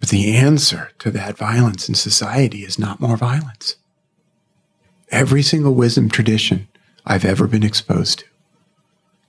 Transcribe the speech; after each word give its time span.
But 0.00 0.10
the 0.10 0.36
answer 0.36 0.90
to 0.98 1.10
that 1.12 1.38
violence 1.38 1.88
in 1.88 1.94
society 1.94 2.64
is 2.64 2.78
not 2.78 3.00
more 3.00 3.16
violence. 3.16 3.76
Every 5.10 5.42
single 5.42 5.74
wisdom 5.74 6.08
tradition 6.08 6.68
I've 7.04 7.24
ever 7.24 7.46
been 7.46 7.62
exposed 7.62 8.20
to 8.20 8.24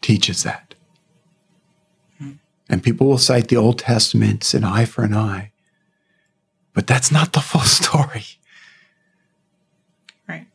teaches 0.02 0.44
that. 0.44 0.76
And 2.70 2.84
people 2.84 3.08
will 3.08 3.18
cite 3.18 3.48
the 3.48 3.56
Old 3.56 3.80
Testament's 3.80 4.54
an 4.54 4.64
eye 4.64 4.86
for 4.86 5.04
an 5.04 5.14
eye, 5.14 5.52
but 6.74 6.86
that's 6.86 7.12
not 7.12 7.34
the 7.34 7.40
full 7.40 7.62
story. 7.80 8.26
Right. 10.28 10.48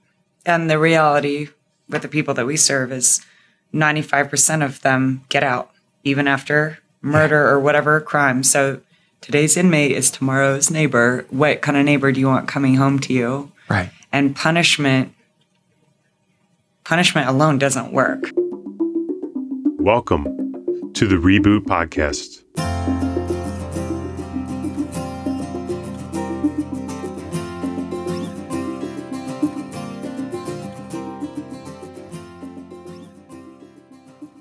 And 0.45 0.69
the 0.69 0.79
reality 0.79 1.49
with 1.89 2.03
the 2.03 2.09
people 2.09 2.35
that 2.35 2.47
we 2.47 2.57
serve 2.57 2.93
is 2.93 3.25
95% 3.73 4.65
of 4.65 4.83
them 4.83 5.25
get 5.31 5.43
out, 5.43 5.71
even 6.05 6.29
after 6.29 6.79
murder 7.01 7.49
or 7.49 7.59
whatever 7.59 8.01
crime. 8.01 8.43
So 8.43 8.81
today's 9.23 9.57
inmate 9.57 9.93
is 9.93 10.11
tomorrow's 10.11 10.71
neighbor. 10.71 11.25
What 11.31 11.63
kind 11.63 11.79
of 11.79 11.85
neighbor 11.85 12.11
do 12.11 12.19
you 12.21 12.27
want 12.27 12.49
coming 12.49 12.75
home 12.75 12.99
to 13.01 13.13
you? 13.13 13.53
Right. 13.71 13.91
And 14.13 14.37
punishment 14.37 15.15
punishment 16.85 17.29
alone 17.29 17.59
doesn't 17.59 17.93
work. 17.93 18.25
Welcome 19.79 20.25
to 20.95 21.07
the 21.07 21.17
Reboot 21.17 21.61
Podcast. 21.61 22.43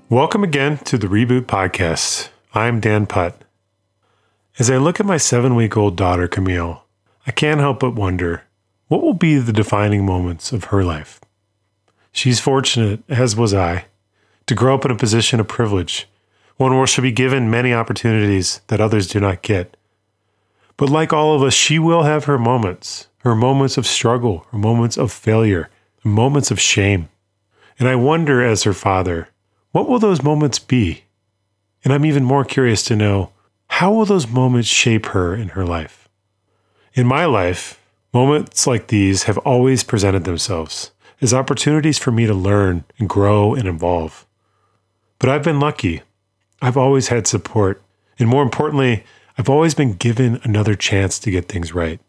Welcome 0.10 0.44
again 0.44 0.78
to 0.80 0.98
the 0.98 1.08
Reboot 1.08 1.44
Podcast. 1.44 2.30
I'm 2.54 2.82
Dan 2.82 3.06
Putt. 3.06 3.41
As 4.62 4.70
I 4.70 4.78
look 4.78 5.00
at 5.00 5.08
my 5.08 5.18
seven 5.18 5.56
week 5.56 5.76
old 5.76 5.96
daughter, 5.96 6.28
Camille, 6.28 6.84
I 7.26 7.32
can't 7.32 7.60
help 7.60 7.80
but 7.80 7.96
wonder 7.96 8.44
what 8.90 9.02
will 9.02 9.16
be 9.16 9.40
the 9.40 9.52
defining 9.52 10.06
moments 10.06 10.52
of 10.52 10.66
her 10.66 10.84
life. 10.84 11.20
She's 12.12 12.40
fortunate, 12.40 13.02
as 13.10 13.36
was 13.36 13.56
I, 13.56 13.86
to 14.46 14.54
grow 14.54 14.76
up 14.76 14.86
in 14.86 14.92
a 14.92 14.96
position 14.96 15.40
of 15.40 15.48
privilege, 15.48 16.08
one 16.58 16.78
where 16.78 16.86
she'll 16.86 17.02
be 17.02 17.12
given 17.12 17.50
many 17.50 17.74
opportunities 17.74 18.62
that 18.68 18.80
others 18.80 19.08
do 19.08 19.20
not 19.20 19.42
get. 19.42 19.76
But 20.78 20.92
like 20.92 21.12
all 21.12 21.34
of 21.34 21.42
us, 21.42 21.56
she 21.56 21.80
will 21.80 22.04
have 22.04 22.26
her 22.26 22.38
moments, 22.38 23.08
her 23.22 23.34
moments 23.34 23.80
of 23.80 23.88
struggle, 23.88 24.46
her 24.52 24.60
moments 24.60 24.96
of 24.96 25.12
failure, 25.12 25.72
her 26.04 26.10
moments 26.12 26.52
of 26.52 26.62
shame. 26.62 27.10
And 27.80 27.90
I 27.90 27.96
wonder, 27.96 28.46
as 28.46 28.62
her 28.62 28.74
father, 28.74 29.30
what 29.72 29.90
will 29.90 29.98
those 29.98 30.22
moments 30.22 30.60
be? 30.60 31.06
And 31.84 31.92
I'm 31.92 32.06
even 32.06 32.24
more 32.24 32.46
curious 32.46 32.84
to 32.84 32.96
know 32.96 33.31
how 33.72 33.92
will 33.92 34.06
those 34.06 34.28
moments 34.28 34.68
shape 34.68 35.08
her 35.08 35.34
in 35.34 35.50
her 35.50 35.66
life? 35.66 36.08
In 36.94 37.08
my 37.08 37.26
life, 37.26 37.82
moments 38.14 38.68
like 38.68 38.88
these 38.88 39.24
have 39.24 39.40
always 39.40 39.84
presented 39.84 40.24
themselves 40.24 40.92
as 41.20 41.34
opportunities 41.34 41.98
for 41.98 42.12
me 42.12 42.28
to 42.28 42.34
learn 42.34 42.84
and 43.00 43.10
grow 43.10 43.56
and 43.56 43.68
evolve. 43.68 44.28
But 45.18 45.30
I've 45.30 45.44
been 45.44 45.60
lucky. 45.60 46.02
I've 46.62 46.78
always 46.78 47.08
had 47.08 47.26
support. 47.26 47.82
And 48.20 48.30
more 48.30 48.44
importantly, 48.44 49.04
I've 49.38 49.50
always 49.50 49.74
been 49.74 49.94
given 49.94 50.40
another 50.44 50.76
chance 50.76 51.18
to 51.20 51.32
get 51.32 51.48
things 51.48 51.74
right. 51.74 52.00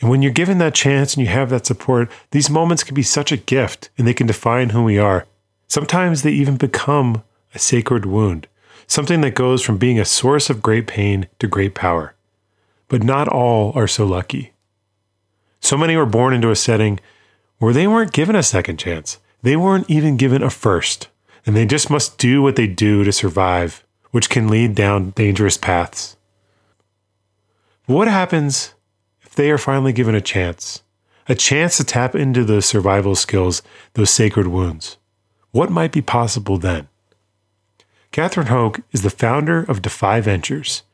And 0.00 0.08
when 0.08 0.22
you're 0.22 0.32
given 0.32 0.58
that 0.58 0.74
chance 0.74 1.14
and 1.14 1.26
you 1.26 1.30
have 1.30 1.50
that 1.50 1.66
support, 1.66 2.10
these 2.30 2.48
moments 2.48 2.84
can 2.84 2.94
be 2.94 3.02
such 3.02 3.32
a 3.32 3.36
gift 3.36 3.90
and 3.98 4.06
they 4.06 4.14
can 4.14 4.26
define 4.26 4.70
who 4.70 4.84
we 4.84 4.96
are. 4.98 5.26
Sometimes 5.66 6.22
they 6.22 6.32
even 6.32 6.56
become 6.56 7.24
a 7.52 7.58
sacred 7.58 8.06
wound, 8.06 8.46
something 8.86 9.20
that 9.22 9.34
goes 9.34 9.62
from 9.62 9.78
being 9.78 9.98
a 9.98 10.04
source 10.04 10.50
of 10.50 10.62
great 10.62 10.86
pain 10.86 11.28
to 11.38 11.46
great 11.46 11.74
power. 11.74 12.14
But 12.88 13.02
not 13.02 13.28
all 13.28 13.72
are 13.74 13.88
so 13.88 14.04
lucky. 14.06 14.52
So 15.60 15.76
many 15.76 15.96
were 15.96 16.06
born 16.06 16.34
into 16.34 16.50
a 16.50 16.56
setting 16.56 17.00
where 17.58 17.72
they 17.72 17.86
weren't 17.86 18.12
given 18.12 18.36
a 18.36 18.42
second 18.42 18.78
chance. 18.78 19.18
They 19.42 19.56
weren't 19.56 19.88
even 19.88 20.16
given 20.16 20.42
a 20.42 20.50
first, 20.50 21.08
and 21.46 21.56
they 21.56 21.66
just 21.66 21.90
must 21.90 22.18
do 22.18 22.42
what 22.42 22.56
they 22.56 22.66
do 22.66 23.04
to 23.04 23.12
survive, 23.12 23.84
which 24.10 24.30
can 24.30 24.48
lead 24.48 24.74
down 24.74 25.10
dangerous 25.10 25.56
paths. 25.56 26.16
What 27.86 28.08
happens 28.08 28.74
if 29.22 29.34
they 29.34 29.50
are 29.50 29.58
finally 29.58 29.92
given 29.92 30.14
a 30.14 30.20
chance? 30.20 30.82
A 31.28 31.34
chance 31.34 31.76
to 31.78 31.84
tap 31.84 32.14
into 32.14 32.44
those 32.44 32.66
survival 32.66 33.14
skills, 33.14 33.62
those 33.94 34.10
sacred 34.10 34.46
wounds. 34.46 34.98
What 35.52 35.70
might 35.70 35.92
be 35.92 36.02
possible 36.02 36.58
then? 36.58 36.88
Catherine 38.14 38.46
Hoke 38.46 38.80
is 38.92 39.02
the 39.02 39.10
founder 39.10 39.64
of 39.64 39.82
Defy 39.82 40.20
Ventures, 40.20 40.84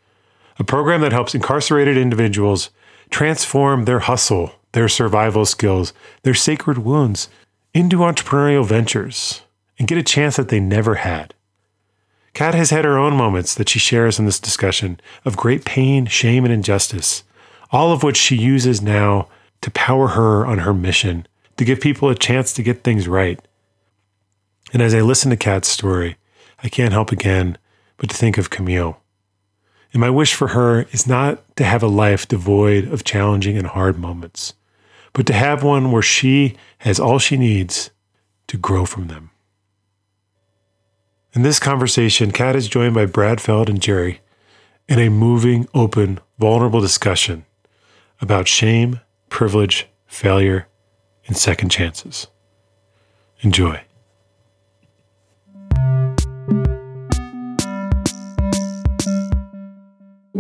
a 0.58 0.64
program 0.64 1.02
that 1.02 1.12
helps 1.12 1.34
incarcerated 1.34 1.98
individuals 1.98 2.70
transform 3.10 3.84
their 3.84 3.98
hustle 3.98 4.54
their 4.72 4.88
survival 4.88 5.44
skills, 5.44 5.92
their 6.22 6.32
sacred 6.32 6.78
wounds 6.78 7.28
into 7.74 7.98
entrepreneurial 7.98 8.64
ventures 8.64 9.42
and 9.78 9.86
get 9.86 9.98
a 9.98 10.02
chance 10.02 10.36
that 10.36 10.48
they 10.48 10.60
never 10.60 10.94
had. 10.94 11.34
Kat 12.32 12.54
has 12.54 12.70
had 12.70 12.86
her 12.86 12.96
own 12.96 13.14
moments 13.14 13.54
that 13.54 13.68
she 13.68 13.78
shares 13.78 14.18
in 14.18 14.24
this 14.24 14.40
discussion 14.40 14.98
of 15.26 15.36
great 15.36 15.66
pain, 15.66 16.06
shame, 16.06 16.46
and 16.46 16.54
injustice, 16.54 17.22
all 17.70 17.92
of 17.92 18.02
which 18.02 18.16
she 18.16 18.36
uses 18.36 18.80
now 18.80 19.28
to 19.60 19.70
power 19.72 20.08
her 20.08 20.46
on 20.46 20.60
her 20.60 20.72
mission 20.72 21.26
to 21.58 21.66
give 21.66 21.82
people 21.82 22.08
a 22.08 22.14
chance 22.14 22.54
to 22.54 22.62
get 22.62 22.82
things 22.82 23.06
right. 23.06 23.46
And 24.72 24.80
as 24.80 24.94
I 24.94 25.02
listen 25.02 25.28
to 25.28 25.36
Kat's 25.36 25.68
story, 25.68 26.16
I 26.62 26.68
can't 26.68 26.92
help 26.92 27.12
again 27.12 27.58
but 27.96 28.10
to 28.10 28.16
think 28.16 28.38
of 28.38 28.50
Camille. 28.50 29.00
And 29.92 30.00
my 30.00 30.10
wish 30.10 30.34
for 30.34 30.48
her 30.48 30.82
is 30.92 31.06
not 31.06 31.56
to 31.56 31.64
have 31.64 31.82
a 31.82 31.88
life 31.88 32.26
devoid 32.28 32.88
of 32.92 33.04
challenging 33.04 33.58
and 33.58 33.66
hard 33.66 33.98
moments, 33.98 34.54
but 35.12 35.26
to 35.26 35.32
have 35.32 35.62
one 35.62 35.90
where 35.90 36.02
she 36.02 36.56
has 36.78 37.00
all 37.00 37.18
she 37.18 37.36
needs 37.36 37.90
to 38.46 38.56
grow 38.56 38.86
from 38.86 39.08
them. 39.08 39.30
In 41.32 41.42
this 41.42 41.58
conversation, 41.58 42.32
Kat 42.32 42.56
is 42.56 42.68
joined 42.68 42.94
by 42.94 43.06
Brad 43.06 43.40
Feld 43.40 43.68
and 43.68 43.80
Jerry 43.80 44.20
in 44.88 44.98
a 44.98 45.08
moving, 45.08 45.68
open, 45.74 46.18
vulnerable 46.38 46.80
discussion 46.80 47.44
about 48.20 48.48
shame, 48.48 49.00
privilege, 49.28 49.86
failure, 50.06 50.66
and 51.26 51.36
second 51.36 51.68
chances. 51.68 52.26
Enjoy. 53.42 53.82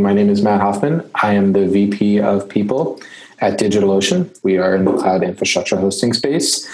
My 0.00 0.14
name 0.14 0.30
is 0.30 0.40
Matt 0.40 0.62
Hoffman. 0.62 1.08
I 1.16 1.34
am 1.34 1.52
the 1.52 1.68
VP 1.68 2.20
of 2.20 2.48
People 2.48 2.98
at 3.40 3.58
DigitalOcean. 3.58 4.34
We 4.42 4.56
are 4.56 4.74
in 4.74 4.86
the 4.86 4.96
cloud 4.96 5.22
infrastructure 5.22 5.76
hosting 5.76 6.14
space. 6.14 6.66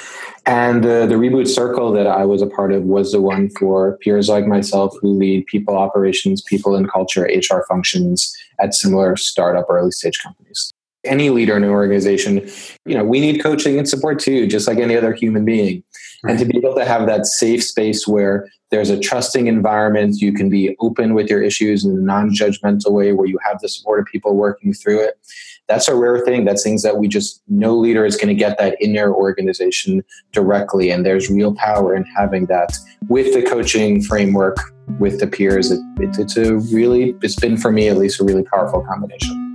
And 0.47 0.87
uh, 0.87 1.07
the 1.07 1.17
reboot 1.17 1.49
circle 1.49 1.91
that 1.93 2.07
I 2.07 2.25
was 2.25 2.41
a 2.41 2.47
part 2.47 2.71
of 2.71 2.85
was 2.85 3.11
the 3.11 3.21
one 3.21 3.51
for 3.59 3.99
peers 3.99 4.29
like 4.29 4.47
myself 4.47 4.95
who 5.01 5.09
lead 5.19 5.47
people 5.47 5.77
operations, 5.77 6.41
people 6.41 6.77
and 6.77 6.89
culture, 6.89 7.25
HR 7.25 7.65
functions 7.69 8.33
at 8.61 8.75
similar 8.75 9.17
startup 9.17 9.67
early 9.69 9.91
stage 9.91 10.23
companies. 10.23 10.73
Any 11.07 11.31
leader 11.31 11.57
in 11.57 11.65
an 11.65 11.71
organization, 11.71 12.49
you 12.85 12.97
know, 12.97 13.05
we 13.05 13.21
need 13.21 13.43
coaching 13.43 13.79
and 13.79 13.89
support 13.89 14.19
too, 14.19 14.47
just 14.47 14.69
like 14.69 14.79
any 14.79 14.97
other 14.97 15.13
human 15.13 15.45
being. 15.45 15.83
Right. 16.23 16.33
And 16.33 16.39
to 16.41 16.45
be 16.47 16.59
able 16.59 16.75
to 16.77 16.85
have 16.85 17.07
that 17.07 17.27
safe 17.27 17.63
space 17.63 18.07
where 18.07 18.49
there's 18.71 18.91
a 18.91 18.99
trusting 18.99 19.47
environment, 19.47 20.17
you 20.21 20.33
can 20.33 20.49
be 20.49 20.77
open 20.81 21.15
with 21.15 21.31
your 21.31 21.43
issues 21.43 21.85
in 21.85 21.93
a 21.93 22.01
non 22.01 22.31
judgmental 22.31 22.93
way 22.93 23.13
where 23.13 23.27
you 23.27 23.39
have 23.45 23.61
the 23.61 23.69
support 23.69 24.01
of 24.01 24.07
people 24.07 24.35
working 24.35 24.73
through 24.73 25.01
it 25.01 25.19
that's 25.69 25.89
a 25.89 25.95
rare 25.95 26.25
thing. 26.25 26.45
That's 26.45 26.63
things 26.63 26.83
that 26.83 26.99
we 26.99 27.09
just, 27.09 27.43
no 27.49 27.77
leader 27.77 28.05
is 28.05 28.17
going 28.17 28.29
to 28.29 28.35
get 28.35 28.59
that 28.59 28.77
in 28.81 28.93
their 28.93 29.13
organization 29.13 30.05
directly. 30.33 30.91
And 30.91 31.05
there's 31.05 31.31
real 31.31 31.55
power 31.55 31.95
in 31.95 32.05
having 32.17 32.47
that 32.47 32.77
with 33.09 33.35
the 33.35 33.43
coaching 33.43 34.03
framework, 34.03 34.57
with 34.99 35.19
the 35.19 35.27
peers. 35.27 35.71
It, 35.71 35.81
it, 35.99 36.19
it's 36.19 36.37
a 36.37 36.57
really, 36.75 37.17
it's 37.23 37.37
been 37.37 37.57
for 37.57 37.73
me 37.73 37.89
at 37.89 37.97
least, 37.97 38.21
a 38.21 38.25
really 38.25 38.45
powerful 38.45 38.83
combination. 38.83 39.46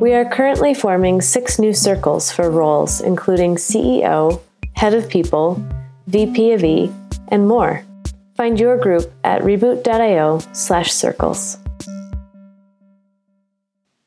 We 0.00 0.14
are 0.14 0.24
currently 0.24 0.74
forming 0.74 1.20
six 1.20 1.58
new 1.58 1.72
circles 1.72 2.32
for 2.32 2.50
roles, 2.50 3.00
including 3.00 3.56
CEO, 3.56 4.40
Head 4.74 4.94
of 4.94 5.08
People, 5.08 5.64
VP 6.06 6.52
of 6.52 6.64
E, 6.64 6.90
and 7.28 7.46
more. 7.46 7.84
Find 8.34 8.58
your 8.58 8.76
group 8.78 9.12
at 9.22 9.42
reboot.io 9.42 10.40
slash 10.52 10.92
circles. 10.92 11.58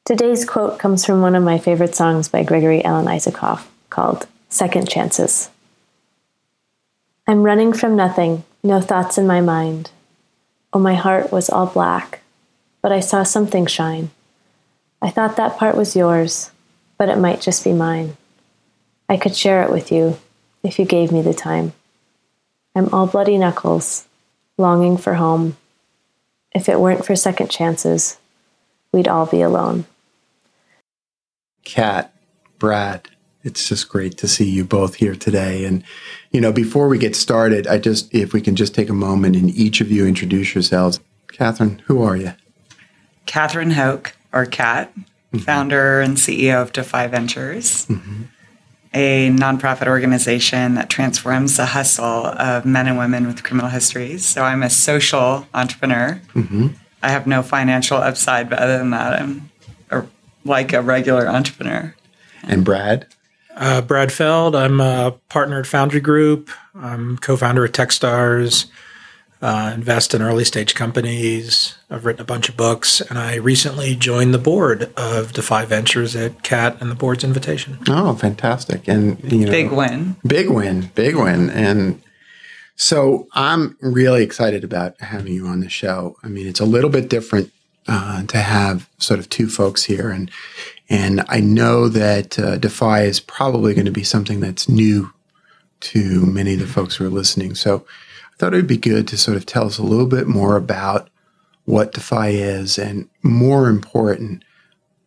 Today's 0.06 0.44
quote 0.44 0.80
comes 0.80 1.06
from 1.06 1.22
one 1.22 1.36
of 1.36 1.44
my 1.44 1.58
favorite 1.58 1.96
songs 1.96 2.28
by 2.30 2.44
Gregory 2.44 2.84
Alan 2.84 3.06
Isakov 3.06 3.66
called 3.90 4.28
Second 4.50 4.90
Chances. 4.90 5.50
I'm 7.28 7.44
running 7.44 7.74
from 7.74 7.96
nothing, 7.96 8.44
no 8.64 8.82
thoughts 8.82 9.18
in 9.18 9.26
my 9.26 9.42
mind. 9.42 9.92
Oh, 10.74 10.80
my 10.80 10.96
heart 10.96 11.32
was 11.32 11.50
all 11.50 11.68
black, 11.68 12.22
but 12.82 12.92
I 12.92 13.00
saw 13.00 13.24
something 13.24 13.66
shine. 13.66 14.12
I 15.02 15.10
thought 15.10 15.36
that 15.36 15.58
part 15.58 15.76
was 15.76 15.96
yours, 15.96 16.52
but 16.98 17.10
it 17.10 17.18
might 17.18 17.42
just 17.42 17.64
be 17.64 17.74
mine. 17.74 18.18
I 19.08 19.18
could 19.18 19.36
share 19.36 19.64
it 19.64 19.72
with 19.72 19.92
you 19.92 20.18
if 20.64 20.80
you 20.80 20.86
gave 20.86 21.12
me 21.12 21.22
the 21.22 21.34
time. 21.34 21.74
I'm 22.76 22.94
all 22.94 23.08
bloody 23.08 23.38
knuckles, 23.38 24.08
longing 24.58 24.98
for 24.98 25.16
home. 25.16 25.58
If 26.54 26.68
it 26.70 26.80
weren't 26.80 27.06
for 27.06 27.16
second 27.16 27.50
chances, 27.50 28.18
we'd 28.92 29.08
all 29.08 29.26
be 29.26 29.42
alone. 29.42 29.86
Kat, 31.64 32.14
Brad, 32.58 33.10
it's 33.44 33.70
just 33.70 33.90
great 33.90 34.18
to 34.18 34.28
see 34.28 34.50
you 34.50 34.64
both 34.64 34.96
here 34.96 35.16
today. 35.16 35.66
And, 35.66 35.84
you 36.32 36.42
know, 36.42 36.52
before 36.52 36.88
we 36.88 36.98
get 36.98 37.16
started, 37.16 37.68
I 37.68 37.78
just, 37.78 38.14
if 38.14 38.34
we 38.34 38.42
can 38.42 38.56
just 38.56 38.74
take 38.74 38.90
a 38.90 38.94
moment 38.94 39.36
and 39.36 39.50
each 39.52 39.82
of 39.82 39.92
you 39.92 40.08
introduce 40.08 40.56
yourselves. 40.56 41.00
Catherine, 41.32 41.82
who 41.86 42.02
are 42.02 42.16
you? 42.16 42.34
Catherine 43.26 43.72
Hoke, 43.72 44.16
or 44.32 44.46
Kat, 44.46 44.94
mm-hmm. 44.96 45.38
founder 45.40 46.02
and 46.02 46.18
CEO 46.18 46.62
of 46.62 46.74
Defy 46.74 47.08
Ventures, 47.08 47.86
mm-hmm. 47.88 48.24
a 48.94 49.30
nonprofit 49.32 49.88
organization 49.88 50.76
that 50.76 50.90
transforms 50.90 51.58
the 51.58 51.68
hustle 51.68 52.28
of 52.28 52.66
men 52.66 52.88
and 52.88 52.98
women 52.98 53.28
with 53.28 53.44
criminal 53.44 53.70
histories. 53.70 54.26
So 54.26 54.44
I'm 54.44 54.64
a 54.64 54.70
social 54.70 55.48
entrepreneur. 55.54 56.22
Mm-hmm. 56.34 56.68
I 57.02 57.10
have 57.10 57.28
no 57.28 57.44
financial 57.44 57.98
upside, 57.98 58.50
but 58.50 58.60
other 58.60 58.78
than 58.78 58.90
that, 58.92 59.22
I'm 59.22 59.50
a, 59.92 60.04
like 60.44 60.74
a 60.74 60.82
regular 60.82 61.28
entrepreneur. 61.28 61.96
And 62.44 62.66
Brad? 62.66 63.08
Uh, 63.56 63.82
Brad 63.82 64.12
Feld. 64.12 64.56
I'm 64.56 64.82
a 64.82 65.16
partner 65.30 65.60
at 65.60 65.68
Foundry 65.68 66.02
Group. 66.02 66.50
I'm 66.76 67.18
co-founder 67.18 67.64
at 67.64 67.72
Techstars. 67.72 68.66
Uh, 69.42 69.72
invest 69.76 70.14
in 70.14 70.22
early 70.22 70.46
stage 70.46 70.74
companies. 70.76 71.76
I've 71.90 72.06
written 72.06 72.22
a 72.22 72.26
bunch 72.26 72.50
of 72.50 72.56
books, 72.56 73.02
and 73.02 73.20
I 73.20 73.36
recently 73.36 73.96
joined 73.96 74.34
the 74.34 74.40
board 74.40 74.92
of 74.98 75.34
Defy 75.34 75.66
Ventures 75.66 76.16
at 76.16 76.42
Kat 76.42 76.78
and 76.80 76.90
the 76.90 76.96
board's 76.96 77.24
invitation. 77.24 77.78
Oh, 77.88 78.16
fantastic! 78.16 78.88
And 78.88 79.20
you 79.32 79.46
know, 79.46 79.52
big 79.52 79.72
win, 79.72 80.16
big 80.26 80.50
win, 80.50 80.90
big 80.96 81.16
win, 81.16 81.50
and 81.50 82.02
so 82.76 83.28
I'm 83.34 83.78
really 83.82 84.24
excited 84.24 84.64
about 84.64 85.00
having 85.02 85.34
you 85.34 85.48
on 85.48 85.60
the 85.60 85.70
show. 85.70 86.18
I 86.24 86.28
mean, 86.28 86.48
it's 86.48 86.60
a 86.60 86.66
little 86.66 86.90
bit 86.90 87.10
different 87.10 87.52
uh, 87.88 88.24
to 88.24 88.38
have 88.38 88.90
sort 88.98 89.20
of 89.20 89.30
two 89.30 89.48
folks 89.48 89.84
here, 89.84 90.10
and 90.10 90.32
and 90.90 91.24
I 91.28 91.40
know 91.40 91.90
that 91.90 92.38
uh, 92.38 92.58
Defy 92.58 93.04
is 93.04 93.20
probably 93.20 93.74
going 93.74 93.86
to 93.86 93.92
be 93.92 94.04
something 94.04 94.40
that's 94.40 94.70
new 94.70 95.14
to 95.82 96.26
many 96.26 96.54
of 96.54 96.60
the 96.60 96.68
folks 96.68 96.96
who 96.96 97.06
are 97.06 97.10
listening. 97.10 97.56
So 97.56 97.86
I 98.36 98.38
thought 98.38 98.54
it 98.54 98.58
would 98.58 98.68
be 98.68 98.78
good 98.78 99.08
to 99.08 99.18
sort 99.18 99.38
of 99.38 99.46
tell 99.46 99.66
us 99.66 99.78
a 99.78 99.84
little 99.84 100.08
bit 100.08 100.28
more 100.28 100.58
about 100.58 101.10
what 101.64 101.94
Defy 101.94 102.30
is, 102.30 102.78
and 102.78 103.10
more 103.24 103.70
important, 103.70 104.44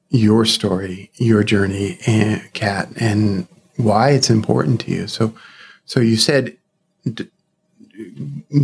your 0.08 0.44
story, 0.44 1.10
your 1.14 1.44
journey, 1.44 1.98
and 2.06 2.42
Kat, 2.52 2.88
and 2.96 3.46
why 3.76 4.10
it's 4.10 4.30
important 4.30 4.80
to 4.80 4.90
you. 4.90 5.06
So, 5.06 5.34
so 5.84 6.00
you 6.00 6.16
said, 6.16 6.56
d- 7.04 7.28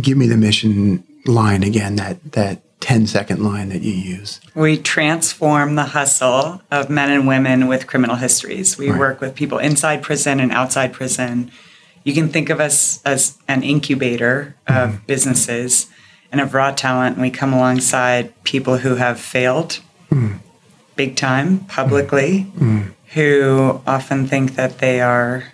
give 0.01 0.17
me 0.17 0.27
the 0.27 0.35
mission 0.35 1.03
line 1.25 1.63
again. 1.63 1.95
That 1.95 2.33
that 2.33 2.61
10 2.85 3.07
second 3.07 3.43
line 3.43 3.69
that 3.69 3.81
you 3.81 3.93
use? 3.93 4.39
We 4.53 4.77
transform 4.77 5.73
the 5.73 5.85
hustle 5.85 6.61
of 6.69 6.87
men 6.87 7.09
and 7.09 7.27
women 7.27 7.67
with 7.67 7.87
criminal 7.87 8.15
histories. 8.15 8.77
We 8.77 8.91
right. 8.91 8.99
work 8.99 9.21
with 9.21 9.33
people 9.33 9.57
inside 9.57 10.03
prison 10.03 10.39
and 10.39 10.51
outside 10.51 10.93
prison. 10.93 11.51
You 12.05 12.13
can 12.13 12.29
think 12.29 12.49
of 12.49 12.61
us 12.61 13.01
as 13.03 13.37
an 13.47 13.63
incubator 13.63 14.55
of 14.67 14.91
mm. 14.91 15.05
businesses 15.07 15.87
and 16.31 16.39
of 16.39 16.53
raw 16.53 16.71
talent. 16.71 17.15
And 17.15 17.21
we 17.21 17.31
come 17.31 17.51
alongside 17.51 18.31
people 18.43 18.77
who 18.77 18.95
have 18.95 19.19
failed 19.19 19.81
mm. 20.09 20.39
big 20.95 21.17
time 21.17 21.65
publicly, 21.65 22.47
mm. 22.57 22.93
who 23.15 23.81
often 23.87 24.27
think 24.27 24.55
that 24.55 24.77
they 24.77 25.01
are 25.01 25.45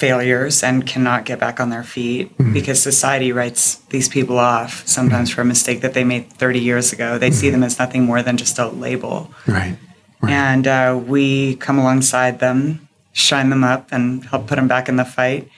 failures 0.00 0.62
and 0.62 0.86
cannot 0.86 1.26
get 1.26 1.38
back 1.38 1.60
on 1.60 1.68
their 1.68 1.84
feet 1.84 2.36
mm-hmm. 2.38 2.54
because 2.54 2.82
society 2.82 3.32
writes 3.32 3.76
these 3.90 4.08
people 4.08 4.38
off 4.38 4.86
sometimes 4.88 5.28
mm-hmm. 5.28 5.36
for 5.36 5.40
a 5.42 5.44
mistake 5.44 5.82
that 5.82 5.92
they 5.92 6.04
made 6.04 6.30
30 6.32 6.58
years 6.58 6.92
ago. 6.92 7.18
They 7.18 7.28
mm-hmm. 7.28 7.34
see 7.34 7.50
them 7.50 7.62
as 7.62 7.78
nothing 7.78 8.04
more 8.04 8.22
than 8.22 8.38
just 8.38 8.58
a 8.58 8.68
label. 8.68 9.30
Right. 9.46 9.76
right. 10.22 10.32
And 10.32 10.66
uh, 10.66 10.98
we 11.06 11.56
come 11.56 11.78
alongside 11.78 12.38
them, 12.38 12.88
shine 13.12 13.50
them 13.50 13.64
up, 13.64 13.88
and 13.90 14.24
help 14.24 14.46
put 14.46 14.56
them 14.56 14.68
back 14.68 14.88
in 14.88 14.96
the 14.96 15.04
fight. 15.04 15.48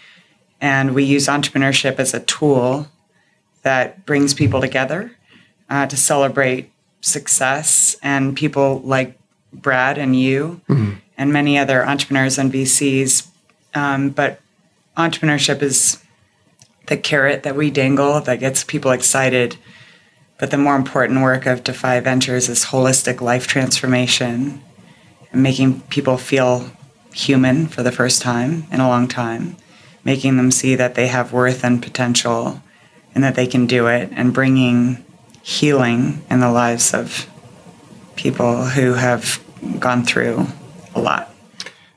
And 0.60 0.94
we 0.94 1.04
use 1.04 1.26
entrepreneurship 1.26 1.98
as 1.98 2.14
a 2.14 2.20
tool 2.20 2.88
that 3.62 4.06
brings 4.06 4.34
people 4.34 4.60
together 4.60 5.12
uh, 5.68 5.86
to 5.86 5.96
celebrate 5.96 6.70
success 7.00 7.96
and 8.02 8.36
people 8.36 8.80
like 8.84 9.18
Brad 9.52 9.98
and 9.98 10.18
you 10.18 10.60
mm-hmm. 10.68 10.94
and 11.18 11.32
many 11.32 11.58
other 11.58 11.84
entrepreneurs 11.84 12.38
and 12.38 12.52
VCs 12.52 13.28
um, 13.74 14.10
but 14.10 14.40
entrepreneurship 14.96 15.62
is 15.62 16.02
the 16.86 16.96
carrot 16.96 17.42
that 17.42 17.56
we 17.56 17.70
dangle 17.70 18.20
that 18.20 18.40
gets 18.40 18.64
people 18.64 18.90
excited. 18.90 19.56
But 20.38 20.50
the 20.50 20.58
more 20.58 20.76
important 20.76 21.22
work 21.22 21.46
of 21.46 21.64
Defy 21.64 22.00
Ventures 22.00 22.48
is 22.48 22.66
holistic 22.66 23.20
life 23.20 23.46
transformation 23.46 24.62
and 25.30 25.42
making 25.42 25.82
people 25.82 26.16
feel 26.16 26.70
human 27.12 27.66
for 27.66 27.82
the 27.82 27.92
first 27.92 28.22
time 28.22 28.64
in 28.70 28.80
a 28.80 28.88
long 28.88 29.08
time, 29.08 29.56
making 30.04 30.36
them 30.36 30.50
see 30.50 30.74
that 30.74 30.94
they 30.94 31.08
have 31.08 31.32
worth 31.32 31.64
and 31.64 31.82
potential 31.82 32.62
and 33.14 33.22
that 33.22 33.34
they 33.34 33.46
can 33.46 33.66
do 33.66 33.88
it, 33.88 34.08
and 34.12 34.32
bringing 34.32 35.04
healing 35.42 36.24
in 36.30 36.40
the 36.40 36.50
lives 36.50 36.94
of 36.94 37.28
people 38.16 38.64
who 38.64 38.94
have 38.94 39.38
gone 39.78 40.02
through 40.02 40.46
a 40.94 41.00
lot. 41.00 41.34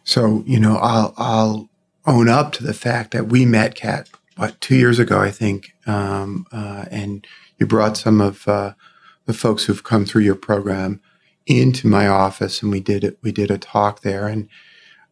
So, 0.04 0.44
you 0.46 0.60
know, 0.60 0.76
I'll, 0.78 1.14
I'll 1.18 1.70
own 2.06 2.28
up 2.28 2.52
to 2.54 2.64
the 2.64 2.74
fact 2.74 3.12
that 3.12 3.28
we 3.28 3.46
met 3.46 3.76
Kat, 3.76 4.10
what, 4.36 4.60
two 4.60 4.76
years 4.76 5.00
ago, 5.00 5.20
I 5.20 5.32
think. 5.32 5.74
Um, 5.88 6.46
uh, 6.52 6.86
and 6.92 7.26
you 7.58 7.66
brought 7.66 7.98
some 7.98 8.20
of 8.20 8.48
uh, 8.48 8.74
the 9.26 9.34
folks 9.34 9.66
who've 9.66 9.84
come 9.84 10.06
through 10.06 10.24
your 10.24 10.36
program 10.36 11.02
into 11.46 11.88
my 11.88 12.08
office 12.08 12.62
and 12.62 12.72
we 12.72 12.80
did 12.80 13.04
it. 13.04 13.18
We 13.22 13.32
did 13.32 13.52
a 13.52 13.58
talk 13.58 14.02
there. 14.02 14.28
And 14.28 14.50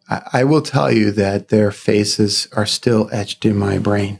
I, 0.10 0.30
I 0.34 0.44
will 0.44 0.62
tell 0.62 0.92
you 0.92 1.12
that 1.12 1.50
their 1.50 1.72
faces 1.72 2.48
are 2.54 2.66
still 2.66 3.10
etched 3.12 3.46
in 3.46 3.58
my 3.58 3.78
brain. 3.78 4.20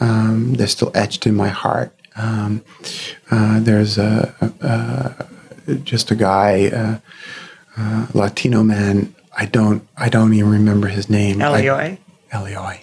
Um, 0.00 0.54
they're 0.54 0.66
still 0.66 0.90
etched 0.94 1.26
in 1.26 1.34
my 1.34 1.48
heart. 1.48 1.94
Um, 2.16 2.64
uh, 3.30 3.60
there's 3.60 3.98
a, 3.98 4.34
a, 4.40 5.26
a, 5.70 5.74
just 5.76 6.10
a 6.10 6.14
guy, 6.14 6.66
uh, 6.68 6.98
uh, 7.76 8.06
Latino 8.14 8.62
man 8.62 9.14
I 9.36 9.46
don't 9.46 9.86
I 9.96 10.08
don't 10.08 10.34
even 10.34 10.50
remember 10.50 10.88
his 10.88 11.10
name. 11.10 11.38
Elioi. 11.38 11.98
Elioi. 12.32 12.80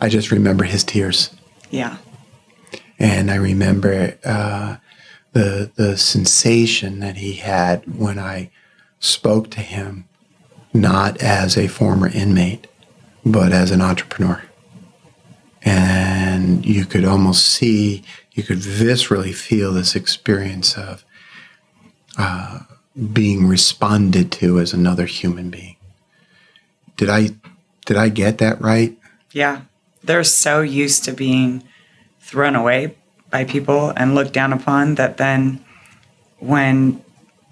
I 0.00 0.08
just 0.08 0.30
remember 0.30 0.64
his 0.64 0.84
tears. 0.84 1.30
Yeah. 1.70 1.98
And 2.98 3.30
I 3.30 3.36
remember 3.36 4.16
uh, 4.24 4.76
the 5.32 5.70
the 5.74 5.96
sensation 5.96 7.00
that 7.00 7.16
he 7.16 7.34
had 7.34 7.98
when 7.98 8.18
I 8.18 8.50
spoke 9.00 9.50
to 9.52 9.60
him, 9.60 10.06
not 10.74 11.16
as 11.22 11.56
a 11.56 11.68
former 11.68 12.08
inmate, 12.08 12.66
but 13.24 13.52
as 13.52 13.70
an 13.70 13.80
entrepreneur. 13.80 14.42
And 15.62 16.66
you 16.66 16.84
could 16.84 17.04
almost 17.04 17.46
see, 17.46 18.02
you 18.32 18.42
could 18.42 18.58
viscerally 18.58 19.32
feel 19.32 19.72
this 19.72 19.94
experience 19.94 20.76
of 20.76 21.04
uh, 22.18 22.60
being 23.12 23.46
responded 23.46 24.30
to 24.32 24.60
as 24.60 24.72
another 24.72 25.06
human 25.06 25.48
being. 25.48 25.76
Did 26.96 27.08
I 27.08 27.30
did 27.86 27.96
I 27.96 28.08
get 28.08 28.38
that 28.38 28.60
right? 28.60 28.96
Yeah. 29.32 29.62
They're 30.02 30.24
so 30.24 30.60
used 30.60 31.04
to 31.04 31.12
being 31.12 31.62
thrown 32.20 32.54
away 32.54 32.94
by 33.30 33.44
people 33.44 33.92
and 33.96 34.14
looked 34.14 34.32
down 34.32 34.52
upon 34.52 34.94
that 34.94 35.16
then 35.16 35.64
when 36.38 37.02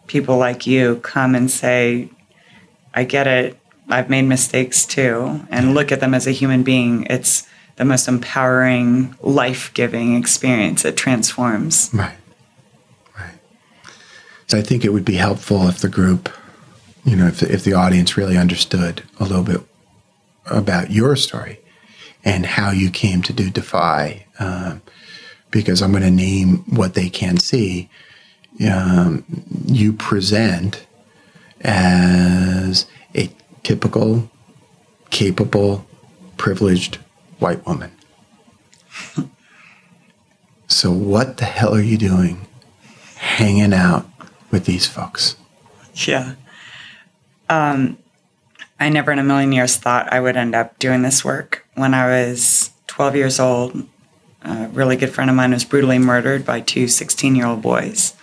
people 0.06 0.36
like 0.36 0.66
you 0.66 0.96
come 0.96 1.34
and 1.34 1.50
say, 1.50 2.08
I 2.94 3.04
get 3.04 3.26
it, 3.26 3.58
I've 3.88 4.10
made 4.10 4.22
mistakes 4.22 4.86
too, 4.86 5.40
and 5.50 5.74
look 5.74 5.92
at 5.92 6.00
them 6.00 6.14
as 6.14 6.26
a 6.26 6.30
human 6.30 6.62
being, 6.62 7.06
it's 7.10 7.48
the 7.76 7.84
most 7.84 8.06
empowering, 8.08 9.14
life 9.20 9.72
giving 9.74 10.16
experience. 10.16 10.84
It 10.84 10.96
transforms. 10.96 11.90
Right. 11.92 12.16
Right. 13.18 13.34
So 14.46 14.58
I 14.58 14.62
think 14.62 14.84
it 14.84 14.90
would 14.90 15.04
be 15.04 15.14
helpful 15.14 15.68
if 15.68 15.78
the 15.78 15.88
group, 15.88 16.28
you 17.04 17.16
know, 17.16 17.26
if 17.26 17.40
the, 17.40 17.52
if 17.52 17.64
the 17.64 17.72
audience 17.72 18.16
really 18.16 18.36
understood 18.36 19.02
a 19.18 19.24
little 19.24 19.42
bit 19.42 19.60
about 20.46 20.90
your 20.90 21.16
story 21.16 21.60
and 22.24 22.46
how 22.46 22.70
you 22.70 22.90
came 22.90 23.22
to 23.22 23.32
do 23.32 23.50
Defy, 23.50 24.26
um, 24.38 24.82
because 25.50 25.82
I'm 25.82 25.90
going 25.90 26.02
to 26.02 26.10
name 26.10 26.64
what 26.68 26.94
they 26.94 27.08
can 27.08 27.36
see. 27.38 27.88
Um, 28.66 29.24
you 29.66 29.92
present 29.92 30.86
as 31.62 32.86
a 33.14 33.30
typical, 33.62 34.30
capable, 35.10 35.86
privileged 36.36 36.98
white 37.38 37.64
woman. 37.66 37.92
so, 40.66 40.90
what 40.90 41.36
the 41.38 41.44
hell 41.44 41.74
are 41.74 41.82
you 41.82 41.98
doing 41.98 42.46
hanging 43.16 43.72
out 43.72 44.06
with 44.50 44.64
these 44.64 44.86
folks? 44.86 45.36
Yeah. 45.94 46.34
Um, 47.48 47.98
I 48.80 48.88
never 48.88 49.12
in 49.12 49.18
a 49.18 49.24
million 49.24 49.52
years 49.52 49.76
thought 49.76 50.12
I 50.12 50.20
would 50.20 50.36
end 50.36 50.54
up 50.54 50.78
doing 50.78 51.02
this 51.02 51.24
work. 51.24 51.66
When 51.74 51.94
I 51.94 52.06
was 52.06 52.70
12 52.88 53.16
years 53.16 53.38
old, 53.38 53.86
a 54.42 54.68
really 54.68 54.96
good 54.96 55.10
friend 55.14 55.30
of 55.30 55.36
mine 55.36 55.52
was 55.52 55.64
brutally 55.64 55.98
murdered 55.98 56.44
by 56.44 56.60
two 56.60 56.88
16 56.88 57.36
year 57.36 57.46
old 57.46 57.62
boys. 57.62 58.14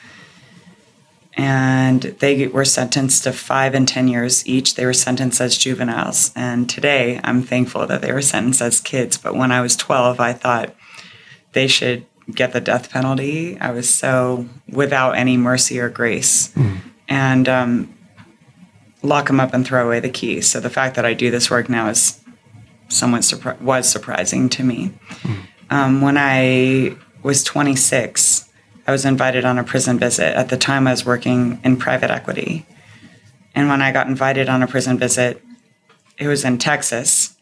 And 1.39 2.01
they 2.01 2.47
were 2.47 2.65
sentenced 2.65 3.23
to 3.23 3.31
five 3.31 3.73
and 3.73 3.87
10 3.87 4.09
years 4.09 4.45
each. 4.45 4.75
They 4.75 4.85
were 4.85 4.91
sentenced 4.91 5.39
as 5.39 5.57
juveniles. 5.57 6.33
And 6.35 6.69
today 6.69 7.21
I'm 7.23 7.43
thankful 7.43 7.87
that 7.87 8.01
they 8.01 8.11
were 8.11 8.21
sentenced 8.21 8.61
as 8.61 8.81
kids. 8.81 9.17
But 9.17 9.37
when 9.37 9.49
I 9.49 9.61
was 9.61 9.77
12, 9.77 10.19
I 10.19 10.33
thought 10.33 10.75
they 11.53 11.67
should 11.67 12.05
get 12.29 12.51
the 12.51 12.59
death 12.59 12.91
penalty. 12.91 13.57
I 13.57 13.71
was 13.71 13.89
so 13.89 14.47
without 14.67 15.13
any 15.13 15.37
mercy 15.37 15.79
or 15.79 15.87
grace. 15.87 16.53
And 17.07 17.47
um, 17.47 17.97
lock 19.01 19.27
them 19.27 19.39
up 19.39 19.53
and 19.53 19.65
throw 19.65 19.85
away 19.85 20.01
the 20.01 20.09
keys. 20.09 20.51
So 20.51 20.59
the 20.59 20.69
fact 20.69 20.97
that 20.97 21.05
I 21.05 21.13
do 21.13 21.31
this 21.31 21.49
work 21.49 21.69
now 21.69 21.87
is 21.87 22.19
somewhat 22.89 23.21
surpri- 23.21 23.61
was 23.61 23.87
surprising 23.87 24.49
to 24.49 24.63
me. 24.65 24.93
Um, 25.69 26.01
when 26.01 26.17
I 26.17 26.97
was 27.23 27.45
26, 27.45 28.48
I 28.89 28.91
was 28.91 29.05
invited 29.05 29.45
on 29.45 29.59
a 29.59 29.63
prison 29.63 29.99
visit. 29.99 30.35
At 30.35 30.49
the 30.49 30.57
time, 30.57 30.87
I 30.87 30.91
was 30.91 31.05
working 31.05 31.61
in 31.63 31.77
private 31.77 32.09
equity. 32.09 32.65
And 33.53 33.69
when 33.69 33.83
I 33.83 33.91
got 33.91 34.07
invited 34.07 34.49
on 34.49 34.63
a 34.63 34.67
prison 34.67 34.97
visit, 34.97 35.43
it 36.17 36.25
was 36.25 36.43
in 36.43 36.57
Texas. 36.57 37.37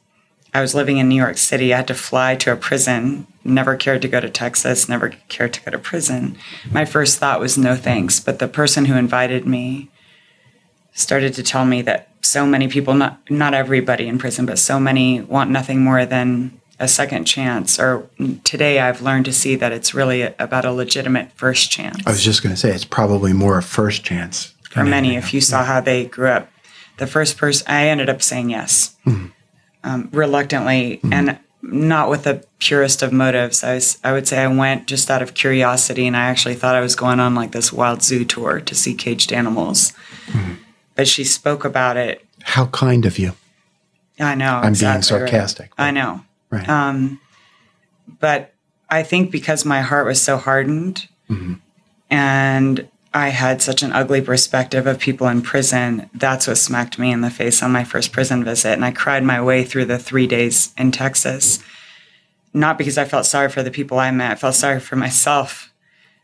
I 0.53 0.59
was 0.59 0.75
living 0.75 0.97
in 0.97 1.07
New 1.07 1.15
York 1.15 1.37
City. 1.37 1.73
I 1.73 1.77
had 1.77 1.87
to 1.87 1.93
fly 1.93 2.35
to 2.35 2.51
a 2.51 2.57
prison. 2.57 3.27
Never 3.45 3.77
cared 3.77 4.01
to 4.01 4.09
go 4.09 4.19
to 4.19 4.29
Texas, 4.29 4.89
never 4.89 5.11
cared 5.29 5.53
to 5.53 5.63
go 5.63 5.71
to 5.71 5.79
prison. 5.79 6.37
My 6.69 6.83
first 6.83 7.17
thought 7.17 7.39
was 7.39 7.57
no 7.57 7.77
thanks. 7.77 8.19
But 8.19 8.39
the 8.39 8.49
person 8.49 8.83
who 8.83 8.97
invited 8.97 9.47
me 9.47 9.89
started 10.91 11.33
to 11.35 11.43
tell 11.43 11.63
me 11.63 11.81
that 11.83 12.09
so 12.23 12.45
many 12.45 12.67
people, 12.67 12.93
not, 12.93 13.21
not 13.29 13.53
everybody 13.53 14.09
in 14.09 14.19
prison, 14.19 14.45
but 14.45 14.59
so 14.59 14.81
many 14.81 15.21
want 15.21 15.49
nothing 15.49 15.81
more 15.81 16.05
than 16.05 16.56
a 16.79 16.87
second 16.87 17.25
chance. 17.25 17.79
Or 17.79 18.09
today 18.43 18.79
I've 18.79 19.01
learned 19.01 19.25
to 19.25 19.33
see 19.33 19.55
that 19.55 19.71
it's 19.71 19.93
really 19.93 20.21
about 20.21 20.65
a 20.65 20.71
legitimate 20.71 21.31
first 21.31 21.71
chance 21.71 22.05
I 22.05 22.11
was 22.11 22.23
just 22.23 22.43
going 22.43 22.53
to 22.53 22.59
say 22.59 22.71
it's 22.71 22.85
probably 22.85 23.33
more 23.33 23.57
a 23.57 23.63
first 23.63 24.03
chance 24.03 24.53
for 24.69 24.83
many 24.83 25.15
if 25.15 25.33
you 25.33 25.41
saw 25.41 25.63
how 25.63 25.81
they 25.81 26.05
grew 26.05 26.29
up. 26.29 26.49
The 26.97 27.07
first 27.07 27.37
person, 27.37 27.65
I 27.67 27.87
ended 27.87 28.09
up 28.09 28.21
saying 28.21 28.49
yes, 28.49 28.95
hmm. 29.03 29.27
um, 29.83 30.09
reluctantly, 30.11 30.97
hmm. 30.97 31.13
and 31.13 31.39
not 31.61 32.09
with 32.09 32.23
the 32.23 32.43
purest 32.59 33.03
of 33.03 33.13
motives. 33.13 33.63
I, 33.63 33.75
was, 33.75 33.99
I 34.03 34.11
would 34.13 34.27
say 34.27 34.39
I 34.43 34.47
went 34.47 34.87
just 34.87 35.11
out 35.11 35.21
of 35.21 35.33
curiosity, 35.33 36.07
and 36.07 36.17
I 36.17 36.25
actually 36.25 36.55
thought 36.55 36.75
I 36.75 36.81
was 36.81 36.95
going 36.95 37.19
on 37.19 37.35
like 37.35 37.51
this 37.51 37.71
wild 37.71 38.01
zoo 38.01 38.25
tour 38.25 38.59
to 38.59 38.75
see 38.75 38.95
caged 38.95 39.31
animals. 39.31 39.93
Hmm. 40.27 40.53
But 40.95 41.07
she 41.07 41.23
spoke 41.23 41.63
about 41.65 41.97
it. 41.97 42.25
How 42.43 42.65
kind 42.67 43.05
of 43.05 43.19
you. 43.19 43.33
I 44.19 44.33
know. 44.33 44.55
I'm 44.55 44.61
being 44.61 44.69
exactly 44.71 44.97
right. 44.97 45.29
sarcastic. 45.29 45.71
I 45.77 45.91
know. 45.91 46.21
Right. 46.49 46.67
Um, 46.67 47.19
but 48.19 48.53
I 48.89 49.03
think 49.03 49.31
because 49.31 49.65
my 49.65 49.81
heart 49.81 50.05
was 50.05 50.21
so 50.21 50.37
hardened 50.37 51.07
and 52.09 52.87
I 53.13 53.29
had 53.29 53.61
such 53.61 53.83
an 53.83 53.91
ugly 53.91 54.21
perspective 54.21 54.87
of 54.87 54.99
people 54.99 55.27
in 55.27 55.41
prison, 55.41 56.09
that's 56.13 56.47
what 56.47 56.57
smacked 56.57 56.99
me 56.99 57.11
in 57.11 57.21
the 57.21 57.29
face 57.29 57.61
on 57.61 57.71
my 57.71 57.83
first 57.83 58.11
prison 58.11 58.43
visit. 58.43 58.73
And 58.73 58.85
I 58.85 58.91
cried 58.91 59.23
my 59.23 59.41
way 59.41 59.63
through 59.63 59.85
the 59.85 59.99
three 59.99 60.27
days 60.27 60.73
in 60.77 60.91
Texas. 60.91 61.59
Not 62.53 62.77
because 62.77 62.97
I 62.97 63.05
felt 63.05 63.25
sorry 63.25 63.49
for 63.49 63.63
the 63.63 63.71
people 63.71 63.99
I 63.99 64.11
met, 64.11 64.31
I 64.31 64.35
felt 64.35 64.55
sorry 64.55 64.79
for 64.79 64.95
myself. 64.95 65.71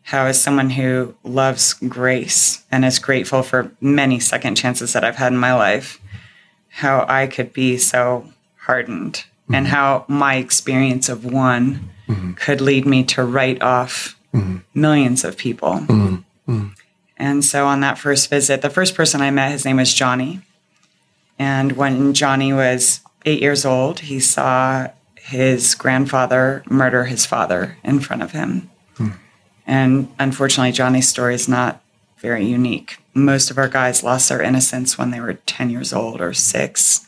How, 0.08 0.26
as 0.26 0.42
someone 0.42 0.72
who 0.72 1.16
loves 1.24 1.74
grace 1.74 2.64
and 2.70 2.84
is 2.84 3.00
grateful 3.00 3.42
for 3.42 3.72
many 3.80 4.20
second 4.20 4.56
chances 4.56 4.92
that 4.92 5.04
I've 5.06 5.16
had 5.16 5.32
in 5.32 5.40
my 5.40 5.54
life, 5.54 6.02
how 6.68 7.06
I 7.08 7.28
could 7.28 7.54
be 7.54 7.78
so 7.78 8.30
hardened 8.58 9.24
Mm-hmm. 9.54 9.66
and 9.66 9.68
how 9.68 10.06
my 10.08 10.36
experience 10.36 11.10
of 11.10 11.26
one 11.26 11.92
mm-hmm. 12.08 12.34
could 12.34 12.60
lead 12.60 12.86
me 12.88 13.04
to 13.04 13.24
write 13.24 13.62
off 13.62 14.20
mm-hmm. 14.34 14.58
millions 14.74 15.24
of 15.24 15.38
people. 15.38 15.86
And 17.18 17.46
so 17.46 17.68
on 17.68 17.82
that 17.82 18.00
first 18.00 18.30
visit, 18.30 18.62
the 18.64 18.72
first 18.72 18.96
person 18.96 19.22
I 19.22 19.30
met, 19.30 19.52
his 19.52 19.64
name 19.64 19.78
was 19.78 19.94
Johnny. 19.94 20.42
And 21.38 21.74
when 21.74 22.14
Johnny 22.14 22.52
was 22.52 23.02
eight 23.26 23.42
years 23.42 23.64
old, 23.64 24.02
he 24.02 24.20
saw 24.20 24.88
his 25.16 25.76
grandfather 25.76 26.64
murder 26.70 27.06
his 27.06 27.26
father 27.26 27.78
in 27.84 28.00
front 28.00 28.24
of 28.24 28.32
him. 28.32 28.70
And 29.66 30.14
unfortunately, 30.20 30.72
Johnny's 30.74 31.08
story 31.08 31.36
is 31.36 31.48
not 31.48 31.82
very 32.18 32.46
unique. 32.46 32.98
Most 33.14 33.52
of 33.52 33.58
our 33.58 33.70
guys 33.70 34.04
lost 34.04 34.30
their 34.30 34.42
innocence 34.42 34.98
when 34.98 35.12
they 35.12 35.20
were 35.20 35.36
10 35.36 35.70
years 35.70 35.94
old 35.94 36.20
or 36.20 36.34
six. 36.34 37.06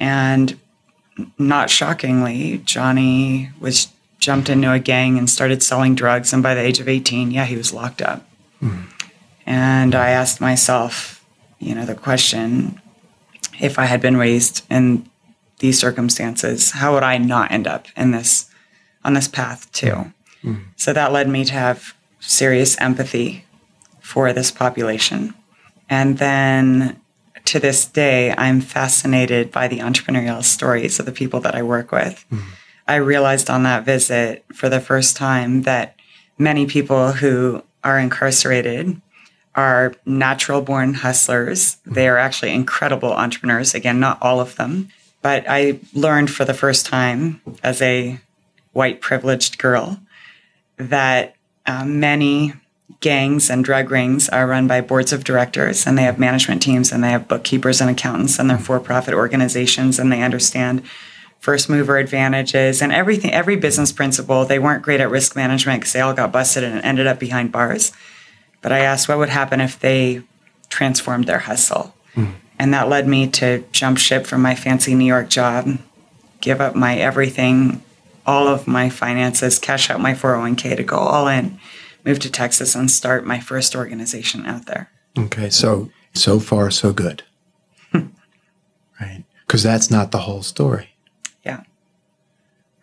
And 0.00 0.58
not 1.38 1.70
shockingly, 1.70 2.58
Johnny 2.64 3.50
was 3.60 3.88
jumped 4.18 4.48
into 4.48 4.72
a 4.72 4.78
gang 4.78 5.18
and 5.18 5.28
started 5.30 5.62
selling 5.62 5.94
drugs. 5.94 6.32
And 6.32 6.42
by 6.42 6.54
the 6.54 6.60
age 6.60 6.80
of 6.80 6.88
18, 6.88 7.30
yeah, 7.30 7.44
he 7.44 7.56
was 7.56 7.72
locked 7.72 8.02
up. 8.02 8.28
Hmm. 8.60 8.82
And 9.46 9.94
I 9.94 10.10
asked 10.10 10.40
myself, 10.40 11.24
you 11.58 11.74
know, 11.74 11.86
the 11.86 11.94
question 11.94 12.80
if 13.60 13.78
I 13.78 13.86
had 13.86 14.00
been 14.00 14.16
raised 14.16 14.64
in 14.70 15.08
these 15.58 15.78
circumstances, 15.78 16.72
how 16.72 16.94
would 16.94 17.02
I 17.02 17.18
not 17.18 17.50
end 17.50 17.66
up 17.66 17.86
in 17.96 18.10
this 18.12 18.50
on 19.04 19.14
this 19.14 19.28
path 19.28 19.70
too? 19.72 19.94
Hmm. 20.42 20.52
Hmm. 20.52 20.54
So 20.76 20.92
that 20.92 21.12
led 21.12 21.28
me 21.28 21.44
to 21.44 21.52
have 21.52 21.94
serious 22.20 22.78
empathy 22.80 23.44
for 24.00 24.32
this 24.32 24.50
population. 24.50 25.34
And 25.88 26.18
then 26.18 27.00
to 27.48 27.58
this 27.58 27.86
day, 27.86 28.34
I'm 28.36 28.60
fascinated 28.60 29.50
by 29.50 29.68
the 29.68 29.78
entrepreneurial 29.78 30.44
stories 30.44 30.98
of 31.00 31.06
the 31.06 31.12
people 31.12 31.40
that 31.40 31.54
I 31.54 31.62
work 31.62 31.92
with. 31.92 32.24
I 32.86 32.96
realized 32.96 33.48
on 33.48 33.62
that 33.62 33.84
visit 33.84 34.44
for 34.54 34.68
the 34.68 34.80
first 34.80 35.16
time 35.16 35.62
that 35.62 35.96
many 36.38 36.66
people 36.66 37.12
who 37.12 37.62
are 37.82 37.98
incarcerated 37.98 39.00
are 39.54 39.94
natural 40.04 40.60
born 40.60 40.94
hustlers. 40.94 41.78
They 41.86 42.06
are 42.06 42.18
actually 42.18 42.52
incredible 42.52 43.12
entrepreneurs. 43.12 43.74
Again, 43.74 43.98
not 43.98 44.18
all 44.20 44.40
of 44.40 44.56
them. 44.56 44.90
But 45.22 45.44
I 45.48 45.80
learned 45.94 46.30
for 46.30 46.44
the 46.44 46.54
first 46.54 46.86
time 46.86 47.40
as 47.62 47.80
a 47.80 48.20
white 48.72 49.00
privileged 49.00 49.58
girl 49.58 50.00
that 50.76 51.34
uh, 51.66 51.84
many 51.84 52.52
gangs 53.00 53.50
and 53.50 53.64
drug 53.64 53.90
rings 53.90 54.28
are 54.28 54.46
run 54.46 54.66
by 54.66 54.80
boards 54.80 55.12
of 55.12 55.24
directors 55.24 55.86
and 55.86 55.96
they 55.96 56.02
have 56.02 56.18
management 56.18 56.62
teams 56.62 56.90
and 56.90 57.04
they 57.04 57.10
have 57.10 57.28
bookkeepers 57.28 57.80
and 57.80 57.90
accountants 57.90 58.38
and 58.38 58.48
they're 58.48 58.58
for-profit 58.58 59.14
organizations 59.14 59.98
and 59.98 60.10
they 60.10 60.22
understand 60.22 60.82
first 61.38 61.68
mover 61.68 61.98
advantages 61.98 62.82
and 62.82 62.92
everything 62.92 63.32
every 63.32 63.56
business 63.56 63.92
principle. 63.92 64.44
They 64.44 64.58
weren't 64.58 64.82
great 64.82 65.00
at 65.00 65.10
risk 65.10 65.36
management 65.36 65.80
because 65.80 65.92
they 65.92 66.00
all 66.00 66.14
got 66.14 66.32
busted 66.32 66.64
and 66.64 66.84
ended 66.84 67.06
up 67.06 67.20
behind 67.20 67.52
bars. 67.52 67.92
But 68.60 68.72
i 68.72 68.80
asked 68.80 69.08
what 69.08 69.18
would 69.18 69.28
happen 69.28 69.60
if 69.60 69.78
they 69.78 70.22
transformed 70.68 71.26
their 71.26 71.38
hustle. 71.40 71.94
Hmm. 72.14 72.32
And 72.58 72.74
that 72.74 72.88
led 72.88 73.06
me 73.06 73.28
to 73.28 73.64
jump 73.70 73.98
ship 73.98 74.26
from 74.26 74.42
my 74.42 74.56
fancy 74.56 74.94
new 74.94 75.04
york 75.04 75.28
job 75.28 75.78
give 76.40 76.60
up 76.60 76.74
my 76.74 76.96
everything 76.96 77.82
all 78.26 78.46
of 78.48 78.66
my 78.66 78.90
finances 78.90 79.58
cash 79.58 79.90
out 79.90 80.00
my 80.00 80.12
401k 80.12 80.76
to 80.76 80.82
go 80.82 80.96
all 80.96 81.28
in 81.28 81.58
move 82.08 82.18
to 82.18 82.30
texas 82.30 82.74
and 82.74 82.90
start 82.90 83.24
my 83.26 83.38
first 83.38 83.76
organization 83.76 84.44
out 84.46 84.66
there 84.66 84.90
Okay, 85.18 85.50
so 85.50 85.90
so 86.14 86.38
far 86.38 86.70
so 86.70 86.92
good. 86.92 87.22
right? 87.92 89.24
Because 89.46 89.62
that's 89.62 89.90
not 89.90 90.10
the 90.12 90.18
whole 90.18 90.42
story, 90.42 90.90
yeah 91.44 91.62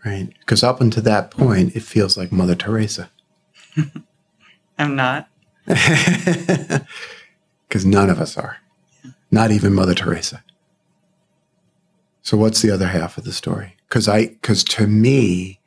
right? 0.05 0.29
Because 0.39 0.63
up 0.63 0.81
until 0.81 1.03
that 1.03 1.31
point, 1.31 1.75
it 1.75 1.83
feels 1.83 2.17
like 2.17 2.31
Mother 2.31 2.55
Teresa. 2.55 3.09
i'm 4.77 4.95
not 4.95 5.29
Because 7.67 7.85
none 7.85 8.09
of 8.09 8.19
us 8.21 8.37
are, 8.37 8.57
not 9.31 9.51
even 9.51 9.73
Mother 9.73 9.95
Teresa. 9.95 10.43
So 12.21 12.37
what's 12.37 12.61
the 12.61 12.71
other 12.71 12.87
half 12.87 13.17
of 13.17 13.23
the 13.23 13.33
story? 13.33 13.75
Because 13.89 14.07
I, 14.07 14.27
because 14.27 14.63
to 14.65 14.87
me, 14.87 15.59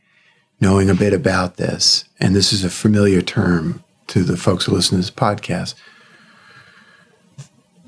knowing 0.60 0.90
a 0.90 0.94
bit 0.94 1.12
about 1.12 1.56
this, 1.56 2.04
and 2.20 2.34
this 2.34 2.52
is 2.52 2.64
a 2.64 2.70
familiar 2.70 3.22
term 3.22 3.82
to 4.08 4.22
the 4.22 4.36
folks 4.36 4.64
who 4.64 4.72
listen 4.72 4.92
to 4.92 5.02
this 5.02 5.10
podcast, 5.10 5.74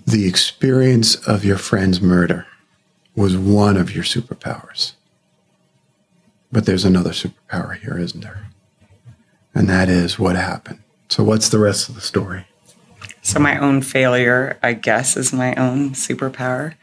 the 0.07 0.27
experience 0.27 1.15
of 1.27 1.45
your 1.45 1.59
friend's 1.59 2.01
murder 2.01 2.47
was 3.15 3.37
one 3.37 3.77
of 3.77 3.95
your 3.95 4.05
superpowers. 4.05 4.93
But 6.53 6.67
there's 6.67 6.85
another 6.85 7.11
superpower 7.11 7.77
here, 7.77 7.99
isn't 7.99 8.23
there? 8.23 8.47
And 9.55 9.69
that 9.69 9.89
is 9.89 10.19
what 10.19 10.37
happened. 10.37 10.81
So 11.09 11.25
what's 11.25 11.49
the 11.49 11.59
rest 11.59 11.89
of 11.89 11.95
the 11.95 12.01
story? 12.01 12.47
So 13.23 13.39
my 13.39 13.59
own 13.59 13.83
failure, 13.83 14.59
I 14.63 14.73
guess, 14.73 15.17
is 15.17 15.33
my 15.33 15.55
own 15.57 15.91
superpower. 15.91 16.75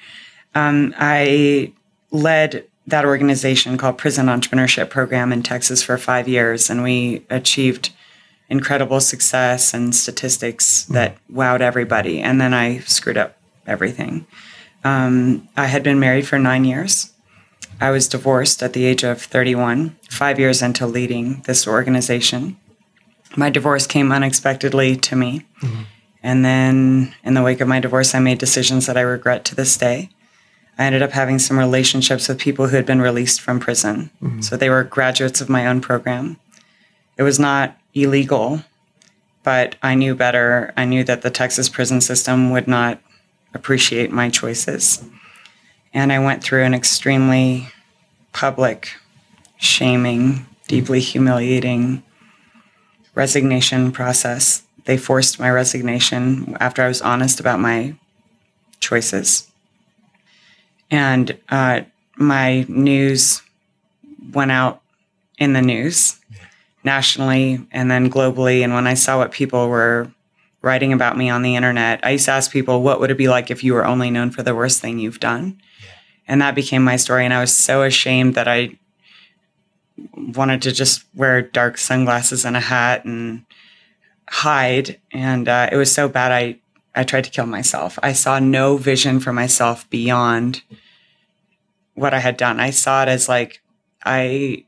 Um, 0.53 0.93
I 0.97 1.73
led 2.11 2.65
that 2.87 3.05
organization 3.05 3.77
called 3.77 3.97
Prison 3.97 4.27
Entrepreneurship 4.27 4.89
Program 4.89 5.33
in 5.33 5.43
Texas 5.43 5.83
for 5.83 5.97
five 5.97 6.27
years, 6.27 6.69
and 6.69 6.81
we 6.81 7.25
achieved 7.29 7.91
incredible 8.49 9.01
success 9.01 9.73
and 9.73 9.93
statistics 9.93 10.85
that 10.85 11.17
wowed 11.31 11.59
everybody. 11.59 12.21
And 12.21 12.39
then 12.39 12.53
I 12.53 12.79
screwed 12.79 13.17
up 13.17 13.37
everything. 13.65 14.25
Um, 14.85 15.49
I 15.57 15.65
had 15.65 15.83
been 15.83 15.99
married 15.99 16.25
for 16.25 16.39
nine 16.39 16.63
years. 16.63 17.11
I 17.81 17.91
was 17.91 18.07
divorced 18.07 18.63
at 18.63 18.73
the 18.73 18.85
age 18.85 19.03
of 19.03 19.21
31, 19.21 19.97
five 20.09 20.39
years 20.39 20.61
into 20.61 20.87
leading 20.87 21.41
this 21.41 21.67
organization. 21.67 22.57
My 23.35 23.49
divorce 23.49 23.85
came 23.85 24.11
unexpectedly 24.11 24.95
to 24.95 25.15
me. 25.15 25.45
And 26.23 26.43
then 26.43 27.13
in 27.23 27.33
the 27.33 27.43
wake 27.43 27.61
of 27.61 27.67
my 27.67 27.79
divorce, 27.79 28.15
I 28.15 28.19
made 28.19 28.39
decisions 28.39 28.87
that 28.87 28.97
I 28.97 29.01
regret 29.01 29.45
to 29.45 29.55
this 29.55 29.77
day. 29.77 30.09
I 30.77 30.85
ended 30.85 31.01
up 31.01 31.11
having 31.11 31.39
some 31.39 31.57
relationships 31.57 32.27
with 32.27 32.39
people 32.39 32.67
who 32.67 32.75
had 32.75 32.85
been 32.85 33.01
released 33.01 33.41
from 33.41 33.59
prison. 33.59 34.11
Mm-hmm. 34.21 34.41
So 34.41 34.55
they 34.55 34.69
were 34.69 34.83
graduates 34.83 35.41
of 35.41 35.49
my 35.49 35.65
own 35.65 35.81
program. 35.81 36.37
It 37.17 37.23
was 37.23 37.39
not 37.39 37.77
illegal, 37.95 38.61
but 39.43 39.75
I 39.81 39.95
knew 39.95 40.13
better. 40.13 40.73
I 40.77 40.85
knew 40.85 41.03
that 41.05 41.23
the 41.23 41.31
Texas 41.31 41.67
prison 41.67 41.99
system 42.01 42.51
would 42.51 42.67
not 42.67 42.99
appreciate 43.53 44.11
my 44.11 44.29
choices. 44.29 45.03
And 45.93 46.13
I 46.13 46.19
went 46.19 46.43
through 46.43 46.63
an 46.63 46.75
extremely 46.75 47.69
public, 48.33 48.93
shaming, 49.57 50.45
deeply 50.67 50.99
humiliating 50.99 52.03
resignation 53.15 53.91
process. 53.91 54.63
They 54.85 54.97
forced 54.97 55.39
my 55.39 55.49
resignation 55.49 56.55
after 56.59 56.83
I 56.83 56.87
was 56.87 57.01
honest 57.01 57.39
about 57.39 57.59
my 57.59 57.95
choices. 58.79 59.49
And 60.89 61.37
uh, 61.49 61.81
my 62.15 62.65
news 62.67 63.41
went 64.33 64.51
out 64.51 64.81
in 65.37 65.53
the 65.53 65.61
news 65.61 66.19
nationally 66.83 67.65
and 67.71 67.91
then 67.91 68.09
globally. 68.09 68.63
And 68.63 68.73
when 68.73 68.87
I 68.87 68.93
saw 68.93 69.17
what 69.17 69.31
people 69.31 69.69
were 69.69 70.11
writing 70.61 70.93
about 70.93 71.17
me 71.17 71.29
on 71.29 71.41
the 71.41 71.55
internet, 71.55 71.99
I 72.03 72.11
used 72.11 72.25
to 72.25 72.31
ask 72.31 72.51
people, 72.51 72.81
what 72.81 72.99
would 72.99 73.11
it 73.11 73.17
be 73.17 73.27
like 73.27 73.51
if 73.51 73.63
you 73.63 73.73
were 73.73 73.85
only 73.85 74.09
known 74.09 74.31
for 74.31 74.43
the 74.43 74.55
worst 74.55 74.81
thing 74.81 74.99
you've 74.99 75.19
done? 75.19 75.61
And 76.27 76.41
that 76.41 76.55
became 76.55 76.83
my 76.83 76.95
story. 76.95 77.25
And 77.25 77.33
I 77.33 77.39
was 77.39 77.55
so 77.55 77.83
ashamed 77.83 78.35
that 78.35 78.47
I 78.47 78.77
wanted 80.13 80.61
to 80.63 80.71
just 80.71 81.05
wear 81.15 81.41
dark 81.41 81.77
sunglasses 81.77 82.45
and 82.45 82.57
a 82.57 82.61
hat 82.61 83.05
and 83.05 83.45
hide. 84.29 84.99
And 85.11 85.47
uh, 85.47 85.69
it 85.71 85.77
was 85.77 85.91
so 85.91 86.09
bad, 86.09 86.31
I, 86.31 86.59
I 86.97 87.03
tried 87.03 87.25
to 87.25 87.29
kill 87.29 87.45
myself. 87.45 87.99
I 88.01 88.13
saw 88.13 88.39
no 88.39 88.75
vision 88.75 89.19
for 89.19 89.31
myself 89.31 89.87
beyond 89.91 90.63
what 91.93 92.13
I 92.13 92.19
had 92.19 92.37
done. 92.37 92.59
I 92.59 92.71
saw 92.71 93.03
it 93.03 93.07
as 93.07 93.29
like, 93.29 93.61
I, 94.03 94.65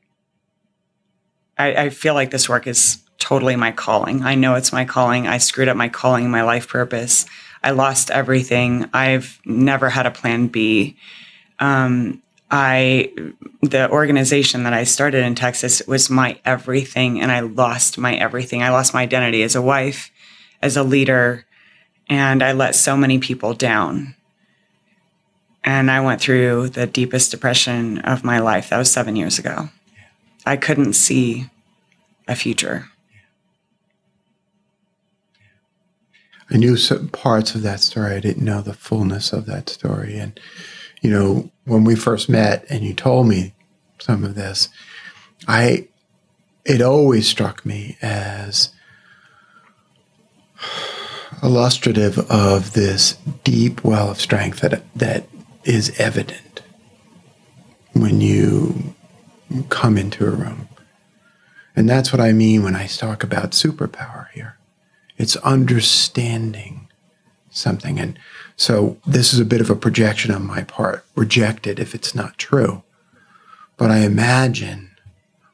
I, 1.58 1.74
I 1.74 1.90
feel 1.90 2.14
like 2.14 2.30
this 2.30 2.48
work 2.48 2.68
is 2.68 3.00
totally 3.18 3.56
my 3.56 3.72
calling. 3.72 4.22
I 4.22 4.36
know 4.36 4.54
it's 4.54 4.72
my 4.72 4.86
calling. 4.86 5.28
I 5.28 5.40
screwed 5.40 5.70
up 5.70 5.76
my 5.76 5.90
calling, 5.90 6.30
my 6.30 6.44
life 6.44 6.68
purpose. 6.68 7.26
I 7.64 7.72
lost 7.72 8.12
everything. 8.12 8.88
I've 8.94 9.40
never 9.44 9.90
had 9.90 10.06
a 10.06 10.12
plan 10.12 10.48
B. 10.48 10.98
Um, 11.58 12.22
I, 12.52 13.12
the 13.62 13.90
organization 13.90 14.64
that 14.64 14.74
I 14.74 14.84
started 14.84 15.24
in 15.24 15.34
Texas 15.34 15.82
was 15.88 16.12
my 16.12 16.40
everything, 16.46 17.22
and 17.22 17.32
I 17.32 17.40
lost 17.42 17.98
my 17.98 18.16
everything. 18.16 18.62
I 18.62 18.70
lost 18.70 18.94
my 18.94 19.02
identity 19.02 19.42
as 19.42 19.56
a 19.56 19.62
wife, 19.62 20.12
as 20.62 20.78
a 20.78 20.84
leader, 20.84 21.46
and 22.10 22.42
I 22.42 22.52
let 22.52 22.76
so 22.76 22.98
many 22.98 23.20
people 23.20 23.54
down. 23.54 24.16
And 25.64 25.92
I 25.92 26.02
went 26.02 26.20
through 26.20 26.70
the 26.70 26.88
deepest 26.88 27.32
depression 27.32 28.00
of 28.00 28.24
my 28.24 28.40
life. 28.40 28.70
That 28.70 28.78
was 28.78 28.92
seven 28.92 29.16
years 29.16 29.38
ago. 29.38 29.70
I 30.46 30.58
couldn't 30.58 30.94
see 30.94 31.50
a 32.28 32.36
future. 32.36 32.88
I 36.50 36.58
knew 36.58 36.78
some 36.78 37.10
parts 37.10 37.54
of 37.54 37.62
that 37.62 37.82
story. 37.82 38.16
I 38.16 38.20
didn't 38.20 38.44
know 38.44 38.62
the 38.62 38.74
fullness 38.74 39.32
of 39.32 39.46
that 39.46 39.70
story. 39.70 40.18
And, 40.18 40.40
you 41.02 41.12
know, 41.12 41.52
when 41.66 41.84
we 41.84 41.96
first 41.96 42.30
met 42.30 42.66
and 42.70 42.84
you 42.84 42.94
told 42.94 43.28
me 43.28 43.54
some 44.00 44.24
of 44.24 44.34
this, 44.34 44.70
I, 45.48 45.88
it 46.66 46.82
always 46.82 47.28
struck 47.28 47.66
me 47.66 47.98
as 48.02 48.72
illustrative 51.44 52.20
of 52.32 52.74
this 52.74 53.18
deep 53.44 53.84
well 53.84 54.12
of 54.12 54.20
strength 54.20 54.62
that, 54.62 54.84
that 54.96 55.28
is 55.64 55.98
evident 56.00 56.62
when 57.94 58.22
you 58.22 58.96
come 59.70 59.98
into 59.98 60.26
a 60.26 60.32
room. 60.32 60.68
And 61.76 61.90
that's 61.90 62.12
what 62.12 62.22
I 62.22 62.34
mean 62.34 62.64
when 62.64 62.76
I 62.76 62.88
talk 62.88 63.24
about 63.24 63.52
superpower 63.52 64.30
here. 64.32 64.58
It's 65.18 65.36
understanding 65.38 66.88
something. 67.50 68.00
And 68.00 68.20
so 68.56 68.98
this 69.06 69.34
is 69.34 69.40
a 69.40 69.46
bit 69.46 69.62
of 69.62 69.70
a 69.70 69.76
projection 69.76 70.32
on 70.32 70.46
my 70.46 70.64
part. 70.64 71.06
Reject 71.16 71.68
it 71.68 71.80
if 71.80 71.96
it's 71.96 72.14
not 72.14 72.38
true. 72.38 72.84
But 73.78 73.92
I 73.92 74.00
imagine 74.00 74.92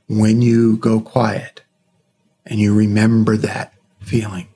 when 0.08 0.42
you 0.42 0.78
go 0.78 1.00
quiet 1.00 1.62
and 2.46 2.60
you 2.60 2.76
remember 2.76 3.38
that 3.38 3.74
feeling, 4.00 4.48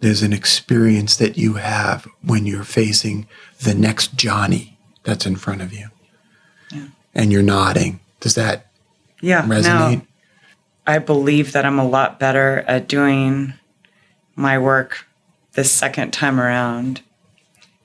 there's 0.00 0.22
an 0.22 0.32
experience 0.32 1.16
that 1.16 1.36
you 1.38 1.54
have 1.54 2.06
when 2.22 2.46
you're 2.46 2.64
facing 2.64 3.26
the 3.62 3.74
next 3.74 4.14
Johnny 4.16 4.78
that's 5.04 5.26
in 5.26 5.36
front 5.36 5.62
of 5.62 5.72
you. 5.72 5.88
And 7.14 7.32
you're 7.32 7.42
nodding. 7.42 8.00
Does 8.20 8.34
that 8.34 8.66
Yeah. 9.22 9.42
resonate? 9.44 9.64
No, 9.64 10.02
I 10.86 10.98
believe 10.98 11.52
that 11.52 11.64
I'm 11.64 11.78
a 11.78 11.86
lot 11.88 12.20
better 12.20 12.62
at 12.68 12.88
doing 12.88 13.54
my 14.34 14.58
work 14.58 15.06
the 15.54 15.64
second 15.64 16.12
time 16.12 16.38
around 16.38 17.00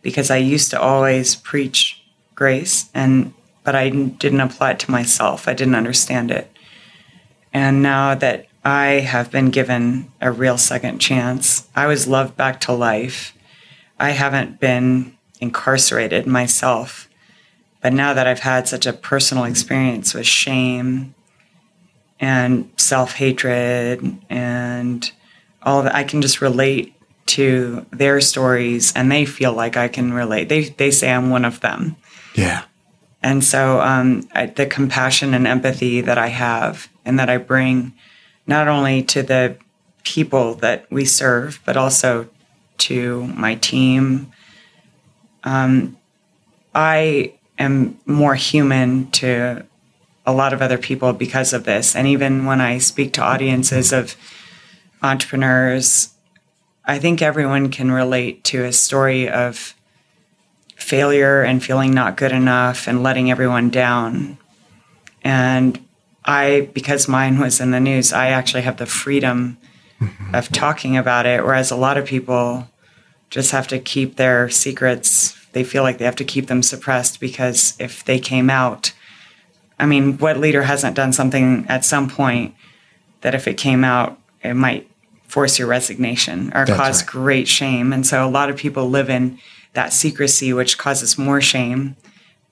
because 0.01 0.29
I 0.29 0.37
used 0.37 0.69
to 0.71 0.79
always 0.81 1.35
preach 1.35 2.01
grace 2.35 2.89
and 2.93 3.33
but 3.63 3.75
I 3.75 3.89
didn't 3.89 4.41
apply 4.41 4.71
it 4.71 4.79
to 4.79 4.91
myself. 4.91 5.47
I 5.47 5.53
didn't 5.53 5.75
understand 5.75 6.31
it. 6.31 6.51
And 7.53 7.83
now 7.83 8.15
that 8.15 8.47
I 8.63 8.85
have 8.85 9.31
been 9.31 9.49
given 9.49 10.11
a 10.21 10.31
real 10.31 10.57
second 10.57 10.99
chance, 10.99 11.67
I 11.75 11.87
was 11.87 12.07
loved 12.07 12.37
back 12.37 12.59
to 12.61 12.73
life. 12.73 13.35
I 13.99 14.11
haven't 14.11 14.59
been 14.59 15.17
incarcerated 15.39 16.27
myself. 16.27 17.09
But 17.81 17.93
now 17.93 18.13
that 18.13 18.27
I've 18.27 18.39
had 18.39 18.67
such 18.67 18.85
a 18.85 18.93
personal 18.93 19.43
experience 19.43 20.13
with 20.13 20.27
shame 20.27 21.15
and 22.19 22.69
self 22.77 23.13
hatred 23.13 24.19
and 24.29 25.11
all 25.63 25.81
that, 25.83 25.95
I 25.95 26.03
can 26.03 26.21
just 26.21 26.41
relate 26.41 26.93
to 27.27 27.85
their 27.91 28.21
stories 28.21 28.93
and 28.95 29.11
they 29.11 29.25
feel 29.25 29.53
like 29.53 29.77
I 29.77 29.87
can 29.87 30.13
relate. 30.13 30.49
They, 30.49 30.65
they 30.65 30.91
say 30.91 31.11
I'm 31.11 31.29
one 31.31 31.45
of 31.45 31.61
them. 31.61 31.95
Yeah. 32.35 32.63
And 33.23 33.43
so 33.43 33.79
um, 33.81 34.27
I, 34.33 34.47
the 34.47 34.65
compassion 34.65 35.33
and 35.33 35.47
empathy 35.47 36.01
that 36.01 36.17
I 36.17 36.27
have 36.27 36.89
and 37.05 37.17
that 37.19 37.29
I 37.29 37.37
bring 37.37 37.93
not 38.47 38.67
only 38.67 39.03
to 39.03 39.23
the 39.23 39.57
people 40.03 40.55
that 40.55 40.85
we 40.91 41.05
serve, 41.05 41.59
but 41.65 41.77
also 41.77 42.27
to 42.77 43.27
my 43.27 43.55
team, 43.55 44.31
um, 45.43 45.97
I 46.73 47.33
am 47.57 47.99
more 48.05 48.35
human 48.35 49.11
to 49.11 49.65
a 50.25 50.33
lot 50.33 50.53
of 50.53 50.61
other 50.61 50.77
people 50.77 51.13
because 51.13 51.53
of 51.53 51.63
this. 51.63 51.95
And 51.95 52.07
even 52.07 52.45
when 52.45 52.61
I 52.61 52.77
speak 52.77 53.13
to 53.13 53.21
audiences 53.21 53.91
of 53.91 54.15
entrepreneurs, 55.01 56.13
I 56.85 56.99
think 56.99 57.21
everyone 57.21 57.69
can 57.69 57.91
relate 57.91 58.43
to 58.45 58.63
a 58.63 58.73
story 58.73 59.29
of 59.29 59.75
failure 60.75 61.43
and 61.43 61.63
feeling 61.63 61.93
not 61.93 62.17
good 62.17 62.31
enough 62.31 62.87
and 62.87 63.03
letting 63.03 63.29
everyone 63.29 63.69
down. 63.69 64.37
And 65.23 65.83
I, 66.23 66.69
because 66.73 67.07
mine 67.07 67.39
was 67.39 67.59
in 67.59 67.71
the 67.71 67.79
news, 67.79 68.13
I 68.13 68.27
actually 68.27 68.61
have 68.61 68.77
the 68.77 68.85
freedom 68.85 69.57
mm-hmm. 69.99 70.35
of 70.35 70.49
talking 70.49 70.97
about 70.97 71.25
it, 71.25 71.43
whereas 71.43 71.71
a 71.71 71.75
lot 71.75 71.97
of 71.97 72.05
people 72.05 72.67
just 73.29 73.51
have 73.51 73.67
to 73.69 73.79
keep 73.79 74.17
their 74.17 74.49
secrets. 74.49 75.37
They 75.53 75.63
feel 75.63 75.83
like 75.83 75.97
they 75.97 76.05
have 76.05 76.15
to 76.17 76.25
keep 76.25 76.47
them 76.47 76.61
suppressed 76.61 77.19
because 77.19 77.75
if 77.79 78.03
they 78.03 78.19
came 78.19 78.49
out, 78.49 78.93
I 79.79 79.85
mean, 79.85 80.17
what 80.19 80.37
leader 80.37 80.63
hasn't 80.63 80.95
done 80.95 81.11
something 81.13 81.65
at 81.67 81.83
some 81.83 82.09
point 82.09 82.53
that 83.21 83.33
if 83.33 83.47
it 83.47 83.55
came 83.55 83.83
out, 83.83 84.19
it 84.43 84.53
might 84.53 84.89
force 85.27 85.57
your 85.57 85.67
resignation 85.67 86.49
or 86.49 86.65
That's 86.65 86.77
cause 86.77 87.01
right. 87.01 87.11
great 87.11 87.47
shame. 87.47 87.93
And 87.93 88.05
so 88.05 88.25
a 88.25 88.29
lot 88.29 88.49
of 88.49 88.57
people 88.57 88.89
live 88.89 89.09
in 89.09 89.39
that 89.73 89.93
secrecy, 89.93 90.53
which 90.53 90.77
causes 90.77 91.17
more 91.17 91.41
shame. 91.41 91.95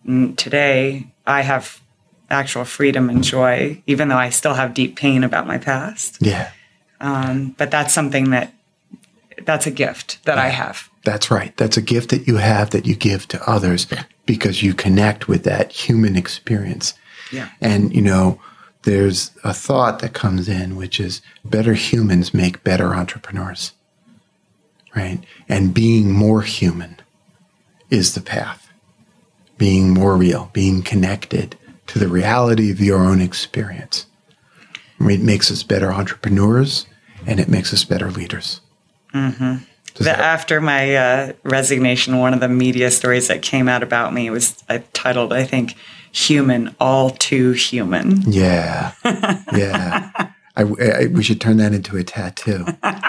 And 0.05 0.37
today, 0.37 1.07
I 1.27 1.41
have 1.41 1.81
actual 2.29 2.65
freedom 2.65 3.09
and 3.09 3.23
joy, 3.23 3.81
even 3.87 4.07
though 4.07 4.17
I 4.17 4.29
still 4.29 4.53
have 4.53 4.73
deep 4.73 4.95
pain 4.95 5.23
about 5.23 5.47
my 5.47 5.57
past. 5.57 6.17
Yeah. 6.19 6.51
Um, 7.01 7.55
but 7.57 7.71
that's 7.71 7.93
something 7.93 8.31
that 8.31 8.53
that's 9.45 9.65
a 9.65 9.71
gift 9.71 10.23
that 10.25 10.37
I 10.37 10.49
have. 10.49 10.89
That's 11.05 11.31
right. 11.31 11.55
That's 11.57 11.77
a 11.77 11.81
gift 11.81 12.09
that 12.09 12.27
you 12.27 12.37
have 12.37 12.71
that 12.71 12.85
you 12.85 12.95
give 12.95 13.27
to 13.29 13.49
others 13.49 13.87
because 14.25 14.61
you 14.61 14.73
connect 14.73 15.27
with 15.27 15.43
that 15.43 15.71
human 15.71 16.15
experience. 16.15 16.93
Yeah. 17.31 17.49
And, 17.61 17.95
you 17.95 18.01
know, 18.01 18.41
there's 18.83 19.31
a 19.43 19.53
thought 19.53 19.99
that 19.99 20.13
comes 20.13 20.49
in, 20.49 20.75
which 20.75 20.99
is 20.99 21.21
better 21.45 21.73
humans 21.73 22.33
make 22.33 22.63
better 22.63 22.93
entrepreneurs, 22.93 23.73
right? 24.95 25.23
And 25.47 25.73
being 25.73 26.11
more 26.11 26.41
human 26.41 26.97
is 27.89 28.13
the 28.13 28.21
path. 28.21 28.69
Being 29.57 29.89
more 29.93 30.15
real, 30.15 30.49
being 30.53 30.81
connected 30.81 31.57
to 31.89 31.99
the 31.99 32.07
reality 32.07 32.71
of 32.71 32.79
your 32.79 32.99
own 32.99 33.21
experience. 33.21 34.05
It 34.99 35.21
makes 35.21 35.49
us 35.51 35.63
better 35.63 35.91
entrepreneurs 35.91 36.85
and 37.25 37.39
it 37.39 37.47
makes 37.49 37.73
us 37.73 37.83
better 37.83 38.11
leaders. 38.11 38.61
Does 39.13 40.05
The, 40.05 40.11
after 40.17 40.61
my 40.61 40.95
uh, 40.95 41.33
resignation, 41.43 42.17
one 42.19 42.33
of 42.33 42.39
the 42.41 42.47
media 42.47 42.91
stories 42.91 43.27
that 43.27 43.41
came 43.41 43.67
out 43.67 43.81
about 43.83 44.13
me 44.13 44.29
was 44.29 44.61
I 44.69 44.83
titled, 44.93 45.33
I 45.33 45.43
think, 45.45 45.75
"Human, 46.11 46.75
All 46.79 47.09
Too 47.09 47.51
Human." 47.53 48.21
Yeah, 48.31 48.91
yeah. 49.03 50.11
I, 50.55 50.61
I- 50.63 51.07
we 51.07 51.23
should 51.23 51.41
turn 51.41 51.57
that 51.57 51.73
into 51.73 51.97
a 51.97 52.03
tattoo. 52.03 52.65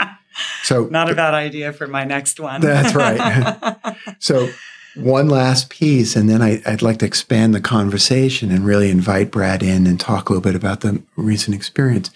So 0.63 0.87
Not 0.87 1.11
a 1.11 1.15
bad 1.15 1.35
idea 1.35 1.71
for 1.73 1.87
my 1.87 2.05
next 2.05 2.41
one. 2.41 2.63
That's 2.63 2.95
right. 2.95 3.77
so, 4.21 4.49
one 4.97 5.29
last 5.29 5.71
piece, 5.71 6.17
and 6.17 6.29
then 6.29 6.43
I, 6.43 6.63
I'd 6.67 6.83
like 6.83 6.99
to 6.99 7.07
expand 7.07 7.55
the 7.55 7.61
conversation 7.61 8.51
and 8.51 8.65
really 8.65 8.91
invite 8.91 9.31
Brad 9.31 9.63
in 9.63 9.87
and 9.87 9.99
talk 9.99 10.29
a 10.29 10.33
little 10.33 10.43
bit 10.43 10.57
about 10.57 10.81
the 10.81 11.03
recent 11.17 11.55
experience. 11.55 12.11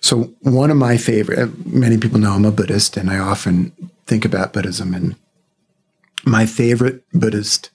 So, 0.00 0.34
one 0.40 0.70
of 0.70 0.76
my 0.76 0.96
favorite, 0.96 1.38
uh, 1.38 1.48
many 1.64 1.96
people 1.96 2.18
know 2.18 2.32
I'm 2.32 2.44
a 2.44 2.50
Buddhist, 2.50 2.96
and 2.96 3.08
I 3.08 3.18
often 3.18 3.72
think 4.06 4.24
about 4.24 4.52
Buddhism. 4.52 4.94
And 4.94 5.16
my 6.24 6.44
favorite 6.44 7.04
Buddhist 7.12 7.70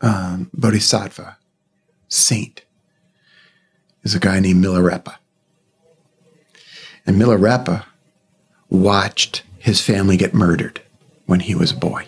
um, 0.00 0.50
bodhisattva, 0.54 1.36
saint, 2.08 2.62
is 4.02 4.14
a 4.14 4.20
guy 4.20 4.40
named 4.40 4.64
Milarepa. 4.64 5.16
And 7.06 7.20
Milarepa 7.20 7.84
watched 8.68 9.42
his 9.58 9.80
family 9.80 10.16
get 10.16 10.34
murdered 10.34 10.80
when 11.26 11.40
he 11.40 11.54
was 11.54 11.72
a 11.72 11.76
boy. 11.76 12.06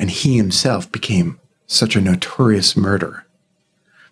And 0.00 0.10
he 0.10 0.36
himself 0.36 0.90
became 0.90 1.38
such 1.68 1.94
a 1.94 2.00
notorious 2.00 2.76
murderer 2.76 3.24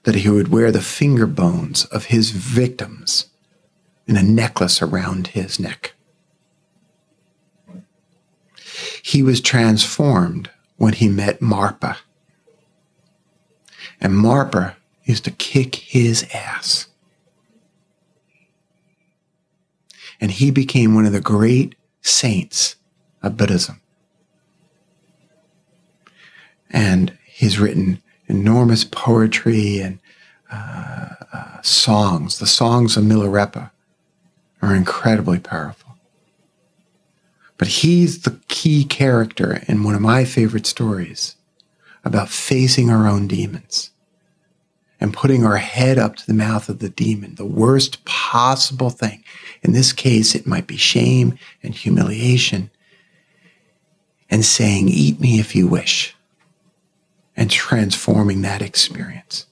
that 0.04 0.14
he 0.14 0.28
would 0.28 0.48
wear 0.48 0.70
the 0.70 0.80
finger 0.80 1.26
bones 1.26 1.84
of 1.86 2.04
his 2.04 2.30
victims 2.30 3.26
in 4.06 4.16
a 4.16 4.22
necklace 4.22 4.80
around 4.80 5.28
his 5.28 5.58
neck. 5.58 5.94
He 9.02 9.24
was 9.24 9.40
transformed 9.40 10.50
when 10.76 10.92
he 10.92 11.08
met 11.08 11.40
Marpa. 11.40 11.96
And 14.00 14.12
Marpa 14.12 14.76
used 15.02 15.24
to 15.24 15.32
kick 15.32 15.74
his 15.74 16.24
ass. 16.32 16.88
and 20.20 20.30
he 20.30 20.50
became 20.50 20.94
one 20.94 21.06
of 21.06 21.12
the 21.12 21.20
great 21.20 21.74
saints 22.02 22.76
of 23.22 23.36
Buddhism. 23.36 23.80
And 26.70 27.16
he's 27.24 27.58
written 27.58 28.02
enormous 28.26 28.84
poetry 28.84 29.80
and 29.80 29.98
uh, 30.50 31.10
uh, 31.32 31.62
songs. 31.62 32.38
The 32.38 32.46
songs 32.46 32.96
of 32.96 33.04
Milarepa 33.04 33.70
are 34.62 34.74
incredibly 34.74 35.38
powerful. 35.38 35.96
But 37.56 37.68
he's 37.68 38.22
the 38.22 38.38
key 38.48 38.84
character 38.84 39.62
in 39.66 39.82
one 39.82 39.94
of 39.94 40.00
my 40.00 40.24
favorite 40.24 40.66
stories 40.66 41.36
about 42.04 42.28
facing 42.28 42.90
our 42.90 43.08
own 43.08 43.26
demons 43.26 43.90
and 45.00 45.14
putting 45.14 45.44
our 45.44 45.58
head 45.58 45.98
up 45.98 46.16
to 46.16 46.26
the 46.26 46.34
mouth 46.34 46.68
of 46.68 46.78
the 46.78 46.88
demon, 46.88 47.34
the 47.36 47.44
worst 47.44 48.04
possible 48.04 48.90
thing. 48.90 49.22
In 49.62 49.72
this 49.72 49.92
case, 49.92 50.34
it 50.34 50.46
might 50.46 50.66
be 50.66 50.76
shame 50.76 51.38
and 51.62 51.74
humiliation, 51.74 52.70
and 54.30 54.44
saying, 54.44 54.88
Eat 54.88 55.20
me 55.20 55.38
if 55.40 55.54
you 55.54 55.66
wish, 55.66 56.14
and 57.38 57.52
transforming 57.52 58.42
that 58.42 58.60
experience. 58.60 59.46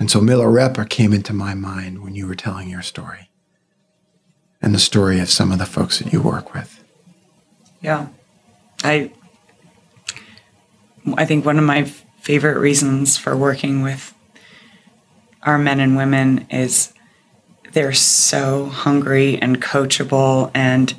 And 0.00 0.10
so 0.10 0.20
Milarepa 0.20 0.88
came 0.88 1.12
into 1.12 1.32
my 1.32 1.54
mind 1.54 2.02
when 2.02 2.16
you 2.16 2.26
were 2.26 2.34
telling 2.34 2.68
your 2.68 2.82
story, 2.82 3.30
and 4.60 4.74
the 4.74 4.80
story 4.80 5.20
of 5.20 5.30
some 5.30 5.52
of 5.52 5.58
the 5.58 5.64
folks 5.64 6.00
that 6.00 6.12
you 6.12 6.20
work 6.20 6.52
with. 6.52 6.82
Yeah. 7.80 8.08
I 8.82 9.12
I 11.16 11.24
think 11.24 11.46
one 11.46 11.58
of 11.58 11.64
my 11.64 11.84
favorite 11.84 12.58
reasons 12.58 13.16
for 13.16 13.36
working 13.36 13.82
with 13.82 14.12
our 15.44 15.56
men 15.56 15.78
and 15.78 15.96
women 15.96 16.46
is 16.50 16.92
they're 17.72 17.92
so 17.92 18.66
hungry 18.66 19.38
and 19.40 19.62
coachable 19.62 20.50
and 20.52 20.94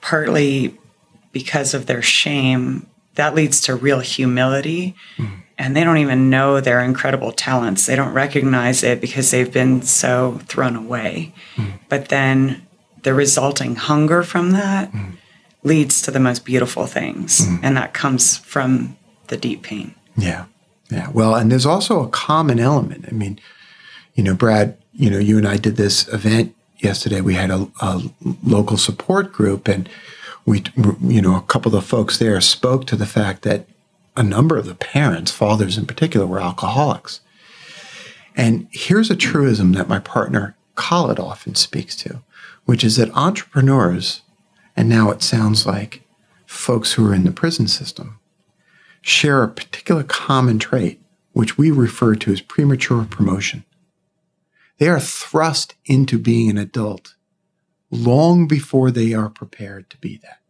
partly 0.00 0.78
because 1.32 1.74
of 1.74 1.86
their 1.86 2.02
shame 2.02 2.86
that 3.14 3.34
leads 3.34 3.60
to 3.62 3.74
real 3.74 4.00
humility. 4.00 4.94
Mm. 5.16 5.42
And 5.56 5.76
they 5.76 5.84
don't 5.84 5.98
even 5.98 6.30
know 6.30 6.60
their 6.60 6.80
incredible 6.80 7.30
talents. 7.30 7.86
They 7.86 7.94
don't 7.94 8.12
recognize 8.12 8.82
it 8.82 9.00
because 9.00 9.30
they've 9.30 9.52
been 9.52 9.82
so 9.82 10.40
thrown 10.46 10.74
away. 10.74 11.32
Mm. 11.54 11.78
But 11.88 12.08
then 12.08 12.66
the 13.04 13.14
resulting 13.14 13.76
hunger 13.76 14.22
from 14.22 14.50
that 14.50 14.92
mm. 14.92 15.12
leads 15.62 16.02
to 16.02 16.10
the 16.10 16.18
most 16.18 16.44
beautiful 16.44 16.86
things. 16.86 17.46
And 17.62 17.76
that 17.76 17.94
comes 17.94 18.36
from 18.38 18.96
the 19.28 19.36
deep 19.36 19.62
pain. 19.62 19.94
Yeah. 20.16 20.46
Yeah. 20.90 21.10
Well, 21.10 21.34
and 21.34 21.50
there's 21.50 21.66
also 21.66 22.02
a 22.02 22.08
common 22.08 22.58
element. 22.58 23.06
I 23.08 23.12
mean, 23.12 23.38
you 24.14 24.22
know, 24.22 24.34
Brad, 24.34 24.76
you 24.92 25.10
know, 25.10 25.18
you 25.18 25.38
and 25.38 25.46
I 25.46 25.56
did 25.56 25.76
this 25.76 26.06
event 26.08 26.54
yesterday. 26.78 27.20
We 27.20 27.34
had 27.34 27.50
a, 27.50 27.68
a 27.80 28.02
local 28.44 28.76
support 28.76 29.32
group, 29.32 29.66
and 29.66 29.88
we, 30.46 30.62
you 31.02 31.22
know, 31.22 31.36
a 31.36 31.42
couple 31.42 31.74
of 31.74 31.82
the 31.82 31.88
folks 31.88 32.18
there 32.18 32.40
spoke 32.40 32.86
to 32.86 32.96
the 32.96 33.06
fact 33.06 33.42
that 33.42 33.66
a 34.16 34.22
number 34.22 34.56
of 34.56 34.66
the 34.66 34.74
parents, 34.74 35.32
fathers 35.32 35.78
in 35.78 35.86
particular, 35.86 36.26
were 36.26 36.40
alcoholics. 36.40 37.20
And 38.36 38.68
here's 38.70 39.10
a 39.10 39.16
truism 39.16 39.72
that 39.72 39.88
my 39.88 39.98
partner 39.98 40.56
Khalid 40.76 41.18
often 41.18 41.54
speaks 41.54 41.96
to, 41.96 42.22
which 42.64 42.84
is 42.84 42.96
that 42.96 43.10
entrepreneurs, 43.12 44.22
and 44.76 44.88
now 44.88 45.10
it 45.10 45.22
sounds 45.22 45.66
like 45.66 46.02
folks 46.46 46.92
who 46.92 47.08
are 47.08 47.14
in 47.14 47.24
the 47.24 47.30
prison 47.30 47.68
system, 47.68 48.18
share 49.00 49.42
a 49.42 49.48
particular 49.48 50.02
common 50.02 50.58
trait, 50.58 51.00
which 51.32 51.58
we 51.58 51.70
refer 51.70 52.14
to 52.16 52.32
as 52.32 52.40
premature 52.40 53.04
promotion. 53.04 53.64
They 54.78 54.88
are 54.88 55.00
thrust 55.00 55.74
into 55.84 56.18
being 56.18 56.50
an 56.50 56.58
adult 56.58 57.14
long 57.94 58.46
before 58.46 58.90
they 58.90 59.14
are 59.14 59.28
prepared 59.28 59.88
to 59.90 59.96
be 59.98 60.18
that. 60.18 60.40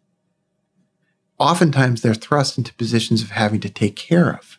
Oftentimes, 1.39 2.01
they're 2.01 2.15
thrust 2.15 2.57
into 2.57 2.73
positions 2.75 3.23
of 3.23 3.31
having 3.31 3.61
to 3.61 3.69
take 3.69 3.97
care 3.97 4.31
of. 4.31 4.59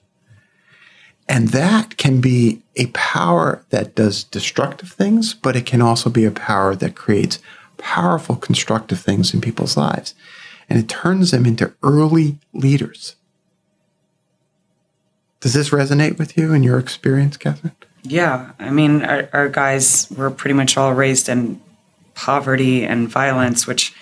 And 1.28 1.50
that 1.50 1.98
can 1.98 2.22
be 2.22 2.62
a 2.76 2.88
power 2.88 3.66
that 3.70 3.96
does 3.96 4.24
destructive 4.24 4.92
things, 4.92 5.34
but 5.34 5.56
it 5.56 5.66
can 5.66 5.82
also 5.82 6.10
be 6.10 6.26
a 6.26 6.32
power 6.32 6.76
that 6.76 6.96
creates 6.96 7.40
powerful 7.78 8.36
constructive 8.36 9.00
things 9.00 9.34
in 9.34 9.42
people's 9.42 9.76
lives. 9.76 10.14
And 10.70 10.78
it 10.78 10.88
turns 10.88 11.32
them 11.32 11.46
into 11.46 11.74
early 11.82 12.38
leaders. 12.54 13.16
Does 15.40 15.54
this 15.54 15.70
resonate 15.70 16.18
with 16.18 16.38
you 16.38 16.54
in 16.54 16.64
your 16.64 16.78
experience, 16.78 17.38
Catherine? 17.38 17.76
Yeah, 18.04 18.52
I 18.60 18.70
mean, 18.70 19.04
our, 19.04 19.30
our 19.34 19.50
guys 19.50 20.08
were 20.16 20.30
pretty 20.30 20.54
much 20.54 20.78
all 20.78 20.94
raised 20.94 21.28
in 21.30 21.60
poverty 22.16 22.84
and 22.84 23.08
violence, 23.08 23.68
which 23.68 23.94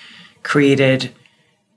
created 0.43 1.13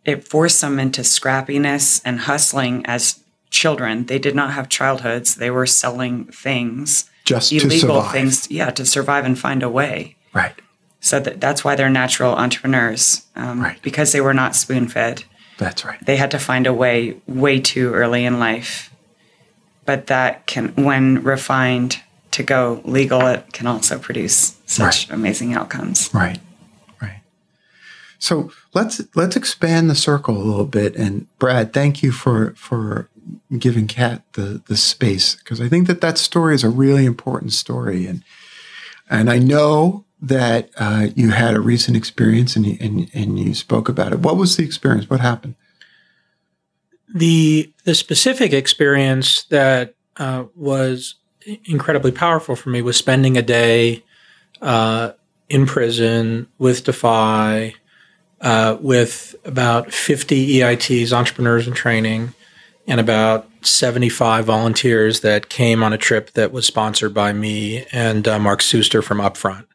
it 0.04 0.26
forced 0.28 0.60
them 0.60 0.78
into 0.78 1.00
scrappiness 1.00 2.00
and 2.04 2.20
hustling 2.20 2.86
as 2.86 3.18
children. 3.50 4.06
They 4.06 4.20
did 4.20 4.36
not 4.36 4.52
have 4.52 4.68
childhoods; 4.68 5.34
they 5.34 5.50
were 5.50 5.66
selling 5.66 6.26
things, 6.26 7.10
Just 7.24 7.52
illegal 7.52 8.02
things, 8.02 8.48
yeah, 8.50 8.70
to 8.70 8.86
survive 8.86 9.24
and 9.24 9.36
find 9.38 9.62
a 9.64 9.68
way. 9.68 10.14
Right. 10.32 10.54
So 11.00 11.18
that, 11.20 11.40
that's 11.40 11.64
why 11.64 11.74
they're 11.74 11.90
natural 11.90 12.34
entrepreneurs, 12.34 13.26
um, 13.36 13.60
Right. 13.60 13.80
because 13.82 14.12
they 14.12 14.20
were 14.20 14.34
not 14.34 14.54
spoon 14.56 14.88
fed. 14.88 15.24
That's 15.58 15.84
right. 15.84 15.98
They 16.04 16.16
had 16.16 16.30
to 16.32 16.38
find 16.38 16.66
a 16.66 16.72
way 16.72 17.16
way 17.26 17.60
too 17.60 17.92
early 17.94 18.24
in 18.24 18.38
life. 18.38 18.90
But 19.84 20.06
that 20.08 20.46
can, 20.46 20.68
when 20.74 21.22
refined 21.22 22.00
to 22.36 22.42
go 22.42 22.80
legal, 22.84 23.26
it 23.26 23.52
can 23.52 23.66
also 23.66 23.98
produce 23.98 24.56
such 24.66 25.10
amazing 25.10 25.54
outcomes. 25.54 26.12
Right. 26.14 26.38
Right. 27.00 27.20
So 28.18 28.50
let's 28.74 29.02
let's 29.14 29.36
expand 29.36 29.90
the 29.90 29.94
circle 29.94 30.36
a 30.36 30.42
little 30.42 30.66
bit. 30.66 30.96
And 30.96 31.26
Brad, 31.38 31.72
thank 31.72 32.02
you 32.02 32.12
for 32.12 32.54
for 32.56 33.08
giving 33.58 33.86
Kat 33.86 34.22
the 34.32 34.62
the 34.66 34.76
space 34.76 35.34
because 35.34 35.60
I 35.60 35.68
think 35.68 35.86
that 35.88 36.00
that 36.00 36.18
story 36.18 36.54
is 36.54 36.64
a 36.64 36.70
really 36.70 37.04
important 37.04 37.52
story. 37.52 38.06
And 38.06 38.22
and 39.10 39.30
I 39.30 39.38
know 39.38 40.04
that 40.20 40.70
uh, 40.78 41.08
you 41.14 41.30
had 41.30 41.54
a 41.54 41.60
recent 41.60 41.96
experience 41.96 42.56
and 42.56 42.66
you, 42.66 42.76
and 42.80 43.10
and 43.12 43.38
you 43.38 43.54
spoke 43.54 43.88
about 43.88 44.12
it. 44.12 44.20
What 44.20 44.36
was 44.36 44.56
the 44.56 44.64
experience? 44.64 45.10
What 45.10 45.20
happened? 45.20 45.56
the 47.16 47.72
the 47.84 47.94
specific 47.94 48.52
experience 48.52 49.44
that 49.44 49.94
uh, 50.16 50.44
was 50.54 51.14
incredibly 51.64 52.12
powerful 52.12 52.56
for 52.56 52.70
me 52.70 52.82
was 52.82 52.96
spending 52.96 53.36
a 53.36 53.42
day 53.42 54.02
uh, 54.60 55.12
in 55.48 55.66
prison 55.66 56.48
with 56.58 56.84
Defy, 56.84 57.74
uh, 58.40 58.76
with 58.80 59.34
about 59.44 59.92
50 59.92 60.58
EITs, 60.58 61.12
entrepreneurs 61.12 61.66
in 61.66 61.74
training, 61.74 62.34
and 62.86 63.00
about 63.00 63.48
75 63.62 64.44
volunteers 64.44 65.20
that 65.20 65.48
came 65.48 65.82
on 65.82 65.92
a 65.92 65.98
trip 65.98 66.32
that 66.32 66.52
was 66.52 66.66
sponsored 66.66 67.14
by 67.14 67.32
me 67.32 67.84
and 67.92 68.28
uh, 68.28 68.38
Mark 68.38 68.60
Suster 68.60 69.02
from 69.02 69.18
Upfront. 69.18 69.66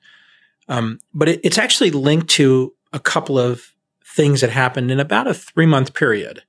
Um, 0.68 1.00
but 1.14 1.28
it, 1.28 1.42
it's 1.44 1.58
actually 1.58 1.92
linked 1.92 2.30
to 2.32 2.74
a 2.94 3.00
couple 3.00 3.38
of 3.38 3.74
things 4.06 4.42
that 4.42 4.50
happened 4.50 4.92
in 4.92 5.00
about 5.00 5.28
a 5.28 5.34
three 5.34 5.66
month 5.66 5.94
period. 5.94 6.44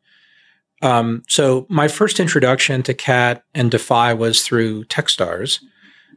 Um, 0.82 1.22
so 1.28 1.64
my 1.68 1.88
first 1.88 2.20
introduction 2.20 2.82
to 2.82 2.92
Kat 2.94 3.44
and 3.54 3.70
Defy 3.70 4.12
was 4.12 4.44
through 4.44 4.84
TechStars. 4.84 5.60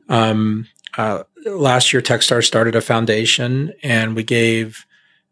Um, 0.10 0.68
uh, 0.98 1.24
last 1.46 1.94
year, 1.94 2.02
TechStars 2.02 2.46
started 2.46 2.76
a 2.76 2.82
foundation, 2.82 3.74
and 3.84 4.16
we 4.16 4.24
gave 4.24 4.86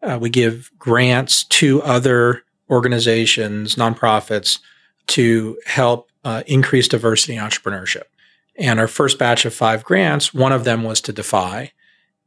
uh, 0.03 0.17
we 0.19 0.29
give 0.29 0.71
grants 0.77 1.45
to 1.45 1.81
other 1.83 2.43
organizations, 2.69 3.75
nonprofits, 3.75 4.59
to 5.07 5.57
help 5.65 6.09
uh, 6.25 6.43
increase 6.45 6.87
diversity 6.87 7.35
in 7.37 7.43
entrepreneurship. 7.43 8.03
And 8.57 8.79
our 8.79 8.87
first 8.87 9.17
batch 9.17 9.45
of 9.45 9.53
five 9.53 9.83
grants, 9.83 10.33
one 10.33 10.51
of 10.51 10.63
them 10.63 10.83
was 10.83 11.01
to 11.01 11.13
Defy. 11.13 11.71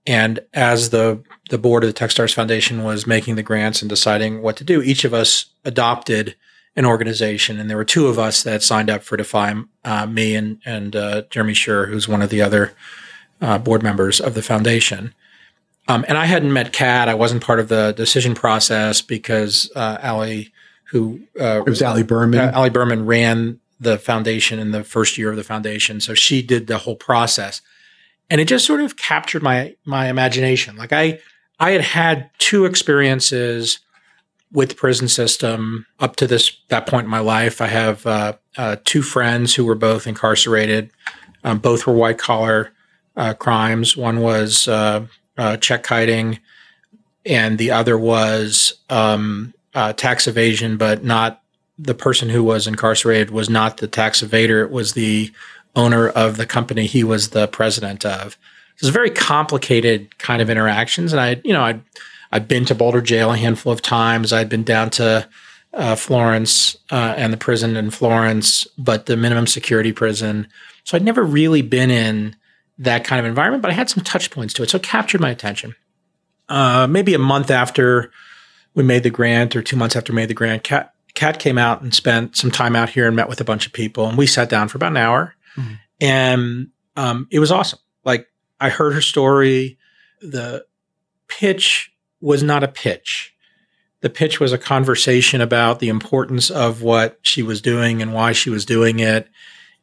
And 0.06 0.40
as 0.54 0.90
the 0.90 1.22
the 1.50 1.58
board 1.58 1.84
of 1.84 1.92
the 1.92 1.98
TechStars 1.98 2.34
Foundation 2.34 2.82
was 2.82 3.06
making 3.06 3.36
the 3.36 3.42
grants 3.42 3.82
and 3.82 3.88
deciding 3.88 4.42
what 4.42 4.56
to 4.56 4.64
do, 4.64 4.82
each 4.82 5.04
of 5.04 5.14
us 5.14 5.46
adopted 5.64 6.34
an 6.76 6.84
organization, 6.84 7.58
and 7.58 7.70
there 7.70 7.76
were 7.76 7.84
two 7.84 8.06
of 8.06 8.18
us 8.18 8.42
that 8.42 8.62
signed 8.62 8.90
up 8.90 9.02
for 9.02 9.16
Defy, 9.16 9.54
uh, 9.84 10.06
me 10.06 10.34
and 10.36 10.60
and 10.64 10.94
uh, 10.94 11.22
Jeremy 11.30 11.54
Scher, 11.54 11.88
who's 11.88 12.06
one 12.06 12.22
of 12.22 12.30
the 12.30 12.42
other 12.42 12.74
uh, 13.40 13.58
board 13.58 13.82
members 13.82 14.20
of 14.20 14.34
the 14.34 14.42
foundation. 14.42 15.14
Um, 15.88 16.04
and 16.08 16.18
I 16.18 16.26
hadn't 16.26 16.52
met 16.52 16.72
Kat. 16.72 17.08
I 17.08 17.14
wasn't 17.14 17.42
part 17.42 17.60
of 17.60 17.68
the 17.68 17.92
decision 17.92 18.34
process 18.34 19.00
because 19.00 19.70
uh, 19.76 19.98
Ali, 20.02 20.52
who 20.90 21.20
uh, 21.40 21.62
It 21.66 21.70
was 21.70 21.82
Ali 21.82 22.02
Berman. 22.02 22.40
uh, 22.40 22.52
Ali 22.54 22.70
Berman 22.70 23.06
ran 23.06 23.60
the 23.78 23.98
foundation 23.98 24.58
in 24.58 24.72
the 24.72 24.82
first 24.82 25.16
year 25.16 25.30
of 25.30 25.36
the 25.36 25.44
foundation, 25.44 26.00
so 26.00 26.14
she 26.14 26.42
did 26.42 26.66
the 26.66 26.78
whole 26.78 26.96
process, 26.96 27.62
and 28.28 28.40
it 28.40 28.48
just 28.48 28.66
sort 28.66 28.80
of 28.80 28.96
captured 28.96 29.42
my 29.42 29.76
my 29.84 30.08
imagination. 30.08 30.76
Like 30.76 30.92
I 30.92 31.20
I 31.60 31.70
had 31.70 31.80
had 31.82 32.30
two 32.38 32.64
experiences 32.64 33.78
with 34.56 34.70
the 34.70 34.74
prison 34.74 35.06
system 35.06 35.84
up 36.00 36.16
to 36.16 36.26
this 36.26 36.56
that 36.68 36.86
point 36.86 37.04
in 37.04 37.10
my 37.10 37.18
life. 37.18 37.60
I 37.60 37.66
have 37.66 38.06
uh, 38.06 38.32
uh, 38.56 38.76
two 38.84 39.02
friends 39.02 39.54
who 39.54 39.66
were 39.66 39.74
both 39.74 40.06
incarcerated. 40.06 40.90
Um, 41.44 41.58
both 41.58 41.86
were 41.86 41.92
white 41.92 42.16
collar 42.16 42.72
uh, 43.18 43.34
crimes. 43.34 43.98
One 43.98 44.20
was 44.20 44.66
uh, 44.66 45.06
uh, 45.36 45.58
check 45.58 45.84
kiting, 45.84 46.38
and 47.26 47.58
the 47.58 47.70
other 47.70 47.98
was 47.98 48.72
um, 48.88 49.52
uh, 49.74 49.92
tax 49.92 50.26
evasion, 50.26 50.78
but 50.78 51.04
not 51.04 51.42
the 51.78 51.94
person 51.94 52.30
who 52.30 52.42
was 52.42 52.66
incarcerated 52.66 53.30
was 53.30 53.50
not 53.50 53.76
the 53.76 53.86
tax 53.86 54.22
evader. 54.22 54.64
It 54.64 54.70
was 54.70 54.94
the 54.94 55.30
owner 55.76 56.08
of 56.08 56.38
the 56.38 56.46
company 56.46 56.86
he 56.86 57.04
was 57.04 57.28
the 57.28 57.46
president 57.46 58.06
of. 58.06 58.38
It 58.74 58.80
was 58.80 58.88
a 58.88 58.92
very 58.92 59.10
complicated 59.10 60.16
kind 60.16 60.40
of 60.40 60.48
interactions, 60.48 61.12
and 61.12 61.20
I, 61.20 61.42
you 61.44 61.52
know, 61.52 61.60
I. 61.60 61.78
I've 62.36 62.46
been 62.46 62.66
to 62.66 62.74
Boulder 62.74 63.00
Jail 63.00 63.32
a 63.32 63.36
handful 63.36 63.72
of 63.72 63.80
times. 63.80 64.30
I'd 64.30 64.50
been 64.50 64.62
down 64.62 64.90
to 64.90 65.26
uh, 65.72 65.96
Florence 65.96 66.76
uh, 66.90 67.14
and 67.16 67.32
the 67.32 67.38
prison 67.38 67.76
in 67.76 67.90
Florence, 67.90 68.66
but 68.76 69.06
the 69.06 69.16
minimum 69.16 69.46
security 69.46 69.90
prison. 69.90 70.46
So 70.84 70.96
I'd 70.96 71.02
never 71.02 71.22
really 71.24 71.62
been 71.62 71.90
in 71.90 72.36
that 72.78 73.04
kind 73.04 73.18
of 73.18 73.24
environment, 73.24 73.62
but 73.62 73.70
I 73.70 73.74
had 73.74 73.88
some 73.88 74.04
touch 74.04 74.30
points 74.30 74.52
to 74.54 74.62
it. 74.62 74.68
So 74.68 74.76
it 74.76 74.82
captured 74.82 75.22
my 75.22 75.30
attention. 75.30 75.74
Uh, 76.50 76.86
maybe 76.86 77.14
a 77.14 77.18
month 77.18 77.50
after 77.50 78.12
we 78.74 78.82
made 78.82 79.02
the 79.02 79.10
grant, 79.10 79.56
or 79.56 79.62
two 79.62 79.76
months 79.76 79.96
after 79.96 80.12
we 80.12 80.16
made 80.16 80.28
the 80.28 80.34
grant, 80.34 80.62
Kat, 80.62 80.92
Kat 81.14 81.38
came 81.38 81.56
out 81.56 81.80
and 81.80 81.94
spent 81.94 82.36
some 82.36 82.50
time 82.50 82.76
out 82.76 82.90
here 82.90 83.06
and 83.06 83.16
met 83.16 83.30
with 83.30 83.40
a 83.40 83.44
bunch 83.44 83.66
of 83.66 83.72
people. 83.72 84.06
And 84.06 84.18
we 84.18 84.26
sat 84.26 84.50
down 84.50 84.68
for 84.68 84.76
about 84.76 84.92
an 84.92 84.98
hour. 84.98 85.34
Mhm. 85.56 85.78
And 86.02 86.68
um, 86.96 87.28
it 87.30 87.38
was 87.38 87.50
awesome. 87.50 87.78
Like 88.04 88.28
I 88.60 88.68
heard 88.68 88.92
her 88.92 89.00
story. 89.00 89.78
The 90.20 90.66
pitch 91.28 91.90
was 92.20 92.42
not 92.42 92.64
a 92.64 92.68
pitch. 92.68 93.34
The 94.00 94.10
pitch 94.10 94.38
was 94.40 94.52
a 94.52 94.58
conversation 94.58 95.40
about 95.40 95.78
the 95.80 95.88
importance 95.88 96.50
of 96.50 96.82
what 96.82 97.18
she 97.22 97.42
was 97.42 97.60
doing 97.60 98.02
and 98.02 98.12
why 98.12 98.32
she 98.32 98.50
was 98.50 98.64
doing 98.64 99.00
it. 99.00 99.28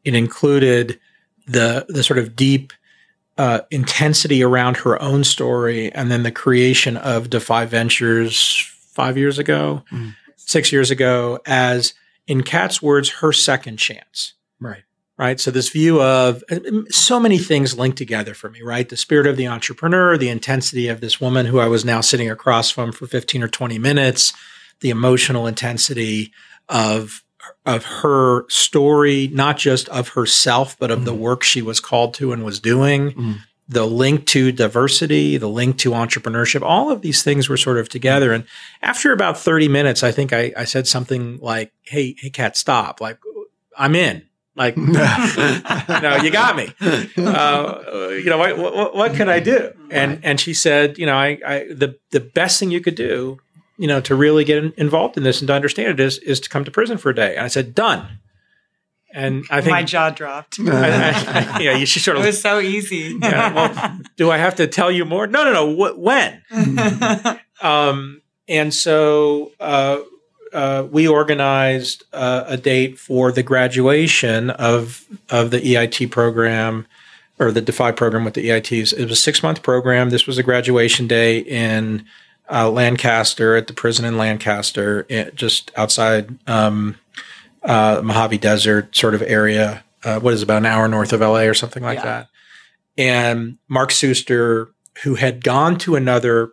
It 0.03 0.15
included 0.15 0.99
the 1.47 1.85
the 1.89 2.03
sort 2.03 2.19
of 2.19 2.35
deep 2.35 2.71
uh, 3.37 3.61
intensity 3.71 4.43
around 4.43 4.77
her 4.77 5.01
own 5.01 5.23
story, 5.23 5.91
and 5.93 6.11
then 6.11 6.23
the 6.23 6.31
creation 6.31 6.95
of 6.97 7.29
Defy 7.29 7.65
Ventures 7.65 8.69
five 8.91 9.17
years 9.17 9.39
ago, 9.39 9.83
Mm. 9.91 10.15
six 10.35 10.71
years 10.71 10.91
ago, 10.91 11.39
as 11.45 11.93
in 12.27 12.43
Kat's 12.43 12.81
words, 12.81 13.09
her 13.09 13.33
second 13.33 13.77
chance 13.77 14.33
right. 14.59 14.83
Right? 15.17 15.39
So 15.39 15.51
this 15.51 15.69
view 15.69 16.01
of 16.01 16.43
so 16.89 17.19
many 17.19 17.37
things 17.37 17.77
linked 17.77 17.97
together 17.97 18.33
for 18.33 18.49
me, 18.49 18.61
right? 18.61 18.87
The 18.87 18.97
spirit 18.97 19.27
of 19.27 19.37
the 19.37 19.47
entrepreneur, 19.47 20.17
the 20.17 20.29
intensity 20.29 20.87
of 20.87 21.01
this 21.01 21.21
woman 21.21 21.45
who 21.45 21.59
I 21.59 21.67
was 21.67 21.85
now 21.85 22.01
sitting 22.01 22.29
across 22.29 22.69
from 22.69 22.91
for 22.91 23.05
15 23.05 23.43
or 23.43 23.47
20 23.47 23.77
minutes, 23.77 24.33
the 24.79 24.89
emotional 24.89 25.47
intensity 25.47 26.31
of 26.69 27.23
of 27.65 27.83
her 27.85 28.47
story, 28.49 29.29
not 29.33 29.57
just 29.57 29.89
of 29.89 30.09
herself, 30.09 30.77
but 30.79 30.91
of 30.91 31.03
the 31.03 31.13
work 31.13 31.43
she 31.43 31.61
was 31.61 31.81
called 31.81 32.13
to 32.13 32.31
and 32.31 32.43
was 32.45 32.59
doing. 32.59 33.11
Mm. 33.11 33.37
The 33.67 33.85
link 33.85 34.25
to 34.27 34.51
diversity, 34.51 35.37
the 35.37 35.49
link 35.49 35.77
to 35.79 35.91
entrepreneurship, 35.91 36.61
all 36.61 36.89
of 36.89 37.01
these 37.01 37.21
things 37.21 37.49
were 37.49 37.57
sort 37.57 37.77
of 37.77 37.89
together. 37.89 38.31
And 38.31 38.45
after 38.81 39.11
about 39.11 39.37
30 39.37 39.67
minutes, 39.67 40.03
I 40.03 40.11
think 40.11 40.31
I, 40.31 40.53
I 40.55 40.63
said 40.63 40.87
something 40.87 41.37
like, 41.39 41.73
Hey, 41.81 42.15
hey, 42.17 42.29
Kat, 42.29 42.55
stop. 42.55 43.01
Like, 43.01 43.19
I'm 43.77 43.95
in. 43.95 44.23
Like, 44.55 44.77
no, 44.77 46.17
you 46.21 46.29
got 46.31 46.55
me. 46.55 46.69
Uh, 47.17 48.09
you 48.11 48.25
know, 48.25 48.37
what, 48.37 48.57
what, 48.57 48.95
what 48.95 49.15
can 49.15 49.27
I 49.29 49.39
do? 49.39 49.71
And 49.89 50.19
and 50.23 50.39
she 50.39 50.53
said, 50.53 50.97
you 50.99 51.05
know, 51.07 51.15
I, 51.15 51.39
I 51.45 51.59
the 51.73 51.97
the 52.11 52.19
best 52.19 52.59
thing 52.59 52.69
you 52.69 52.79
could 52.81 52.95
do, 52.95 53.39
you 53.77 53.87
know, 53.87 53.99
to 54.01 54.15
really 54.15 54.43
get 54.43 54.63
in- 54.63 54.73
involved 54.77 55.17
in 55.17 55.23
this 55.23 55.41
and 55.41 55.47
to 55.47 55.53
understand 55.53 55.89
it 55.89 55.99
is 55.99 56.19
is 56.19 56.39
to 56.41 56.49
come 56.49 56.63
to 56.65 56.71
prison 56.71 56.97
for 56.99 57.09
a 57.09 57.15
day. 57.15 57.35
And 57.35 57.45
I 57.45 57.47
said, 57.47 57.73
done. 57.73 58.19
And 59.15 59.43
I 59.51 59.61
think, 59.61 59.71
My 59.71 59.83
jaw 59.83 60.09
dropped. 60.09 60.59
I, 60.67 61.53
I, 61.55 61.59
yeah, 61.61 61.77
you 61.77 61.85
should 61.85 62.01
sort 62.01 62.17
of. 62.17 62.23
It 62.23 62.27
was 62.27 62.41
so 62.41 62.59
easy. 62.59 63.15
Yeah, 63.21 63.53
well, 63.53 63.99
do 64.17 64.31
I 64.31 64.37
have 64.37 64.55
to 64.55 64.65
tell 64.67 64.91
you 64.91 65.05
more? 65.05 65.27
No, 65.27 65.43
no, 65.43 65.53
no. 65.53 65.75
Wh- 65.75 65.99
when? 65.99 66.41
Um, 67.61 68.21
and 68.47 68.73
so 68.73 69.51
uh, 69.59 69.99
uh, 70.53 70.87
we 70.91 71.07
organized 71.07 72.03
uh, 72.13 72.43
a 72.47 72.57
date 72.57 72.99
for 72.99 73.31
the 73.31 73.43
graduation 73.43 74.49
of 74.51 75.05
of 75.29 75.51
the 75.51 75.59
EIT 75.59 76.11
program 76.11 76.85
or 77.39 77.51
the 77.51 77.61
Defy 77.61 77.91
program 77.91 78.23
with 78.23 78.35
the 78.35 78.49
EITs. 78.49 78.93
It 78.93 79.03
was 79.03 79.11
a 79.11 79.15
six 79.15 79.41
month 79.43 79.63
program. 79.63 80.09
This 80.09 80.27
was 80.27 80.37
a 80.37 80.43
graduation 80.43 81.07
day 81.07 81.39
in 81.39 82.05
uh, 82.51 82.69
Lancaster 82.69 83.55
at 83.55 83.67
the 83.67 83.73
prison 83.73 84.05
in 84.05 84.17
Lancaster, 84.17 85.05
eh, 85.09 85.29
just 85.33 85.71
outside 85.75 86.37
um, 86.47 86.95
uh, 87.63 88.01
Mojave 88.03 88.37
Desert 88.37 88.95
sort 88.95 89.15
of 89.15 89.21
area. 89.23 89.83
Uh, 90.03 90.19
what 90.19 90.33
is 90.33 90.41
it, 90.41 90.43
about 90.43 90.57
an 90.57 90.65
hour 90.65 90.87
north 90.87 91.13
of 91.13 91.21
LA 91.21 91.41
or 91.43 91.53
something 91.53 91.81
like 91.81 91.99
Yeah. 91.99 92.03
that. 92.03 92.27
And 92.97 93.57
Mark 93.69 93.89
Suster, 93.91 94.67
who 95.03 95.15
had 95.15 95.43
gone 95.43 95.77
to 95.79 95.95
another 95.95 96.51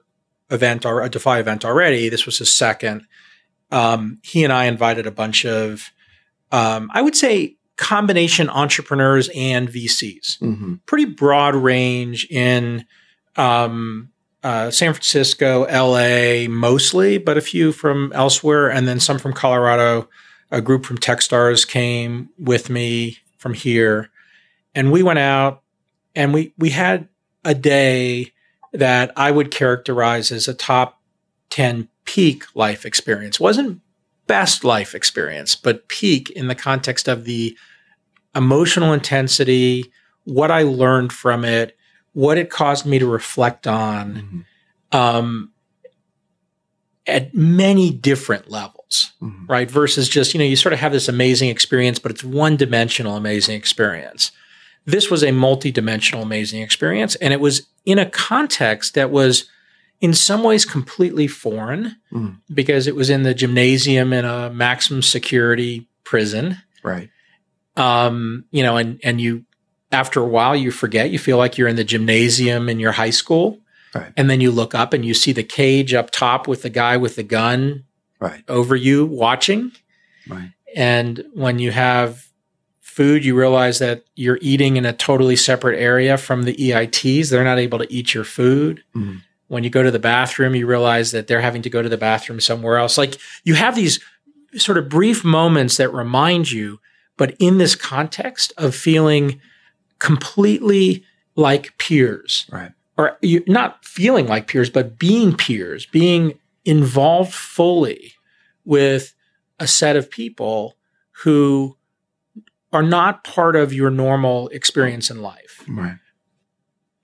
event 0.50 0.86
or 0.86 1.02
a 1.02 1.08
Defy 1.08 1.38
event 1.40 1.64
already. 1.64 2.08
This 2.08 2.26
was 2.26 2.38
his 2.38 2.54
second. 2.54 3.06
Um, 3.70 4.18
he 4.22 4.44
and 4.44 4.52
I 4.52 4.64
invited 4.66 5.06
a 5.06 5.10
bunch 5.10 5.44
of, 5.44 5.90
um, 6.52 6.90
I 6.92 7.02
would 7.02 7.16
say, 7.16 7.56
combination 7.76 8.50
entrepreneurs 8.50 9.30
and 9.34 9.68
VCs. 9.68 10.38
Mhm. 10.40 10.80
Pretty 10.86 11.06
broad 11.06 11.54
range 11.54 12.26
in 12.30 12.84
um, 13.36 14.10
uh, 14.42 14.70
San 14.70 14.92
Francisco, 14.92 15.66
LA, 15.70 16.48
mostly, 16.48 17.16
but 17.18 17.38
a 17.38 17.40
few 17.40 17.72
from 17.72 18.12
elsewhere, 18.14 18.68
and 18.70 18.88
then 18.88 19.00
some 19.00 19.18
from 19.18 19.32
Colorado. 19.32 20.08
A 20.50 20.60
group 20.60 20.84
from 20.84 20.98
TechStars 20.98 21.66
came 21.66 22.30
with 22.36 22.68
me 22.68 23.18
from 23.38 23.54
here, 23.54 24.10
and 24.74 24.90
we 24.90 25.02
went 25.02 25.20
out 25.20 25.62
and 26.14 26.34
we 26.34 26.52
we 26.58 26.70
had 26.70 27.08
a 27.44 27.54
day 27.54 28.32
that 28.72 29.12
I 29.16 29.30
would 29.30 29.50
characterize 29.50 30.30
as 30.32 30.48
a 30.48 30.54
top 30.54 31.00
10 31.50 31.88
peak 32.14 32.44
life 32.56 32.84
experience. 32.84 33.38
Wasn't 33.38 33.80
best 34.26 34.64
life 34.64 34.96
experience, 34.96 35.54
but 35.54 35.86
peak 35.86 36.28
in 36.30 36.48
the 36.48 36.56
context 36.56 37.06
of 37.06 37.24
the 37.24 37.56
emotional 38.34 38.92
intensity, 38.92 39.92
what 40.24 40.50
I 40.50 40.62
learned 40.62 41.12
from 41.12 41.44
it, 41.44 41.76
what 42.12 42.36
it 42.36 42.50
caused 42.50 42.84
me 42.84 42.98
to 42.98 43.06
reflect 43.06 43.68
on 43.68 44.44
Mhm. 44.92 44.98
um, 44.98 45.50
at 47.06 47.32
many 47.32 47.90
different 47.90 48.50
levels, 48.50 49.12
Mhm. 49.22 49.48
right? 49.48 49.70
Versus 49.70 50.08
just, 50.08 50.34
you 50.34 50.38
know, 50.38 50.44
you 50.44 50.56
sort 50.56 50.72
of 50.72 50.80
have 50.80 50.90
this 50.90 51.08
amazing 51.08 51.48
experience, 51.48 52.00
but 52.00 52.10
it's 52.10 52.24
one 52.24 52.56
dimensional 52.56 53.16
amazing 53.16 53.54
experience. 53.54 54.32
This 54.84 55.10
was 55.10 55.22
a 55.22 55.30
multi 55.30 55.70
dimensional 55.70 56.24
amazing 56.24 56.60
experience. 56.60 57.14
And 57.16 57.32
it 57.32 57.38
was 57.40 57.68
in 57.86 58.00
a 58.00 58.10
context 58.10 58.94
that 58.94 59.12
was 59.12 59.44
in 60.00 60.14
some 60.14 60.42
ways 60.42 60.64
completely 60.64 61.26
foreign 61.26 61.96
Mm. 62.12 62.38
because 62.52 62.86
it 62.86 62.94
was 62.96 63.10
in 63.10 63.22
the 63.22 63.34
gymnasium 63.34 64.12
in 64.12 64.24
a 64.24 64.50
maximum 64.50 65.02
security 65.02 65.86
prison. 66.04 66.56
Right. 66.82 67.10
Um, 67.76 68.44
you 68.50 68.62
know, 68.62 68.76
and 68.76 68.98
and 69.04 69.20
you 69.20 69.44
after 69.92 70.20
a 70.20 70.26
while 70.26 70.54
you 70.56 70.70
forget, 70.70 71.10
you 71.10 71.18
feel 71.18 71.36
like 71.36 71.58
you're 71.58 71.68
in 71.68 71.76
the 71.76 71.84
gymnasium 71.84 72.68
in 72.68 72.78
your 72.80 72.92
high 72.92 73.10
school. 73.10 73.58
Right. 73.94 74.12
And 74.16 74.30
then 74.30 74.40
you 74.40 74.50
look 74.52 74.74
up 74.74 74.92
and 74.92 75.04
you 75.04 75.14
see 75.14 75.32
the 75.32 75.42
cage 75.42 75.94
up 75.94 76.10
top 76.10 76.46
with 76.46 76.62
the 76.62 76.70
guy 76.70 76.96
with 76.96 77.16
the 77.16 77.22
gun 77.24 77.84
Right. 78.20 78.42
over 78.48 78.76
you 78.76 79.06
watching. 79.06 79.72
Right. 80.28 80.50
And 80.76 81.24
when 81.34 81.58
you 81.58 81.72
have 81.72 82.26
food, 82.80 83.24
you 83.24 83.34
realize 83.34 83.78
that 83.80 84.04
you're 84.14 84.38
eating 84.42 84.76
in 84.76 84.84
a 84.84 84.92
totally 84.92 85.34
separate 85.36 85.80
area 85.80 86.16
from 86.16 86.42
the 86.44 86.54
EITs. 86.54 87.30
They're 87.30 87.42
not 87.44 87.58
able 87.58 87.78
to 87.78 87.92
eat 87.92 88.14
your 88.14 88.24
food. 88.24 88.82
Mhm. 88.94 89.22
When 89.50 89.64
you 89.64 89.70
go 89.70 89.82
to 89.82 89.90
the 89.90 89.98
bathroom, 89.98 90.54
you 90.54 90.64
realize 90.66 91.10
that 91.10 91.26
they're 91.26 91.40
having 91.40 91.62
to 91.62 91.70
go 91.70 91.82
to 91.82 91.88
the 91.88 91.96
bathroom 91.98 92.38
somewhere 92.40 92.76
else. 92.78 92.96
Like 92.96 93.18
you 93.42 93.54
have 93.54 93.74
these 93.74 93.98
sort 94.54 94.78
of 94.78 94.88
brief 94.88 95.24
moments 95.24 95.76
that 95.78 95.92
remind 95.92 96.52
you, 96.52 96.78
but 97.16 97.34
in 97.40 97.58
this 97.58 97.74
context 97.74 98.52
of 98.56 98.76
feeling 98.76 99.40
completely 99.98 101.04
like 101.34 101.76
peers 101.78 102.46
Right. 102.50 102.70
or 102.96 103.18
you're 103.22 103.42
not 103.48 103.84
feeling 103.84 104.26
like 104.28 104.46
peers, 104.46 104.70
but 104.70 104.98
being 104.98 105.36
peers, 105.36 105.84
being 105.86 106.38
involved 106.64 107.32
fully 107.34 108.12
with 108.64 109.14
a 109.58 109.66
set 109.66 109.96
of 109.96 110.10
people 110.10 110.76
who 111.24 111.76
are 112.72 112.82
not 112.84 113.24
part 113.24 113.56
of 113.56 113.72
your 113.72 113.90
normal 113.90 114.48
experience 114.50 115.10
in 115.10 115.22
life. 115.22 115.64
Right. 115.68 115.96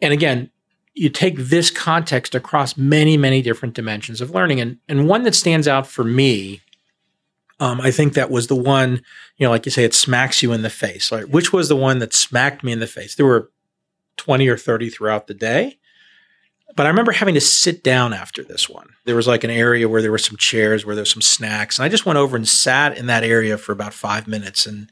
And 0.00 0.12
again, 0.12 0.50
you 0.96 1.10
take 1.10 1.36
this 1.36 1.70
context 1.70 2.34
across 2.34 2.76
many, 2.76 3.16
many 3.18 3.42
different 3.42 3.74
dimensions 3.74 4.22
of 4.22 4.30
learning. 4.30 4.60
And, 4.60 4.78
and 4.88 5.06
one 5.06 5.24
that 5.24 5.34
stands 5.34 5.68
out 5.68 5.86
for 5.86 6.02
me, 6.02 6.62
um, 7.60 7.82
I 7.82 7.90
think 7.90 8.14
that 8.14 8.30
was 8.30 8.46
the 8.46 8.56
one, 8.56 9.02
you 9.36 9.46
know, 9.46 9.50
like 9.50 9.66
you 9.66 9.72
say, 9.72 9.84
it 9.84 9.94
smacks 9.94 10.42
you 10.42 10.52
in 10.52 10.62
the 10.62 10.70
face. 10.70 11.12
Like, 11.12 11.26
which 11.26 11.52
was 11.52 11.68
the 11.68 11.76
one 11.76 11.98
that 11.98 12.14
smacked 12.14 12.64
me 12.64 12.72
in 12.72 12.80
the 12.80 12.86
face? 12.86 13.14
There 13.14 13.26
were 13.26 13.50
20 14.16 14.48
or 14.48 14.56
30 14.56 14.88
throughout 14.88 15.26
the 15.26 15.34
day. 15.34 15.78
But 16.74 16.86
I 16.86 16.88
remember 16.88 17.12
having 17.12 17.34
to 17.34 17.40
sit 17.40 17.82
down 17.82 18.12
after 18.12 18.42
this 18.42 18.68
one. 18.68 18.88
There 19.04 19.16
was 19.16 19.26
like 19.26 19.44
an 19.44 19.50
area 19.50 19.88
where 19.88 20.02
there 20.02 20.10
were 20.10 20.18
some 20.18 20.36
chairs, 20.36 20.84
where 20.84 20.94
there 20.94 21.02
was 21.02 21.10
some 21.10 21.22
snacks. 21.22 21.78
And 21.78 21.84
I 21.84 21.88
just 21.88 22.04
went 22.04 22.18
over 22.18 22.36
and 22.36 22.48
sat 22.48 22.96
in 22.96 23.06
that 23.06 23.24
area 23.24 23.56
for 23.58 23.72
about 23.72 23.94
five 23.94 24.26
minutes 24.26 24.66
and 24.66 24.90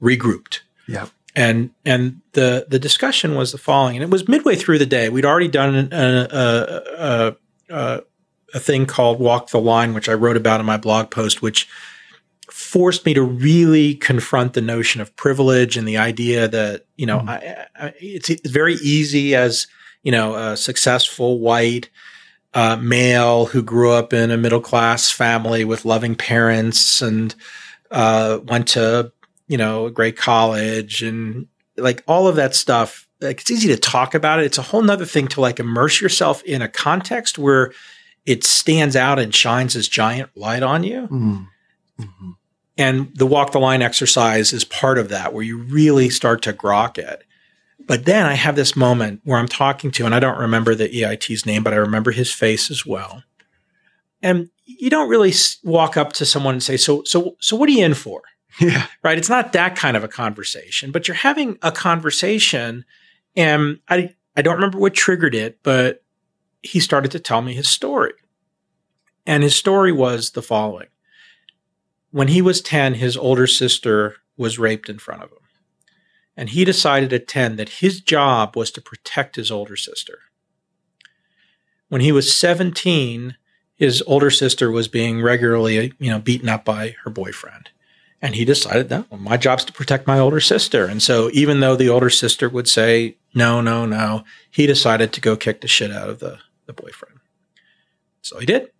regrouped. 0.00 0.60
Yeah. 0.88 1.06
And 1.36 1.70
and 1.84 2.20
the 2.32 2.66
the 2.68 2.78
discussion 2.78 3.36
was 3.36 3.52
the 3.52 3.58
following, 3.58 3.96
and 3.96 4.02
it 4.02 4.10
was 4.10 4.28
midway 4.28 4.56
through 4.56 4.78
the 4.78 4.86
day. 4.86 5.08
We'd 5.08 5.24
already 5.24 5.48
done 5.48 5.88
a, 5.92 5.96
a, 5.96 6.96
a, 6.98 7.36
a, 7.70 8.02
a 8.54 8.58
thing 8.58 8.86
called 8.86 9.20
Walk 9.20 9.50
the 9.50 9.60
Line, 9.60 9.94
which 9.94 10.08
I 10.08 10.14
wrote 10.14 10.36
about 10.36 10.58
in 10.58 10.66
my 10.66 10.76
blog 10.76 11.10
post, 11.10 11.40
which 11.40 11.68
forced 12.50 13.06
me 13.06 13.14
to 13.14 13.22
really 13.22 13.94
confront 13.94 14.54
the 14.54 14.60
notion 14.60 15.00
of 15.00 15.14
privilege 15.16 15.76
and 15.76 15.86
the 15.86 15.96
idea 15.96 16.48
that 16.48 16.84
you 16.96 17.06
know 17.06 17.20
I, 17.20 17.66
I, 17.76 17.94
it's, 18.00 18.28
it's 18.28 18.50
very 18.50 18.74
easy 18.74 19.34
as 19.34 19.66
you 20.02 20.12
know 20.12 20.34
a 20.34 20.56
successful 20.56 21.38
white 21.38 21.88
uh, 22.54 22.76
male 22.76 23.46
who 23.46 23.62
grew 23.62 23.92
up 23.92 24.12
in 24.12 24.30
a 24.30 24.36
middle 24.36 24.60
class 24.60 25.10
family 25.10 25.64
with 25.64 25.84
loving 25.84 26.16
parents 26.16 27.00
and 27.00 27.34
uh, 27.90 28.40
went 28.44 28.68
to 28.68 29.12
you 29.50 29.58
know 29.58 29.86
a 29.86 29.90
great 29.90 30.16
college 30.16 31.02
and 31.02 31.46
like 31.76 32.02
all 32.06 32.26
of 32.28 32.36
that 32.36 32.54
stuff 32.54 33.06
like 33.20 33.40
it's 33.40 33.50
easy 33.50 33.68
to 33.68 33.76
talk 33.76 34.14
about 34.14 34.38
it 34.38 34.44
it's 34.46 34.58
a 34.58 34.62
whole 34.70 34.82
nother 34.82 35.04
thing 35.04 35.26
to 35.28 35.40
like 35.40 35.58
immerse 35.60 36.00
yourself 36.00 36.42
in 36.44 36.62
a 36.62 36.68
context 36.68 37.38
where 37.38 37.72
it 38.26 38.44
stands 38.44 38.94
out 38.96 39.18
and 39.18 39.34
shines 39.34 39.74
this 39.74 39.88
giant 39.88 40.30
light 40.36 40.62
on 40.62 40.84
you 40.84 41.08
Mm. 41.08 41.46
Mhm. 42.00 42.36
and 42.78 43.10
the 43.16 43.26
walk 43.26 43.52
the 43.52 43.58
line 43.60 43.82
exercise 43.82 44.52
is 44.52 44.64
part 44.64 44.98
of 44.98 45.08
that, 45.10 45.34
where 45.34 45.42
you 45.44 45.58
really 45.58 46.08
start 46.08 46.40
to 46.42 46.52
grok 46.52 46.96
it. 46.96 47.24
But 47.86 48.04
then 48.04 48.24
I 48.24 48.34
have 48.34 48.56
this 48.56 48.74
moment 48.76 49.20
where 49.24 49.38
I'm 49.38 49.48
talking 49.48 49.90
to, 49.92 50.06
and 50.06 50.14
I 50.14 50.20
don't 50.20 50.38
remember 50.38 50.74
the 50.74 50.88
EIT's 50.88 51.44
name, 51.44 51.62
but 51.62 51.74
I 51.74 51.76
remember 51.76 52.10
his 52.12 52.32
face 52.32 52.70
as 52.70 52.86
well. 52.86 53.22
And 54.22 54.48
you 54.64 54.88
don't 54.88 55.10
really 55.10 55.32
walk 55.64 55.96
up 55.96 56.12
to 56.14 56.24
someone 56.24 56.54
and 56.54 56.62
say, 56.62 56.76
"So, 56.78 57.02
so, 57.04 57.36
so, 57.40 57.56
what 57.56 57.68
are 57.68 57.72
you 57.72 57.84
in 57.84 57.94
for?" 57.94 58.22
Yeah. 58.58 58.86
right? 59.02 59.18
It's 59.18 59.28
not 59.28 59.52
that 59.52 59.76
kind 59.76 59.96
of 59.96 60.04
a 60.04 60.08
conversation, 60.08 60.90
but 60.90 61.06
you're 61.06 61.14
having 61.14 61.58
a 61.62 61.70
conversation, 61.70 62.84
and 63.36 63.80
I 63.88 64.14
I 64.36 64.42
don't 64.42 64.56
remember 64.56 64.78
what 64.78 64.94
triggered 64.94 65.34
it, 65.34 65.62
but 65.62 66.02
he 66.62 66.80
started 66.80 67.10
to 67.12 67.20
tell 67.20 67.42
me 67.42 67.54
his 67.54 67.68
story, 67.68 68.12
and 69.26 69.42
his 69.42 69.54
story 69.54 69.92
was 69.92 70.30
the 70.30 70.42
following: 70.42 70.88
when 72.10 72.28
he 72.28 72.42
was 72.42 72.60
ten, 72.60 72.94
his 72.94 73.16
older 73.16 73.46
sister 73.46 74.16
was 74.36 74.58
raped 74.58 74.88
in 74.88 74.98
front 74.98 75.22
of 75.22 75.30
him, 75.30 75.38
and 76.36 76.50
he 76.50 76.64
decided 76.64 77.12
at 77.12 77.28
ten 77.28 77.56
that 77.56 77.68
his 77.68 78.00
job 78.00 78.56
was 78.56 78.70
to 78.72 78.82
protect 78.82 79.36
his 79.36 79.50
older 79.50 79.76
sister. 79.76 80.18
When 81.88 82.00
he 82.00 82.12
was 82.12 82.34
seventeen, 82.34 83.36
his 83.76 84.02
older 84.06 84.30
sister 84.30 84.70
was 84.70 84.88
being 84.88 85.22
regularly, 85.22 85.92
you 85.98 86.10
know, 86.10 86.18
beaten 86.18 86.48
up 86.48 86.64
by 86.64 86.96
her 87.04 87.10
boyfriend 87.10 87.70
and 88.22 88.34
he 88.34 88.44
decided 88.44 88.88
that 88.90 89.10
well, 89.10 89.20
my 89.20 89.36
job's 89.36 89.64
to 89.64 89.72
protect 89.72 90.06
my 90.06 90.18
older 90.18 90.40
sister. 90.40 90.84
And 90.86 91.02
so 91.02 91.30
even 91.32 91.60
though 91.60 91.76
the 91.76 91.88
older 91.88 92.10
sister 92.10 92.48
would 92.48 92.68
say, 92.68 93.16
no, 93.34 93.60
no, 93.60 93.86
no, 93.86 94.24
he 94.50 94.66
decided 94.66 95.12
to 95.12 95.20
go 95.20 95.36
kick 95.36 95.60
the 95.60 95.68
shit 95.68 95.90
out 95.90 96.10
of 96.10 96.18
the, 96.18 96.38
the 96.66 96.72
boyfriend. 96.72 97.18
So 98.22 98.38
he 98.38 98.46
did. 98.46 98.70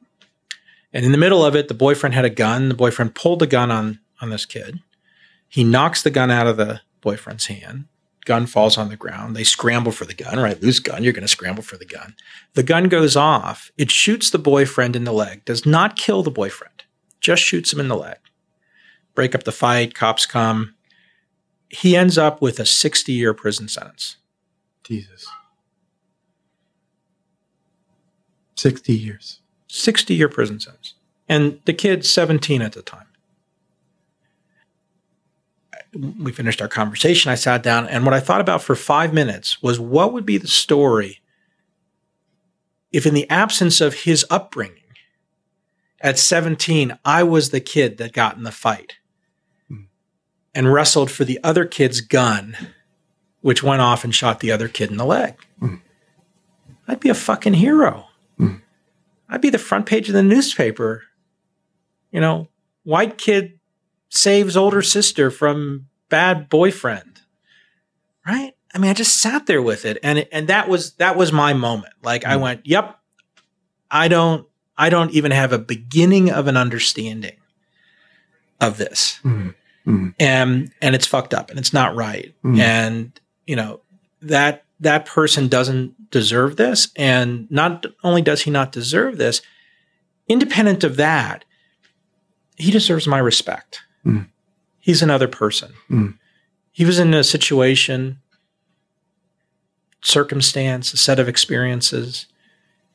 And 0.93 1.05
in 1.05 1.13
the 1.13 1.19
middle 1.19 1.45
of 1.45 1.55
it, 1.57 1.69
the 1.69 1.75
boyfriend 1.75 2.15
had 2.15 2.25
a 2.25 2.31
gun. 2.31 2.69
The 2.69 2.75
boyfriend 2.75 3.15
pulled 3.15 3.39
the 3.39 3.47
gun 3.47 3.71
on, 3.71 4.01
on 4.21 4.31
this 4.31 4.45
kid. 4.45 4.81
He 5.49 5.65
knocks 5.65 6.03
the 6.03 6.11
gun 6.11 6.31
out 6.31 6.47
of 6.47 6.57
the 6.57 6.81
boyfriend's 7.01 7.47
hand. 7.47 7.87
Gun 8.27 8.47
falls 8.47 8.77
on 8.77 8.91
the 8.91 8.97
ground. 8.97 9.35
They 9.35 9.45
scramble 9.45 9.93
for 9.93 10.05
the 10.05 10.15
gun, 10.15 10.39
right? 10.39 10.61
Lose 10.61 10.79
gun, 10.79 11.03
you're 11.03 11.15
going 11.15 11.23
to 11.23 11.29
scramble 11.29 11.63
for 11.63 11.79
the 11.79 11.87
gun. 11.87 12.15
The 12.55 12.63
gun 12.63 12.89
goes 12.89 13.17
off. 13.17 13.73
It 13.79 13.91
shoots 13.91 14.29
the 14.29 14.39
boyfriend 14.39 14.95
in 14.95 15.05
the 15.05 15.13
leg, 15.13 15.45
does 15.47 15.65
not 15.65 15.97
kill 15.97 16.23
the 16.23 16.31
boyfriend, 16.31 16.85
just 17.21 17.43
shoots 17.43 17.73
him 17.73 17.81
in 17.81 17.89
the 17.89 17.97
leg 17.97 18.19
break 19.21 19.35
up 19.35 19.43
the 19.43 19.53
fight, 19.53 19.93
cops 19.93 20.25
come. 20.25 20.75
He 21.69 21.95
ends 21.95 22.17
up 22.17 22.41
with 22.41 22.59
a 22.59 22.65
60 22.65 23.13
year 23.13 23.35
prison 23.35 23.69
sentence. 23.69 24.17
Jesus. 24.83 25.27
60 28.55 28.95
years. 28.95 29.41
60 29.69 30.15
year 30.15 30.31
prison 30.31 30.59
sentence. 30.59 30.95
And 31.29 31.61
the 31.67 31.75
kid's 31.75 32.09
17 32.09 32.63
at 32.63 32.73
the 32.73 32.81
time. 32.81 33.09
We 36.19 36.33
finished 36.33 36.63
our 36.63 36.69
conversation. 36.69 37.31
I 37.31 37.35
sat 37.35 37.63
down, 37.63 37.89
and 37.89 38.07
what 38.07 38.15
I 38.15 38.21
thought 38.21 38.41
about 38.41 38.63
for 38.63 38.75
five 38.75 39.13
minutes 39.13 39.63
was 39.63 39.79
what 39.79 40.15
would 40.15 40.25
be 40.25 40.39
the 40.39 40.49
story 40.49 41.21
if, 42.91 43.05
in 43.05 43.13
the 43.13 43.29
absence 43.29 43.83
of 43.83 44.05
his 44.05 44.25
upbringing, 44.31 44.77
at 46.01 46.19
17, 46.19 46.99
I 47.05 47.23
was 47.23 47.51
the 47.51 47.61
kid 47.61 47.99
that 47.99 48.15
got 48.15 48.39
in 48.39 48.45
the 48.45 48.51
fight 48.51 48.97
and 50.55 50.73
wrestled 50.73 51.11
for 51.11 51.25
the 51.25 51.39
other 51.45 51.65
kid's 51.65 52.01
gun, 52.01 52.57
which 53.41 53.63
went 53.63 53.81
off 53.83 54.05
and 54.05 54.15
shot 54.15 54.41
the 54.41 54.53
other 54.53 54.69
kid 54.69 54.91
in 54.91 54.97
the 54.97 55.05
leg. 55.07 55.35
Mm. 55.61 55.81
I'd 56.89 57.01
be 57.01 57.09
a 57.09 57.15
fucking 57.15 57.55
hero. 57.55 58.07
Mm. 58.39 58.61
I'd 59.29 59.41
be 59.41 59.51
the 59.51 59.59
front 59.59 59.87
page 59.87 60.09
of 60.09 60.15
the 60.15 60.23
newspaper. 60.23 61.05
You 62.11 62.21
know, 62.21 62.49
white 62.83 63.17
kid 63.17 63.61
saves 64.09 64.57
older 64.57 64.83
sister 64.83 65.31
from 65.31 65.87
bad 66.09 66.49
boyfriend. 66.49 67.21
Right? 68.27 68.55
I 68.75 68.79
mean, 68.79 68.91
I 68.91 68.95
just 68.95 69.21
sat 69.23 69.47
there 69.47 69.63
with 69.63 69.85
it 69.85 69.99
and 70.03 70.27
and 70.33 70.49
that 70.49 70.69
was 70.69 70.93
that 70.95 71.17
was 71.17 71.33
my 71.33 71.53
moment. 71.55 71.93
Like 72.03 72.27
I 72.27 72.35
Mm. 72.37 72.41
went, 72.41 72.67
"Yep. 72.67 72.99
I 73.91 74.09
don't 74.09 74.47
I 74.77 74.89
don't 74.91 75.11
even 75.13 75.31
have 75.33 75.53
a 75.53 75.59
beginning 75.59 76.31
of 76.31 76.47
an 76.49 76.57
understanding 76.57 77.37
of 78.61 78.77
this." 78.79 79.21
Mm. 79.25 79.55
Mm. 79.91 80.15
and 80.21 80.71
and 80.81 80.95
it's 80.95 81.07
fucked 81.07 81.35
up 81.35 81.51
and 81.51 81.59
it's 81.59 81.73
not 81.73 81.95
right 81.97 82.35
Mm. 82.45 82.59
and 82.59 83.21
you 83.47 83.57
know 83.57 83.81
that 84.23 84.65
that 84.81 85.05
person 85.07 85.49
doesn't 85.49 86.11
deserve 86.11 86.57
this 86.57 86.89
and 86.97 87.51
not 87.51 87.87
only 88.05 88.23
does 88.23 88.43
he 88.43 88.51
not 88.51 88.73
deserve 88.73 89.17
this 89.19 89.43
independent 90.29 90.85
of 90.85 90.97
that 90.97 91.45
he 92.57 92.71
deserves 92.71 93.07
my 93.07 93.19
respect 93.19 93.81
Mm. 94.07 94.27
he's 94.79 95.03
another 95.03 95.29
person 95.29 95.73
Mm. 95.91 96.15
he 96.73 96.85
was 96.85 96.99
in 96.99 97.13
a 97.15 97.25
situation 97.25 98.19
circumstance 100.03 100.93
a 100.95 100.97
set 100.97 101.19
of 101.19 101.29
experiences 101.29 102.27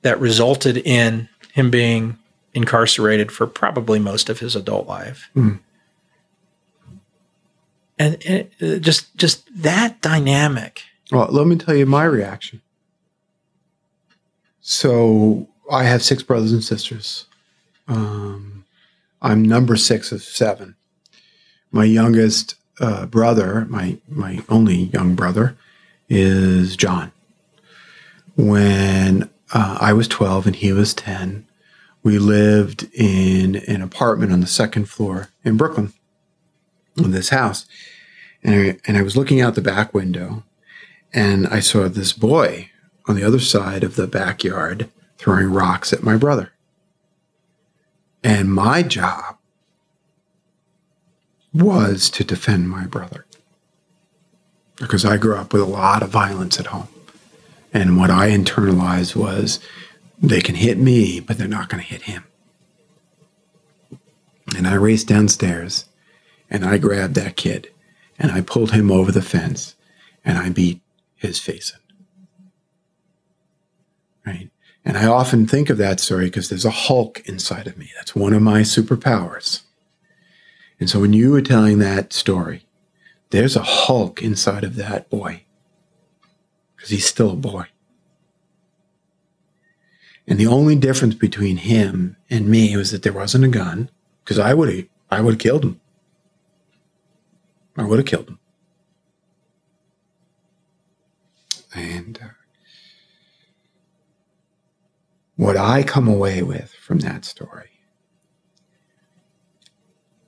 that 0.02 0.20
resulted 0.20 0.78
in 0.78 1.30
him 1.54 1.70
being 1.70 2.18
incarcerated 2.54 3.32
for 3.32 3.46
probably 3.48 4.00
most 4.00 4.30
of 4.30 4.40
his 4.40 4.56
adult 4.56 4.88
life 4.88 5.30
Mm. 5.36 5.60
And, 7.98 8.50
uh, 8.62 8.78
just 8.78 9.16
just 9.16 9.46
that 9.64 10.02
dynamic 10.02 10.84
Well, 11.12 11.28
let 11.32 11.48
me 11.48 11.56
tell 11.56 11.76
you 11.76 11.86
my 11.86 12.04
reaction. 12.04 12.62
So 14.62 15.48
I 15.72 15.84
have 15.84 16.04
six 16.04 16.24
brothers 16.24 16.52
and 16.52 16.64
sisters. 16.64 17.28
Um, 17.88 18.66
I'm 19.22 19.44
number 19.44 19.76
six 19.76 20.12
of 20.12 20.24
seven. 20.24 20.76
My 21.72 21.86
youngest 21.86 22.56
uh, 22.80 23.06
brother, 23.06 23.66
my 23.70 23.98
my 24.08 24.44
only 24.50 24.76
young 24.76 25.16
brother, 25.16 25.58
is 26.10 26.76
John. 26.76 27.12
When 28.36 29.30
uh, 29.54 29.78
I 29.80 29.94
was 29.94 30.08
12 30.08 30.48
and 30.48 30.56
he 30.56 30.72
was 30.72 30.94
10. 30.94 31.46
We 32.04 32.20
lived 32.20 32.88
in 32.94 33.56
an 33.68 33.82
apartment 33.82 34.32
on 34.32 34.42
the 34.42 34.48
second 34.48 34.90
floor 34.90 35.30
in 35.44 35.58
Brooklyn, 35.58 35.94
in 36.98 37.12
this 37.12 37.30
house. 37.30 37.66
And 38.44 38.56
I, 38.56 38.78
and 38.86 38.98
I 38.98 39.02
was 39.02 39.18
looking 39.18 39.42
out 39.42 39.56
the 39.56 39.62
back 39.62 39.94
window 39.94 40.44
and 41.14 41.48
I 41.48 41.60
saw 41.60 41.88
this 41.88 42.14
boy 42.14 42.70
on 43.08 43.16
the 43.16 43.24
other 43.24 43.40
side 43.40 43.84
of 43.84 43.96
the 43.96 44.08
backyard 44.08 44.90
throwing 45.18 45.52
rocks 45.52 45.94
at 45.94 46.04
my 46.04 46.18
brother. 46.18 46.52
And 48.24 48.54
my 48.54 48.84
job 48.84 49.38
was 51.54 52.10
to 52.10 52.24
defend 52.24 52.70
my 52.70 52.86
brother 52.86 53.26
because 54.76 55.06
I 55.06 55.18
grew 55.18 55.36
up 55.36 55.54
with 55.54 55.62
a 55.62 55.66
lot 55.66 56.04
of 56.04 56.10
violence 56.10 56.60
at 56.60 56.68
home. 56.68 56.90
And 57.74 57.98
what 57.98 58.10
I 58.10 58.30
internalized 58.30 59.16
was 59.16 59.60
they 60.22 60.42
can 60.42 60.56
hit 60.56 60.78
me, 60.78 61.20
but 61.20 61.38
they're 61.38 61.48
not 61.48 61.70
going 61.70 61.82
to 61.82 61.90
hit 61.90 62.04
him. 62.04 62.26
And 64.56 64.68
I 64.68 64.76
raced 64.76 65.08
downstairs 65.08 65.86
and 66.50 66.66
I 66.66 66.78
grabbed 66.78 67.16
that 67.16 67.36
kid 67.36 67.72
and 68.18 68.32
I 68.32 68.42
pulled 68.42 68.72
him 68.72 68.92
over 68.92 69.12
the 69.12 69.22
fence 69.22 69.76
and 70.24 70.38
I 70.38 70.50
beat 70.50 70.82
his 71.16 71.40
face 71.40 71.74
in. 71.74 71.80
Right. 74.34 74.50
And 74.84 74.98
I 74.98 75.06
often 75.06 75.48
think 75.48 75.70
of 75.70 75.78
that 75.78 76.00
story 76.00 76.26
because 76.26 76.50
there's 76.50 76.66
a 76.66 76.72
Hulk 76.72 77.22
inside 77.28 77.68
of 77.68 77.78
me. 77.78 77.92
That's 77.96 78.16
one 78.16 78.34
of 78.34 78.42
my 78.42 78.62
superpowers. 78.62 79.62
And 80.80 80.90
so 80.90 81.00
when 81.00 81.14
you 81.14 81.32
were 81.32 81.42
telling 81.42 81.80
that 81.80 82.14
story, 82.14 82.66
there's 83.30 83.56
a 83.56 83.64
Hulk 83.64 84.22
inside 84.22 84.64
of 84.64 84.76
that 84.76 85.10
boy 85.10 85.44
because 86.76 86.90
he's 86.90 87.06
still 87.06 87.32
a 87.32 87.36
boy. 87.36 87.66
And 90.28 90.40
the 90.40 90.48
only 90.48 90.76
difference 90.76 91.16
between 91.16 91.58
him 91.58 92.18
and 92.30 92.48
me 92.48 92.76
was 92.76 92.92
that 92.92 93.04
there 93.04 93.14
wasn't 93.14 93.46
a 93.46 93.50
gun 93.50 93.90
because 94.24 94.40
I 94.40 94.54
would 94.54 94.74
have 94.74 94.86
I 95.12 95.22
would 95.22 95.36
have 95.36 95.40
killed 95.40 95.64
him. 95.64 95.80
I 97.78 97.84
would 97.84 98.00
have 98.00 98.06
killed 98.06 98.30
him. 98.30 98.40
And 101.74 102.20
uh, 102.22 102.28
what 105.36 105.58
I 105.58 105.84
come 105.84 106.08
away 106.08 106.42
with 106.42 106.72
from 106.74 107.00
that 107.00 107.26
story, 107.26 107.70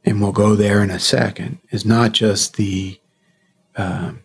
and 0.04 0.22
we'll 0.22 0.34
go 0.34 0.56
there 0.56 0.84
in 0.84 0.90
a 0.90 1.00
second, 1.00 1.60
is 1.70 1.86
not 1.86 2.12
just 2.12 2.58
the 2.58 3.00
um, 3.78 4.24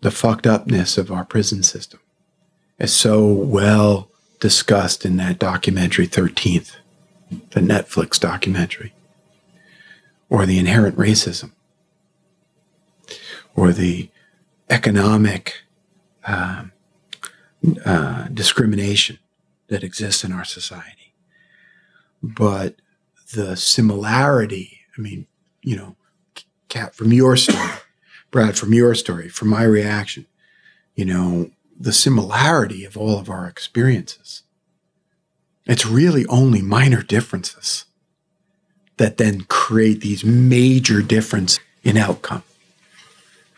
the 0.00 0.10
fucked 0.10 0.46
upness 0.46 0.98
of 0.98 1.10
our 1.10 1.24
prison 1.24 1.62
system, 1.62 2.00
as 2.78 2.92
so 2.92 3.26
well 3.26 4.10
discussed 4.40 5.04
in 5.06 5.16
that 5.16 5.38
documentary 5.38 6.06
13th, 6.06 6.76
the 7.50 7.60
Netflix 7.60 8.18
documentary, 8.18 8.92
or 10.34 10.46
the 10.46 10.58
inherent 10.58 10.96
racism, 10.96 11.52
or 13.54 13.72
the 13.72 14.10
economic 14.68 15.62
um, 16.26 16.72
uh, 17.86 18.26
discrimination 18.34 19.20
that 19.68 19.84
exists 19.84 20.24
in 20.24 20.32
our 20.32 20.44
society. 20.44 21.14
But 22.20 22.74
the 23.32 23.56
similarity, 23.56 24.80
I 24.98 25.00
mean, 25.00 25.28
you 25.62 25.76
know, 25.76 25.94
Kat, 26.68 26.96
from 26.96 27.12
your 27.12 27.36
story, 27.36 27.70
Brad, 28.32 28.58
from 28.58 28.74
your 28.74 28.96
story, 28.96 29.28
from 29.28 29.46
my 29.46 29.62
reaction, 29.62 30.26
you 30.96 31.04
know, 31.04 31.52
the 31.78 31.92
similarity 31.92 32.84
of 32.84 32.96
all 32.96 33.20
of 33.20 33.30
our 33.30 33.46
experiences. 33.46 34.42
It's 35.64 35.86
really 35.86 36.26
only 36.26 36.60
minor 36.60 37.02
differences 37.02 37.84
that 38.96 39.16
then 39.16 39.42
create 39.42 40.00
these 40.00 40.24
major 40.24 41.02
difference 41.02 41.58
in 41.82 41.96
outcome. 41.96 42.42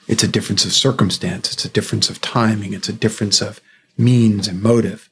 It's 0.09 0.23
a 0.23 0.29
difference 0.29 0.65
of 0.65 0.73
circumstance. 0.73 1.53
It's 1.53 1.65
a 1.65 1.69
difference 1.69 2.09
of 2.09 2.21
timing. 2.21 2.73
It's 2.73 2.89
a 2.89 2.93
difference 2.93 3.41
of 3.41 3.61
means 3.99 4.49
and 4.49 4.63
motive. 4.63 5.11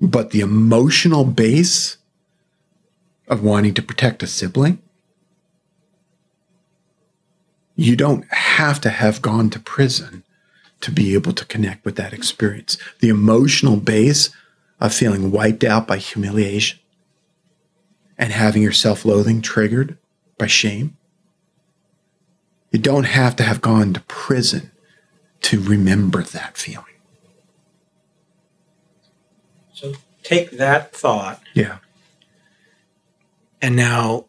But 0.00 0.30
the 0.30 0.40
emotional 0.40 1.24
base 1.24 1.98
of 3.28 3.42
wanting 3.42 3.74
to 3.74 3.82
protect 3.82 4.22
a 4.22 4.26
sibling, 4.26 4.80
you 7.76 7.94
don't 7.94 8.24
have 8.32 8.80
to 8.80 8.90
have 8.90 9.22
gone 9.22 9.50
to 9.50 9.60
prison 9.60 10.24
to 10.80 10.90
be 10.90 11.14
able 11.14 11.32
to 11.32 11.44
connect 11.44 11.84
with 11.84 11.96
that 11.96 12.12
experience. 12.12 12.78
The 13.00 13.10
emotional 13.10 13.76
base 13.76 14.30
of 14.80 14.94
feeling 14.94 15.30
wiped 15.30 15.62
out 15.62 15.86
by 15.86 15.98
humiliation 15.98 16.79
and 18.20 18.32
having 18.32 18.62
your 18.62 18.70
self 18.70 19.04
loathing 19.04 19.40
triggered 19.40 19.96
by 20.38 20.46
shame. 20.46 20.96
You 22.70 22.78
don't 22.78 23.04
have 23.04 23.34
to 23.36 23.42
have 23.42 23.60
gone 23.60 23.92
to 23.94 24.00
prison 24.02 24.70
to 25.42 25.60
remember 25.60 26.22
that 26.22 26.56
feeling. 26.56 26.84
So 29.72 29.94
take 30.22 30.52
that 30.52 30.92
thought 30.94 31.42
Yeah. 31.54 31.78
and 33.62 33.74
now 33.74 34.26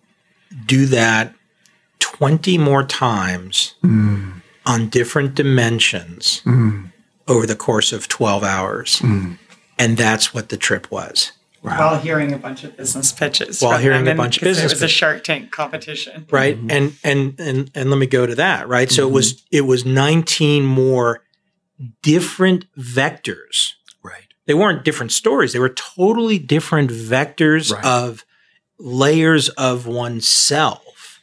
do 0.65 0.85
that 0.87 1.35
20 1.99 2.57
more 2.57 2.83
times 2.85 3.75
Mm, 3.83 4.41
on 4.65 4.89
different 4.89 5.35
dimensions 5.35 6.41
mm, 6.45 6.91
over 7.27 7.45
the 7.45 7.55
course 7.55 7.91
of 7.91 8.07
12 8.07 8.43
hours. 8.43 8.99
mm. 8.99 9.37
And 9.77 9.97
that's 9.97 10.33
what 10.33 10.49
the 10.49 10.57
trip 10.57 10.89
was. 10.91 11.31
While 11.61 11.99
hearing 11.99 12.33
a 12.33 12.37
bunch 12.37 12.63
of 12.63 12.75
business 12.75 13.11
pitches. 13.11 13.61
While 13.61 13.77
hearing 13.77 14.07
a 14.07 14.15
bunch 14.15 14.37
of 14.37 14.43
business 14.43 14.71
It 14.71 14.75
was 14.75 14.81
a. 14.81 14.87
Shark 14.87 15.23
Tank 15.23 15.51
competition. 15.51 16.25
Right. 16.31 16.57
Mm-hmm. 16.57 16.71
And, 16.71 16.97
and 17.03 17.39
and 17.39 17.71
and 17.75 17.89
let 17.91 17.97
me 17.97 18.07
go 18.07 18.25
to 18.25 18.35
that. 18.35 18.67
Right. 18.67 18.91
So 18.91 19.03
it 19.03 19.05
mm-hmm. 19.05 19.15
was 19.15 19.43
it 19.51 19.61
was 19.61 19.85
19 19.85 20.65
more 20.65 21.23
different 22.01 22.65
vectors. 22.75 23.73
Right. 24.03 24.25
They 24.47 24.55
weren't 24.55 24.83
different 24.83 25.11
stories. 25.11 25.53
They 25.53 25.59
were 25.59 25.69
totally 25.69 26.39
different 26.39 26.89
vectors 26.89 27.71
Right. 27.71 27.85
of 27.85 28.25
layers 28.79 29.49
of 29.49 29.85
oneself 29.85 31.19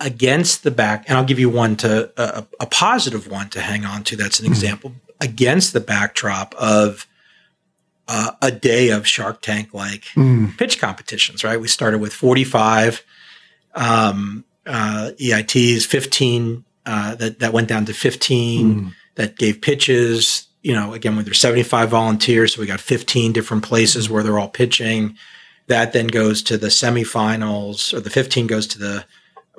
against 0.00 0.62
the 0.62 0.70
back. 0.70 1.04
And 1.08 1.18
I'll 1.18 1.24
give 1.24 1.38
you 1.38 1.50
one 1.50 1.76
to 1.76 2.10
a, 2.16 2.46
a 2.60 2.66
positive 2.66 3.28
one 3.28 3.50
to 3.50 3.60
hang 3.60 3.84
on 3.84 4.02
to. 4.04 4.16
That's 4.16 4.40
an 4.40 4.46
hmm. 4.46 4.52
example 4.52 4.92
against 5.20 5.72
the 5.72 5.80
backdrop 5.80 6.54
of 6.54 7.06
uh, 8.08 8.32
a 8.42 8.50
day 8.50 8.90
of 8.90 9.06
Shark 9.06 9.42
Tank 9.42 9.74
like 9.74 10.04
Mm, 10.14 10.56
pitch 10.56 10.80
competitions, 10.80 11.44
right? 11.44 11.60
We 11.60 11.68
started 11.68 12.00
with 12.00 12.12
45 12.12 13.04
um, 13.74 14.44
uh, 14.66 15.10
EITs, 15.20 15.84
15 15.84 16.64
uh, 16.86 17.14
that, 17.16 17.40
that 17.40 17.52
went 17.52 17.68
down 17.68 17.84
to 17.86 17.92
15 17.92 18.74
mm, 18.74 18.92
that 19.16 19.36
gave 19.36 19.60
pitches. 19.60 20.46
You 20.62 20.72
know, 20.72 20.94
again, 20.94 21.16
when 21.16 21.24
there's 21.24 21.40
75 21.40 21.90
volunteers, 21.90 22.54
so 22.54 22.60
we 22.60 22.66
got 22.66 22.80
15 22.80 23.32
different 23.32 23.62
places 23.62 24.08
where 24.10 24.22
they're 24.22 24.38
all 24.38 24.48
pitching. 24.48 25.16
That 25.68 25.92
then 25.92 26.06
goes 26.06 26.42
to 26.44 26.56
the 26.56 26.68
semifinals, 26.68 27.92
or 27.92 28.00
the 28.00 28.10
15 28.10 28.46
goes 28.46 28.66
to 28.68 28.78
the 28.78 29.04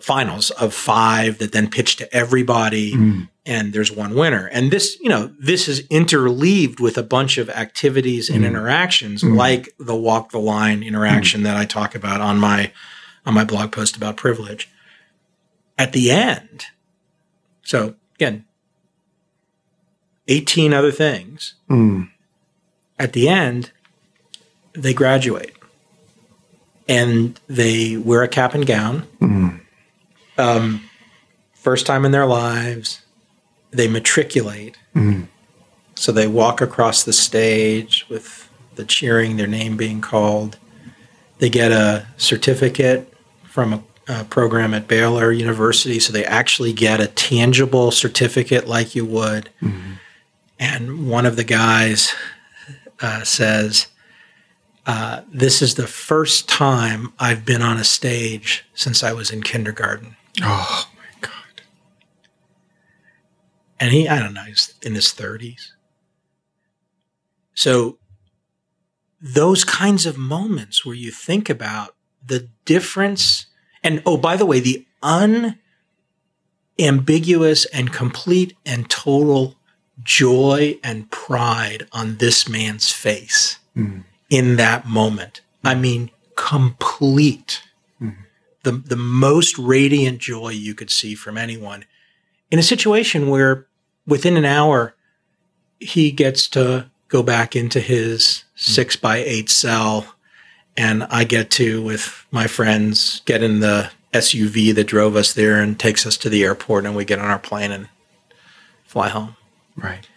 finals 0.01 0.51
of 0.51 0.73
five 0.73 1.37
that 1.39 1.51
then 1.51 1.69
pitch 1.69 1.95
to 1.97 2.15
everybody 2.15 2.93
mm, 2.93 3.27
and 3.45 3.73
there's 3.73 3.91
one 3.91 4.13
winner. 4.13 4.45
And 4.47 4.69
this, 4.71 4.97
you 4.99 5.09
know, 5.09 5.31
this 5.39 5.67
is 5.67 5.81
interleaved 5.89 6.79
with 6.79 6.97
a 6.97 7.03
bunch 7.03 7.37
of 7.37 7.49
activities 7.49 8.29
and 8.29 8.43
Mm. 8.43 8.47
interactions 8.47 9.23
Mm. 9.23 9.35
like 9.35 9.73
the 9.79 9.95
walk 9.95 10.31
the 10.31 10.39
line 10.39 10.83
interaction 10.83 11.43
that 11.43 11.57
I 11.57 11.65
talk 11.65 11.95
about 11.95 12.21
on 12.21 12.37
my 12.39 12.71
on 13.25 13.33
my 13.33 13.43
blog 13.43 13.71
post 13.71 13.97
about 13.97 14.17
privilege. 14.17 14.69
At 15.77 15.93
the 15.93 16.11
end, 16.11 16.65
so 17.63 17.95
again, 18.15 18.45
18 20.27 20.73
other 20.73 20.91
things. 20.91 21.53
mm. 21.69 22.09
At 22.99 23.13
the 23.13 23.29
end, 23.29 23.71
they 24.73 24.93
graduate 24.93 25.53
and 26.87 27.39
they 27.47 27.95
wear 27.97 28.23
a 28.23 28.27
cap 28.27 28.53
and 28.53 28.65
gown. 28.65 29.03
Um, 30.37 30.89
first 31.53 31.85
time 31.85 32.05
in 32.05 32.11
their 32.11 32.25
lives, 32.25 33.01
they 33.71 33.87
matriculate. 33.87 34.77
Mm. 34.95 35.27
So 35.95 36.11
they 36.11 36.27
walk 36.27 36.61
across 36.61 37.03
the 37.03 37.13
stage 37.13 38.05
with 38.09 38.49
the 38.75 38.85
cheering, 38.85 39.37
their 39.37 39.47
name 39.47 39.77
being 39.77 39.99
called. 40.01 40.57
They 41.39 41.49
get 41.49 41.71
a 41.71 42.07
certificate 42.17 43.11
from 43.43 43.73
a, 43.73 43.83
a 44.07 44.23
program 44.25 44.73
at 44.73 44.87
Baylor 44.87 45.31
University. 45.31 45.99
So 45.99 46.13
they 46.13 46.25
actually 46.25 46.73
get 46.73 46.99
a 46.99 47.07
tangible 47.07 47.91
certificate 47.91 48.67
like 48.67 48.95
you 48.95 49.05
would. 49.05 49.49
And 50.59 51.09
one 51.09 51.25
of 51.25 51.35
the 51.35 51.43
guys 51.43 52.13
uh, 53.01 53.23
says, 53.23 53.87
uh, 54.85 55.21
This 55.31 55.61
is 55.61 55.75
the 55.75 55.87
first 55.87 56.47
time 56.47 57.13
I've 57.19 57.45
been 57.45 57.61
on 57.61 57.77
a 57.77 57.83
stage 57.83 58.65
since 58.73 59.03
I 59.03 59.13
was 59.13 59.31
in 59.31 59.43
kindergarten. 59.43 60.15
Oh 60.41 60.89
my 60.95 61.03
God. 61.21 61.61
And 63.79 63.91
he, 63.91 64.07
I 64.07 64.19
don't 64.19 64.33
know, 64.33 64.43
he's 64.43 64.73
in 64.81 64.95
his 64.95 65.07
30s. 65.07 65.71
So 67.53 67.97
those 69.21 69.63
kinds 69.63 70.05
of 70.05 70.17
moments 70.17 70.85
where 70.85 70.95
you 70.95 71.11
think 71.11 71.49
about 71.49 71.95
the 72.25 72.49
difference 72.65 73.47
and 73.83 74.01
oh 74.05 74.17
by 74.17 74.35
the 74.35 74.45
way 74.45 74.59
the 74.59 74.85
unambiguous 76.77 77.65
and 77.65 77.91
complete 77.91 78.53
and 78.65 78.89
total 78.89 79.55
joy 80.03 80.77
and 80.83 81.09
pride 81.09 81.87
on 81.91 82.17
this 82.17 82.47
man's 82.47 82.91
face 82.91 83.57
Mm. 83.75 84.03
in 84.29 84.55
that 84.57 84.87
moment 84.87 85.41
i 85.63 85.73
mean 85.75 86.09
complete 86.35 87.61
the, 88.67 88.73
the 88.73 88.97
most 88.97 89.57
radiant 89.57 90.19
joy 90.19 90.49
you 90.49 90.75
could 90.75 90.89
see 90.89 91.15
from 91.15 91.37
anyone 91.37 91.85
in 92.51 92.59
a 92.59 92.63
situation 92.63 93.29
where 93.29 93.65
within 94.05 94.35
an 94.35 94.43
hour 94.43 94.93
he 95.79 96.11
gets 96.11 96.49
to 96.49 96.89
go 97.07 97.23
back 97.23 97.55
into 97.55 97.79
his 97.79 98.39
hmm. 98.39 98.43
six 98.57 98.97
by 98.97 99.17
eight 99.17 99.49
cell 99.49 100.15
and 100.75 101.05
I 101.05 101.23
get 101.23 101.49
to 101.51 101.81
with 101.81 102.25
my 102.29 102.47
friends 102.47 103.21
get 103.25 103.41
in 103.41 103.61
the 103.61 103.89
SUV 104.13 104.75
that 104.75 104.83
drove 104.83 105.15
us 105.15 105.33
there 105.33 105.61
and 105.61 105.79
takes 105.79 106.05
us 106.05 106.17
to 106.17 106.29
the 106.29 106.43
airport 106.43 106.85
and 106.85 106.93
we 106.93 107.05
get 107.05 107.19
on 107.19 107.29
our 107.29 107.39
plane 107.39 107.71
and 107.71 107.87
fly 108.83 109.07
home. 109.07 109.37
Right. 109.77 110.09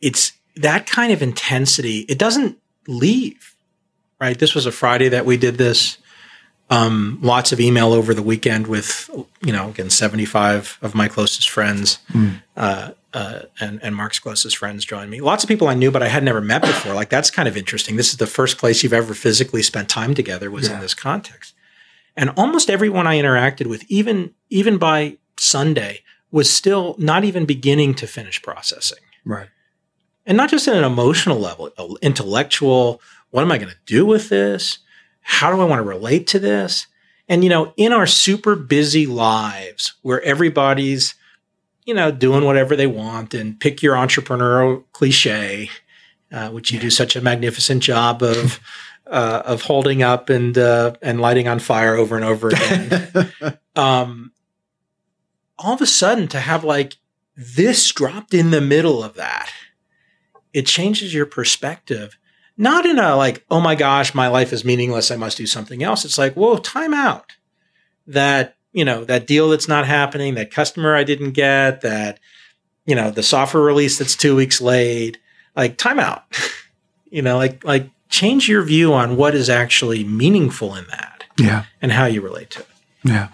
It's 0.00 0.32
that 0.54 0.86
kind 0.86 1.12
of 1.12 1.22
intensity. 1.22 2.00
It 2.08 2.18
doesn't 2.18 2.56
leave, 2.86 3.56
right? 4.20 4.38
This 4.38 4.54
was 4.54 4.66
a 4.66 4.72
Friday 4.72 5.08
that 5.08 5.26
we 5.26 5.36
did 5.36 5.58
this. 5.58 5.98
Um, 6.70 7.18
lots 7.22 7.52
of 7.52 7.60
email 7.60 7.92
over 7.92 8.12
the 8.12 8.22
weekend 8.22 8.66
with, 8.66 9.08
you 9.40 9.52
know, 9.52 9.70
again, 9.70 9.88
75 9.88 10.78
of 10.82 10.94
my 10.94 11.08
closest 11.08 11.48
friends. 11.48 11.98
Uh, 12.56 12.90
uh, 13.14 13.40
and, 13.58 13.80
and 13.82 13.96
Mark's 13.96 14.18
closest 14.18 14.56
friends 14.58 14.84
joined 14.84 15.10
me. 15.10 15.20
Lots 15.20 15.42
of 15.42 15.48
people 15.48 15.68
I 15.68 15.74
knew, 15.74 15.90
but 15.90 16.02
I 16.02 16.08
had 16.08 16.22
never 16.22 16.40
met 16.42 16.60
before. 16.60 16.92
Like 16.92 17.08
that's 17.08 17.30
kind 17.30 17.48
of 17.48 17.56
interesting. 17.56 17.96
This 17.96 18.10
is 18.10 18.18
the 18.18 18.26
first 18.26 18.58
place 18.58 18.82
you've 18.82 18.92
ever 18.92 19.14
physically 19.14 19.62
spent 19.62 19.88
time 19.88 20.14
together 20.14 20.50
was 20.50 20.68
in 20.68 20.80
this 20.80 20.94
context. 20.94 21.54
And 22.16 22.30
almost 22.36 22.68
everyone 22.68 23.06
I 23.06 23.16
interacted 23.16 23.66
with, 23.66 23.84
even 23.88 24.34
even 24.50 24.76
by 24.76 25.18
Sunday, 25.38 26.02
was 26.30 26.52
still 26.52 26.96
not 26.98 27.24
even 27.24 27.46
beginning 27.46 27.94
to 27.94 28.06
finish 28.06 28.42
processing. 28.42 28.98
Right. 29.24 29.48
And 30.26 30.36
not 30.36 30.50
just 30.50 30.68
at 30.68 30.76
an 30.76 30.84
emotional 30.84 31.38
level, 31.38 31.70
intellectual. 32.02 33.00
What 33.30 33.42
am 33.42 33.52
I 33.52 33.58
going 33.58 33.70
to 33.70 33.78
do 33.86 34.04
with 34.04 34.28
this? 34.28 34.78
How 35.20 35.54
do 35.54 35.60
I 35.60 35.64
want 35.64 35.80
to 35.80 35.88
relate 35.88 36.26
to 36.28 36.38
this? 36.38 36.86
And 37.28 37.44
you 37.44 37.50
know, 37.50 37.72
in 37.76 37.92
our 37.92 38.06
super 38.06 38.56
busy 38.56 39.06
lives, 39.06 39.94
where 40.02 40.22
everybody's 40.22 41.14
you 41.88 41.94
know, 41.94 42.10
doing 42.10 42.44
whatever 42.44 42.76
they 42.76 42.86
want 42.86 43.32
and 43.32 43.58
pick 43.58 43.82
your 43.82 43.96
entrepreneurial 43.96 44.84
cliche, 44.92 45.70
uh, 46.30 46.50
which 46.50 46.70
you 46.70 46.78
do 46.78 46.90
such 46.90 47.16
a 47.16 47.20
magnificent 47.22 47.82
job 47.82 48.22
of 48.22 48.60
uh, 49.06 49.42
of 49.46 49.62
holding 49.62 50.02
up 50.02 50.28
and 50.28 50.58
uh, 50.58 50.92
and 51.00 51.18
lighting 51.18 51.48
on 51.48 51.58
fire 51.58 51.96
over 51.96 52.14
and 52.14 52.26
over 52.26 52.48
again. 52.48 53.32
um, 53.76 54.32
all 55.58 55.72
of 55.72 55.80
a 55.80 55.86
sudden, 55.86 56.28
to 56.28 56.40
have 56.40 56.62
like 56.62 56.96
this 57.34 57.90
dropped 57.90 58.34
in 58.34 58.50
the 58.50 58.60
middle 58.60 59.02
of 59.02 59.14
that, 59.14 59.50
it 60.52 60.66
changes 60.66 61.14
your 61.14 61.24
perspective. 61.24 62.18
Not 62.60 62.84
in 62.86 62.98
a 62.98 63.14
like, 63.16 63.44
oh 63.50 63.60
my 63.60 63.74
gosh, 63.76 64.14
my 64.14 64.26
life 64.28 64.52
is 64.52 64.64
meaningless. 64.64 65.10
I 65.12 65.16
must 65.16 65.36
do 65.38 65.46
something 65.46 65.82
else. 65.82 66.04
It's 66.04 66.18
like, 66.18 66.34
whoa, 66.34 66.56
time 66.58 66.92
out. 66.92 67.32
That 68.06 68.56
you 68.72 68.84
know 68.84 69.04
that 69.04 69.26
deal 69.26 69.48
that's 69.50 69.68
not 69.68 69.86
happening, 69.86 70.34
that 70.34 70.50
customer 70.50 70.94
I 70.96 71.04
didn't 71.04 71.32
get, 71.32 71.80
that 71.82 72.18
you 72.84 72.94
know 72.96 73.10
the 73.10 73.22
software 73.22 73.62
release 73.62 73.96
that's 73.98 74.16
two 74.16 74.34
weeks 74.34 74.60
late. 74.60 75.18
Like 75.56 75.76
time 75.78 75.98
out. 76.00 76.24
you 77.10 77.22
know, 77.22 77.36
like 77.36 77.64
like 77.64 77.88
change 78.08 78.48
your 78.48 78.62
view 78.62 78.92
on 78.92 79.16
what 79.16 79.34
is 79.34 79.48
actually 79.48 80.02
meaningful 80.02 80.74
in 80.74 80.86
that 80.88 81.24
Yeah. 81.38 81.64
and 81.82 81.92
how 81.92 82.06
you 82.06 82.22
relate 82.22 82.50
to 82.50 82.60
it. 82.60 82.66
Yeah. 83.04 83.28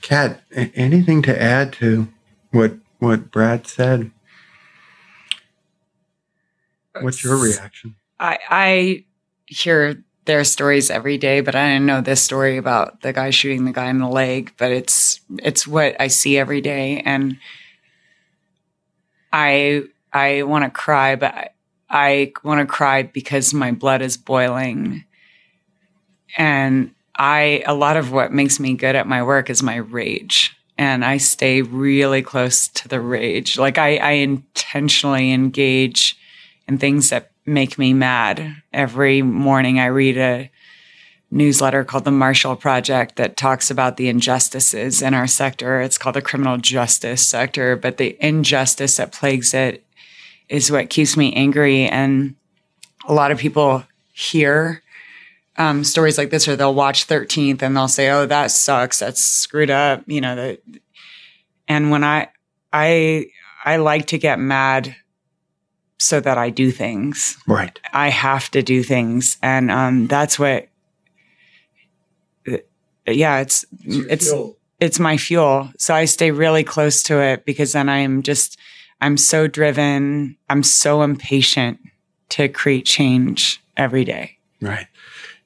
Kat, 0.00 0.42
anything 0.52 1.22
to 1.22 1.42
add 1.42 1.72
to 1.74 2.08
what 2.50 2.74
what 2.98 3.30
Brad 3.30 3.66
said? 3.66 4.10
What's 7.00 7.24
your 7.24 7.36
reaction? 7.36 7.96
I, 8.20 8.38
I 8.48 9.04
hear 9.46 10.02
their 10.24 10.44
stories 10.44 10.90
every 10.90 11.18
day, 11.18 11.40
but 11.40 11.54
I 11.54 11.72
didn't 11.72 11.86
know 11.86 12.00
this 12.00 12.22
story 12.22 12.56
about 12.56 13.02
the 13.02 13.12
guy 13.12 13.30
shooting 13.30 13.64
the 13.64 13.72
guy 13.72 13.90
in 13.90 13.98
the 13.98 14.08
leg. 14.08 14.52
But 14.56 14.72
it's 14.72 15.20
it's 15.38 15.66
what 15.66 15.96
I 16.00 16.06
see 16.08 16.38
every 16.38 16.60
day, 16.60 17.02
and 17.04 17.38
I 19.32 19.84
I 20.12 20.42
want 20.44 20.64
to 20.64 20.70
cry, 20.70 21.16
but 21.16 21.34
I, 21.34 21.48
I 21.90 22.32
want 22.42 22.60
to 22.60 22.72
cry 22.72 23.02
because 23.02 23.52
my 23.52 23.72
blood 23.72 24.00
is 24.00 24.16
boiling, 24.16 25.04
and 26.38 26.94
I 27.16 27.62
a 27.66 27.74
lot 27.74 27.96
of 27.96 28.12
what 28.12 28.32
makes 28.32 28.58
me 28.58 28.74
good 28.74 28.96
at 28.96 29.06
my 29.06 29.22
work 29.22 29.50
is 29.50 29.62
my 29.62 29.76
rage. 29.76 30.56
And 30.76 31.04
I 31.04 31.18
stay 31.18 31.62
really 31.62 32.20
close 32.20 32.66
to 32.66 32.88
the 32.88 33.00
rage. 33.00 33.56
Like 33.56 33.78
I, 33.78 33.96
I 33.98 34.10
intentionally 34.12 35.30
engage 35.30 36.18
and 36.66 36.80
things 36.80 37.10
that 37.10 37.30
make 37.46 37.78
me 37.78 37.92
mad. 37.92 38.62
Every 38.72 39.22
morning 39.22 39.78
I 39.78 39.86
read 39.86 40.16
a 40.16 40.50
newsletter 41.30 41.84
called 41.84 42.04
the 42.04 42.10
Marshall 42.10 42.56
Project 42.56 43.16
that 43.16 43.36
talks 43.36 43.70
about 43.70 43.96
the 43.96 44.08
injustices 44.08 45.02
in 45.02 45.14
our 45.14 45.26
sector. 45.26 45.80
It's 45.80 45.98
called 45.98 46.16
the 46.16 46.22
criminal 46.22 46.58
justice 46.58 47.26
sector, 47.26 47.76
but 47.76 47.96
the 47.96 48.16
injustice 48.24 48.96
that 48.96 49.12
plagues 49.12 49.52
it 49.52 49.84
is 50.48 50.70
what 50.70 50.90
keeps 50.90 51.16
me 51.16 51.32
angry. 51.34 51.86
And 51.86 52.36
a 53.06 53.12
lot 53.12 53.32
of 53.32 53.38
people 53.38 53.84
hear 54.12 54.82
um, 55.56 55.84
stories 55.84 56.18
like 56.18 56.30
this, 56.30 56.48
or 56.48 56.56
they'll 56.56 56.74
watch 56.74 57.06
13th 57.06 57.62
and 57.62 57.76
they'll 57.76 57.88
say, 57.88 58.10
"Oh, 58.10 58.26
that 58.26 58.50
sucks. 58.50 58.98
That's 58.98 59.22
screwed 59.22 59.70
up." 59.70 60.02
You 60.06 60.20
know, 60.20 60.34
the, 60.34 60.60
and 61.68 61.90
when 61.90 62.02
I, 62.02 62.28
I, 62.72 63.26
I 63.64 63.76
like 63.76 64.06
to 64.06 64.18
get 64.18 64.38
mad 64.38 64.96
so 65.98 66.20
that 66.20 66.38
I 66.38 66.50
do 66.50 66.70
things. 66.70 67.36
Right. 67.46 67.78
I 67.92 68.10
have 68.10 68.50
to 68.52 68.62
do 68.62 68.82
things, 68.82 69.38
and 69.42 69.70
um, 69.70 70.06
that's 70.06 70.38
what. 70.38 70.68
Yeah, 73.06 73.40
it's 73.40 73.66
it's 73.80 74.32
it's 74.80 74.98
my 74.98 75.16
fuel. 75.18 75.70
So 75.78 75.94
I 75.94 76.06
stay 76.06 76.30
really 76.30 76.64
close 76.64 77.02
to 77.04 77.20
it 77.20 77.44
because 77.44 77.72
then 77.72 77.88
I'm 77.88 78.22
just 78.22 78.58
I'm 79.00 79.16
so 79.16 79.46
driven. 79.46 80.36
I'm 80.48 80.62
so 80.62 81.02
impatient 81.02 81.78
to 82.30 82.48
create 82.48 82.86
change 82.86 83.62
every 83.76 84.04
day. 84.04 84.38
Right. 84.60 84.86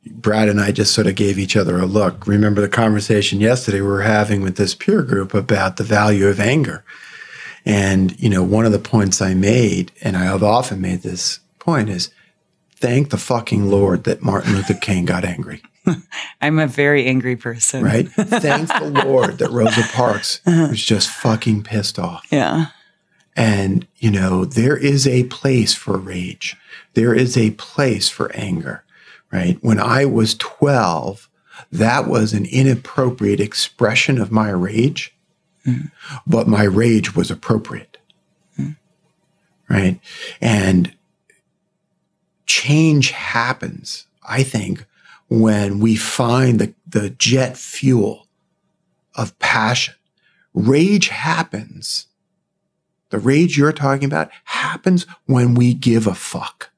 Brad 0.06 0.48
and 0.48 0.60
I 0.60 0.72
just 0.72 0.94
sort 0.94 1.06
of 1.06 1.16
gave 1.16 1.38
each 1.38 1.56
other 1.56 1.78
a 1.78 1.86
look. 1.86 2.26
Remember 2.26 2.60
the 2.60 2.68
conversation 2.68 3.40
yesterday 3.40 3.80
we 3.80 3.88
were 3.88 4.02
having 4.02 4.42
with 4.42 4.56
this 4.56 4.74
peer 4.74 5.02
group 5.02 5.34
about 5.34 5.76
the 5.76 5.84
value 5.84 6.28
of 6.28 6.40
anger. 6.40 6.84
And, 7.64 8.18
you 8.20 8.28
know, 8.28 8.42
one 8.42 8.66
of 8.66 8.72
the 8.72 8.78
points 8.78 9.20
I 9.20 9.34
made, 9.34 9.92
and 10.02 10.16
I 10.16 10.24
have 10.24 10.42
often 10.42 10.80
made 10.80 11.02
this 11.02 11.40
point, 11.58 11.88
is 11.88 12.10
thank 12.76 13.10
the 13.10 13.18
fucking 13.18 13.68
Lord 13.68 14.04
that 14.04 14.22
Martin 14.22 14.54
Luther 14.54 14.74
King 14.74 15.04
got 15.04 15.24
angry, 15.24 15.62
I'm 16.40 16.58
a 16.58 16.66
very 16.66 17.06
angry 17.06 17.36
person. 17.36 17.84
right? 17.84 18.08
thank 18.12 18.68
the 18.68 19.02
Lord 19.04 19.38
that 19.38 19.50
Rosa 19.50 19.82
Parks 19.92 20.40
uh-huh. 20.46 20.68
was 20.70 20.84
just 20.84 21.08
fucking 21.10 21.62
pissed 21.64 21.98
off. 21.98 22.26
Yeah. 22.30 22.66
And, 23.36 23.86
you 23.98 24.10
know, 24.10 24.44
there 24.44 24.76
is 24.76 25.06
a 25.06 25.24
place 25.24 25.74
for 25.74 25.96
rage. 25.96 26.56
There 26.94 27.14
is 27.14 27.36
a 27.36 27.52
place 27.52 28.08
for 28.08 28.34
anger, 28.34 28.84
right? 29.30 29.58
When 29.60 29.78
I 29.78 30.04
was 30.06 30.34
12, 30.34 31.28
that 31.70 32.08
was 32.08 32.32
an 32.32 32.46
inappropriate 32.46 33.40
expression 33.40 34.20
of 34.20 34.32
my 34.32 34.50
rage, 34.50 35.14
but 36.26 36.48
my 36.48 36.62
rage 36.62 37.14
was 37.14 37.30
appropriate, 37.30 37.98
right? 39.68 40.00
And 40.40 40.94
change 42.46 43.10
happens, 43.10 44.06
I 44.26 44.42
think, 44.42 44.86
when 45.28 45.78
we 45.78 45.96
find 45.96 46.58
the, 46.58 46.74
the 46.86 47.10
jet 47.10 47.56
fuel 47.56 48.26
of 49.14 49.38
passion. 49.38 49.94
Rage 50.54 51.08
happens 51.08 52.08
the 53.10 53.18
rage 53.18 53.56
you're 53.56 53.72
talking 53.72 54.04
about 54.04 54.30
happens 54.44 55.06
when 55.26 55.54
we 55.54 55.74
give 55.74 56.06
a 56.06 56.14
fuck. 56.14 56.70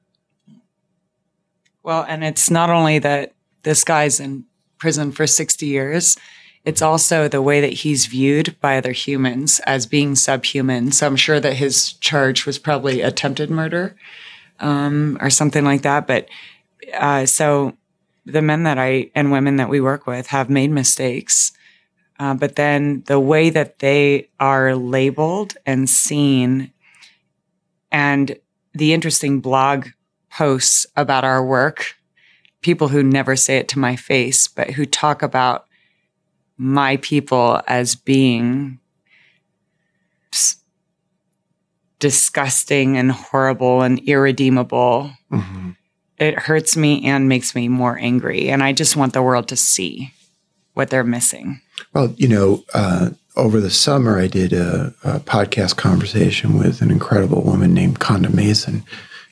Well, 1.83 2.05
and 2.07 2.23
it's 2.23 2.49
not 2.49 2.69
only 2.69 2.99
that 2.99 3.33
this 3.63 3.83
guy's 3.83 4.19
in 4.19 4.45
prison 4.77 5.11
for 5.11 5.27
60 5.27 5.65
years, 5.65 6.17
it's 6.63 6.81
also 6.81 7.27
the 7.27 7.41
way 7.41 7.59
that 7.61 7.73
he's 7.73 8.05
viewed 8.05 8.59
by 8.59 8.77
other 8.77 8.91
humans 8.91 9.59
as 9.61 9.85
being 9.85 10.15
subhuman. 10.15 10.91
So 10.91 11.07
I'm 11.07 11.15
sure 11.15 11.39
that 11.39 11.55
his 11.55 11.93
charge 11.93 12.45
was 12.45 12.59
probably 12.59 13.01
attempted 13.01 13.49
murder 13.49 13.95
um, 14.59 15.17
or 15.19 15.29
something 15.29 15.65
like 15.65 15.81
that. 15.81 16.05
But 16.05 16.27
uh, 16.93 17.25
so 17.25 17.75
the 18.25 18.41
men 18.41 18.63
that 18.63 18.77
I 18.77 19.09
and 19.15 19.31
women 19.31 19.55
that 19.55 19.69
we 19.69 19.81
work 19.81 20.05
with 20.05 20.27
have 20.27 20.49
made 20.49 20.69
mistakes. 20.69 21.51
Uh, 22.19 22.35
but 22.35 22.55
then 22.55 23.01
the 23.07 23.19
way 23.19 23.49
that 23.49 23.79
they 23.79 24.29
are 24.39 24.75
labeled 24.75 25.57
and 25.65 25.89
seen 25.89 26.71
and 27.91 28.37
the 28.73 28.93
interesting 28.93 29.39
blog 29.39 29.87
posts 30.31 30.85
about 30.95 31.23
our 31.23 31.43
work, 31.43 31.95
people 32.61 32.89
who 32.89 33.01
never 33.01 33.35
say 33.35 33.57
it 33.57 33.67
to 33.69 33.79
my 33.79 33.95
face, 33.95 34.47
but 34.47 34.71
who 34.71 34.85
talk 34.85 35.23
about 35.23 35.65
my 36.61 36.95
people 36.97 37.59
as 37.65 37.95
being 37.95 38.77
disgusting 41.97 42.97
and 42.97 43.11
horrible 43.11 43.81
and 43.81 43.97
irredeemable. 44.07 45.11
Mhm. 45.31 45.75
It 46.19 46.37
hurts 46.37 46.77
me 46.77 47.03
and 47.05 47.27
makes 47.27 47.55
me 47.55 47.67
more 47.67 47.97
angry. 47.99 48.49
And 48.49 48.61
I 48.61 48.73
just 48.73 48.95
want 48.95 49.13
the 49.13 49.23
world 49.23 49.47
to 49.47 49.55
see 49.55 50.13
what 50.75 50.91
they're 50.91 51.03
missing. 51.03 51.61
Well, 51.93 52.13
you 52.15 52.27
know, 52.27 52.63
uh, 52.75 53.09
over 53.35 53.59
the 53.59 53.71
summer, 53.71 54.19
I 54.19 54.27
did 54.27 54.53
a, 54.53 54.93
a 55.03 55.19
podcast 55.19 55.77
conversation 55.77 56.59
with 56.59 56.83
an 56.83 56.91
incredible 56.91 57.41
woman 57.41 57.73
named 57.73 57.99
Konda 57.99 58.31
Mason. 58.31 58.83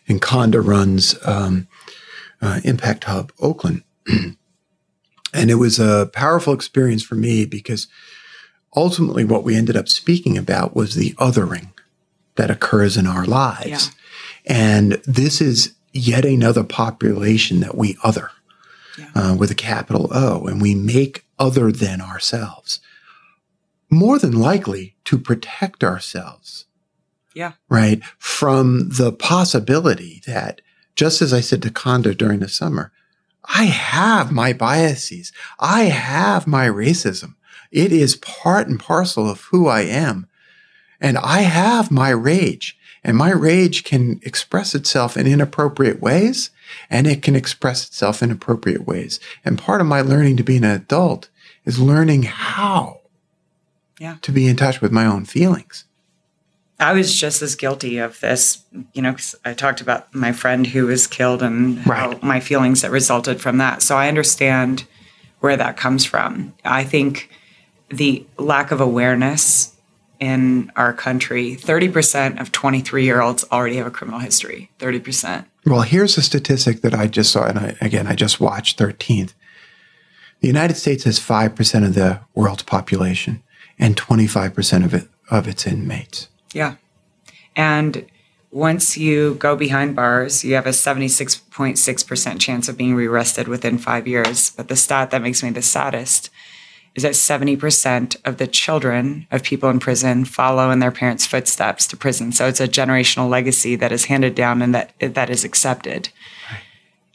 And 0.08 0.20
Konda 0.20 0.66
runs 0.66 1.14
um, 1.26 1.68
uh, 2.42 2.60
Impact 2.64 3.04
Hub 3.04 3.32
Oakland. 3.40 3.84
and 5.34 5.50
it 5.50 5.56
was 5.56 5.80
a 5.80 6.10
powerful 6.14 6.54
experience 6.54 7.04
for 7.04 7.16
me 7.16 7.46
because 7.46 7.88
ultimately 8.76 9.26
what 9.26 9.44
we 9.44 9.56
ended 9.56 9.76
up 9.78 9.88
speaking 9.90 10.38
about 10.38 10.76
was 10.76 10.96
the 10.96 11.14
othering 11.14 11.70
that 12.36 12.52
occurs 12.52 12.98
in 12.98 13.06
our 13.08 13.26
lives. 13.26 13.92
And 14.46 14.94
this 15.06 15.42
is 15.42 15.74
yet 15.92 16.26
another 16.26 16.64
population 16.64 17.60
that 17.62 17.76
we 17.76 17.98
other 18.04 18.32
uh, 19.16 19.36
with 19.38 19.50
a 19.52 19.56
capital 19.56 20.10
O, 20.12 20.46
and 20.48 20.62
we 20.62 20.76
make 20.76 21.26
other 21.38 21.72
than 21.72 22.02
ourselves. 22.02 22.80
More 23.90 24.20
than 24.20 24.34
likely 24.34 24.96
to 25.06 25.18
protect 25.18 25.84
ourselves, 25.84 26.66
Yeah. 27.34 27.54
right, 27.70 28.04
from 28.18 28.90
the 28.90 29.12
possibility 29.12 30.22
that, 30.28 30.62
just 30.96 31.22
as 31.22 31.34
I 31.34 31.40
said 31.42 31.62
to 31.64 31.70
Konda 31.72 32.16
during 32.16 32.40
the 32.40 32.50
summer, 32.50 32.92
I 33.50 33.66
have 33.66 34.32
my 34.32 34.54
biases. 34.54 35.32
I 35.60 35.84
have 35.86 36.48
my 36.48 36.68
racism. 36.68 37.36
It 37.72 37.92
is 37.92 38.16
part 38.16 38.68
and 38.68 38.80
parcel 38.80 39.30
of 39.30 39.42
who 39.46 39.68
I 39.68 39.82
am. 39.82 40.28
And 41.02 41.18
I 41.18 41.42
have 41.42 41.92
my 41.92 42.10
rage. 42.10 42.78
And 43.04 43.16
my 43.18 43.32
rage 43.32 43.84
can 43.84 44.20
express 44.24 44.76
itself 44.76 45.16
in 45.18 45.26
inappropriate 45.26 46.02
ways 46.02 46.50
and 46.90 47.08
it 47.08 47.22
can 47.22 47.36
express 47.36 47.88
itself 47.88 48.22
in 48.22 48.30
appropriate 48.30 48.86
ways. 48.86 49.20
And 49.46 49.58
part 49.58 49.82
of 49.82 49.88
my 49.88 50.02
learning 50.02 50.38
to 50.38 50.44
be 50.44 50.58
an 50.58 50.64
adult 50.66 51.30
is 51.66 51.80
learning 51.80 52.24
how 52.24 53.00
Yeah. 54.00 54.18
to 54.22 54.32
be 54.32 54.48
in 54.48 54.56
touch 54.58 54.82
with 54.82 54.92
my 54.92 55.06
own 55.06 55.26
feelings. 55.26 55.86
I 56.80 56.94
was 56.94 57.14
just 57.16 57.42
as 57.42 57.56
guilty 57.56 57.98
of 57.98 58.20
this, 58.22 58.60
you 58.94 59.02
know, 59.02 59.12
'cause 59.14 59.36
I 59.44 59.54
talked 59.54 59.82
about 59.82 60.14
my 60.16 60.32
friend 60.32 60.66
who 60.68 60.86
was 60.86 61.08
killed 61.08 61.42
and 61.44 61.80
how 61.80 62.10
Right. 62.12 62.24
my 62.24 62.40
feelings 62.40 62.82
that 62.82 62.92
resulted 62.92 63.42
from 63.42 63.58
that. 63.58 63.82
So 63.82 63.98
I 63.98 64.08
understand 64.08 64.86
where 65.40 65.58
that 65.58 65.76
comes 65.78 66.06
from. 66.06 66.54
I 66.64 66.84
think 66.84 67.30
the 67.90 68.26
lack 68.38 68.72
of 68.72 68.80
awareness 68.80 69.72
in 70.20 70.72
our 70.76 70.94
country 70.94 71.56
30% 71.56 72.40
of 72.40 72.52
23 72.52 73.04
year 73.06 73.22
olds 73.22 73.44
already 73.52 73.78
have 73.78 73.88
a 73.88 73.92
criminal 73.92 74.20
history. 74.20 74.70
30%. 74.80 75.46
Well, 75.66 75.82
here's 75.82 76.18
a 76.18 76.22
statistic 76.22 76.82
that 76.82 76.94
I 76.94 77.08
just 77.08 77.32
saw, 77.32 77.46
and 77.46 77.58
I, 77.60 77.76
again, 77.82 78.08
I 78.08 78.16
just 78.16 78.40
watched 78.40 78.78
13th. 78.78 79.34
The 80.42 80.48
United 80.48 80.78
States 80.78 81.04
has 81.04 81.20
5% 81.20 81.86
of 81.86 81.94
the 81.96 82.20
world's 82.36 82.64
population 82.64 83.42
and 83.78 83.96
25% 83.98 84.86
of 84.86 84.94
it 84.94 85.08
of 85.30 85.48
its 85.48 85.68
inmates. 85.68 86.28
Yeah. 86.54 86.76
And 87.56 88.06
once 88.52 88.98
you 88.98 89.36
go 89.36 89.56
behind 89.56 89.96
bars, 89.96 90.44
you 90.44 90.56
have 90.56 90.66
a 90.66 90.70
76.6% 90.70 92.40
chance 92.40 92.68
of 92.68 92.78
being 92.78 92.96
rearrested 92.96 93.48
within 93.48 93.78
five 93.78 94.08
years. 94.08 94.52
But 94.52 94.68
the 94.68 94.76
stat 94.76 95.12
that 95.12 95.22
makes 95.22 95.44
me 95.44 95.52
the 95.52 95.62
saddest 95.62 96.30
is 96.96 97.04
that 97.04 97.14
70% 97.14 98.18
of 98.26 98.38
the 98.38 98.48
children 98.48 99.28
of 99.30 99.44
people 99.44 99.70
in 99.70 99.80
prison 99.80 100.26
follow 100.26 100.72
in 100.72 100.80
their 100.80 100.92
parents' 100.92 101.28
footsteps 101.28 101.86
to 101.88 101.98
prison. 101.98 102.32
So 102.32 102.48
it's 102.48 102.60
a 102.60 102.68
generational 102.68 103.30
legacy 103.30 103.76
that 103.76 103.92
is 103.92 104.06
handed 104.06 104.34
down 104.34 104.62
and 104.62 104.74
that 104.74 104.94
that 105.00 105.30
is 105.30 105.44
accepted. 105.44 106.10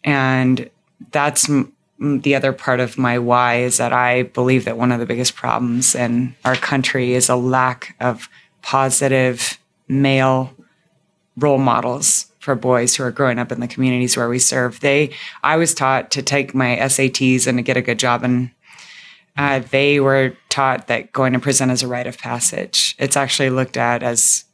And 0.05 0.71
that's 1.11 1.51
the 1.99 2.35
other 2.35 2.53
part 2.53 2.81
of 2.81 2.99
my 2.99 3.19
why 3.19 3.57
is 3.57 3.79
that 3.79 3.93
I 3.93 4.23
believe 4.23 4.65
that 4.65 4.79
one 4.79 4.93
of 4.93 5.01
the 5.01 5.07
biggest 5.07 5.35
problems 5.35 5.95
in 5.95 6.35
our 6.45 6.57
country 6.57 7.15
is 7.15 7.29
a 7.29 7.37
lack 7.37 7.97
of 8.01 8.29
positive 8.65 9.59
male 9.89 10.53
role 11.37 11.59
models 11.59 12.33
for 12.39 12.55
boys 12.55 12.97
who 12.97 13.03
are 13.05 13.11
growing 13.11 13.39
up 13.39 13.53
in 13.53 13.61
the 13.61 13.69
communities 13.69 14.17
where 14.17 14.29
we 14.29 14.39
serve. 14.39 14.81
They, 14.81 15.11
I 15.43 15.57
was 15.57 15.75
taught 15.75 16.11
to 16.13 16.23
take 16.23 16.55
my 16.55 16.77
SATs 16.77 17.47
and 17.47 17.59
to 17.59 17.63
get 17.63 17.77
a 17.77 17.83
good 17.83 17.99
job, 17.99 18.25
and 18.25 18.51
uh, 19.37 19.61
they 19.71 20.01
were 20.01 20.35
taught 20.49 20.87
that 20.89 21.13
going 21.13 21.33
to 21.35 21.39
prison 21.39 21.71
is 21.71 21.83
a 21.83 21.89
rite 21.89 22.07
of 22.07 22.19
passage. 22.19 22.95
It's 22.99 23.17
actually 23.17 23.51
looked 23.51 23.77
at 23.77 24.03
as 24.03 24.45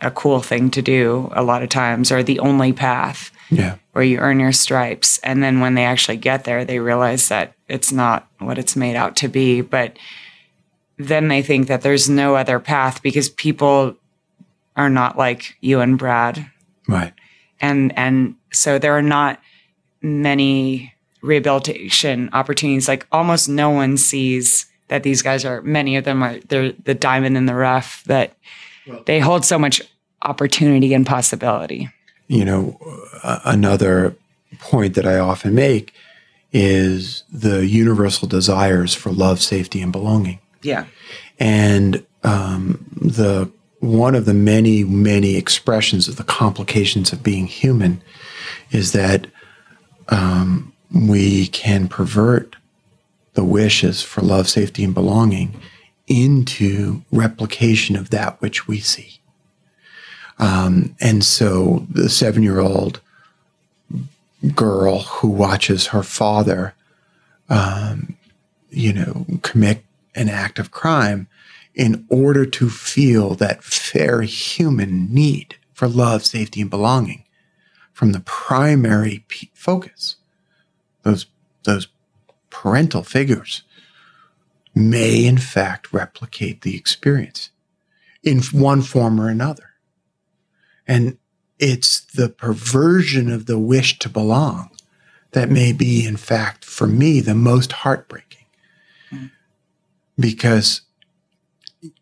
a 0.00 0.10
cool 0.10 0.40
thing 0.40 0.70
to 0.70 0.82
do 0.82 1.30
a 1.34 1.42
lot 1.42 1.62
of 1.62 1.68
times, 1.68 2.10
or 2.12 2.22
the 2.22 2.38
only 2.40 2.72
path 2.72 3.30
Yeah. 3.50 3.76
where 3.92 4.04
you 4.04 4.18
earn 4.18 4.40
your 4.40 4.52
stripes. 4.52 5.18
And 5.18 5.42
then 5.42 5.60
when 5.60 5.74
they 5.74 5.84
actually 5.84 6.16
get 6.18 6.44
there, 6.44 6.64
they 6.64 6.78
realize 6.78 7.28
that 7.28 7.54
it's 7.68 7.90
not 7.92 8.26
what 8.38 8.58
it's 8.58 8.76
made 8.76 8.96
out 8.96 9.16
to 9.16 9.28
be. 9.28 9.60
But 9.62 9.96
then 10.96 11.28
they 11.28 11.42
think 11.42 11.68
that 11.68 11.82
there's 11.82 12.08
no 12.08 12.36
other 12.36 12.60
path 12.60 13.02
because 13.02 13.28
people 13.28 13.96
are 14.76 14.90
not 14.90 15.16
like 15.16 15.56
you 15.60 15.80
and 15.80 15.98
Brad. 15.98 16.50
Right. 16.88 17.12
And 17.60 17.96
and 17.96 18.36
so 18.52 18.78
there 18.78 18.96
are 18.96 19.02
not 19.02 19.40
many 20.02 20.94
rehabilitation 21.22 22.28
opportunities. 22.32 22.88
Like 22.88 23.06
almost 23.10 23.48
no 23.48 23.70
one 23.70 23.96
sees 23.96 24.66
that 24.88 25.02
these 25.02 25.22
guys 25.22 25.44
are 25.44 25.62
many 25.62 25.96
of 25.96 26.04
them 26.04 26.22
are 26.22 26.38
they're 26.48 26.72
the 26.72 26.94
diamond 26.94 27.36
in 27.36 27.46
the 27.46 27.54
rough 27.54 28.04
that 28.04 28.36
they 29.06 29.18
hold 29.18 29.44
so 29.44 29.58
much 29.58 29.80
opportunity 30.22 30.92
and 30.92 31.06
possibility. 31.06 31.88
You 32.28 32.44
know, 32.44 32.78
uh, 33.22 33.40
another 33.44 34.16
point 34.58 34.94
that 34.94 35.06
I 35.06 35.18
often 35.18 35.54
make 35.54 35.94
is 36.52 37.24
the 37.32 37.66
universal 37.66 38.28
desires 38.28 38.94
for 38.94 39.10
love, 39.10 39.40
safety, 39.40 39.82
and 39.82 39.90
belonging. 39.90 40.38
Yeah. 40.64 40.86
and 41.38 42.04
um, 42.24 42.84
the 43.00 43.50
one 43.80 44.14
of 44.14 44.24
the 44.24 44.34
many 44.34 44.82
many 44.82 45.36
expressions 45.36 46.08
of 46.08 46.16
the 46.16 46.24
complications 46.24 47.12
of 47.12 47.22
being 47.22 47.46
human 47.46 48.00
is 48.70 48.92
that 48.92 49.26
um, 50.08 50.72
we 50.92 51.46
can 51.48 51.86
pervert 51.86 52.56
the 53.34 53.44
wishes 53.44 54.02
for 54.02 54.22
love 54.22 54.48
safety 54.48 54.84
and 54.84 54.94
belonging 54.94 55.60
into 56.06 57.02
replication 57.12 57.94
of 57.96 58.10
that 58.10 58.40
which 58.40 58.66
we 58.66 58.80
see 58.80 59.18
um, 60.38 60.94
and 61.00 61.22
so 61.24 61.86
the 61.90 62.08
seven 62.08 62.42
year 62.42 62.60
old 62.60 63.00
girl 64.54 65.00
who 65.00 65.28
watches 65.28 65.88
her 65.88 66.02
father 66.02 66.74
um, 67.50 68.16
you 68.70 68.92
know 68.92 69.26
commit 69.42 69.84
an 70.14 70.28
act 70.28 70.58
of 70.58 70.70
crime 70.70 71.28
in 71.74 72.06
order 72.08 72.46
to 72.46 72.70
feel 72.70 73.34
that 73.34 73.64
fair 73.64 74.22
human 74.22 75.12
need 75.12 75.56
for 75.72 75.88
love, 75.88 76.24
safety, 76.24 76.60
and 76.60 76.70
belonging 76.70 77.24
from 77.92 78.12
the 78.12 78.20
primary 78.20 79.24
p- 79.28 79.50
focus, 79.54 80.16
those, 81.02 81.26
those 81.64 81.88
parental 82.50 83.02
figures, 83.02 83.62
may 84.74 85.24
in 85.24 85.38
fact 85.38 85.92
replicate 85.92 86.62
the 86.62 86.76
experience 86.76 87.50
in 88.22 88.40
one 88.52 88.82
form 88.82 89.20
or 89.20 89.28
another. 89.28 89.70
And 90.86 91.18
it's 91.58 92.00
the 92.00 92.28
perversion 92.28 93.30
of 93.30 93.46
the 93.46 93.58
wish 93.58 93.98
to 94.00 94.08
belong 94.08 94.70
that 95.32 95.50
may 95.50 95.72
be, 95.72 96.06
in 96.06 96.16
fact, 96.16 96.64
for 96.64 96.86
me, 96.86 97.20
the 97.20 97.34
most 97.34 97.72
heartbreaking. 97.72 98.43
Because 100.18 100.82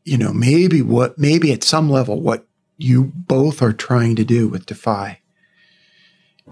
you 0.05 0.19
know, 0.19 0.33
maybe 0.33 0.83
what, 0.83 1.19
maybe 1.19 1.53
at 1.53 1.65
some 1.65 1.91
level, 1.91 2.21
what 2.21 2.47
you 2.77 3.13
both 3.15 3.63
are 3.63 3.73
trying 3.73 4.17
to 4.17 4.25
do 4.25 4.49
with 4.49 4.67
Defy 4.67 5.21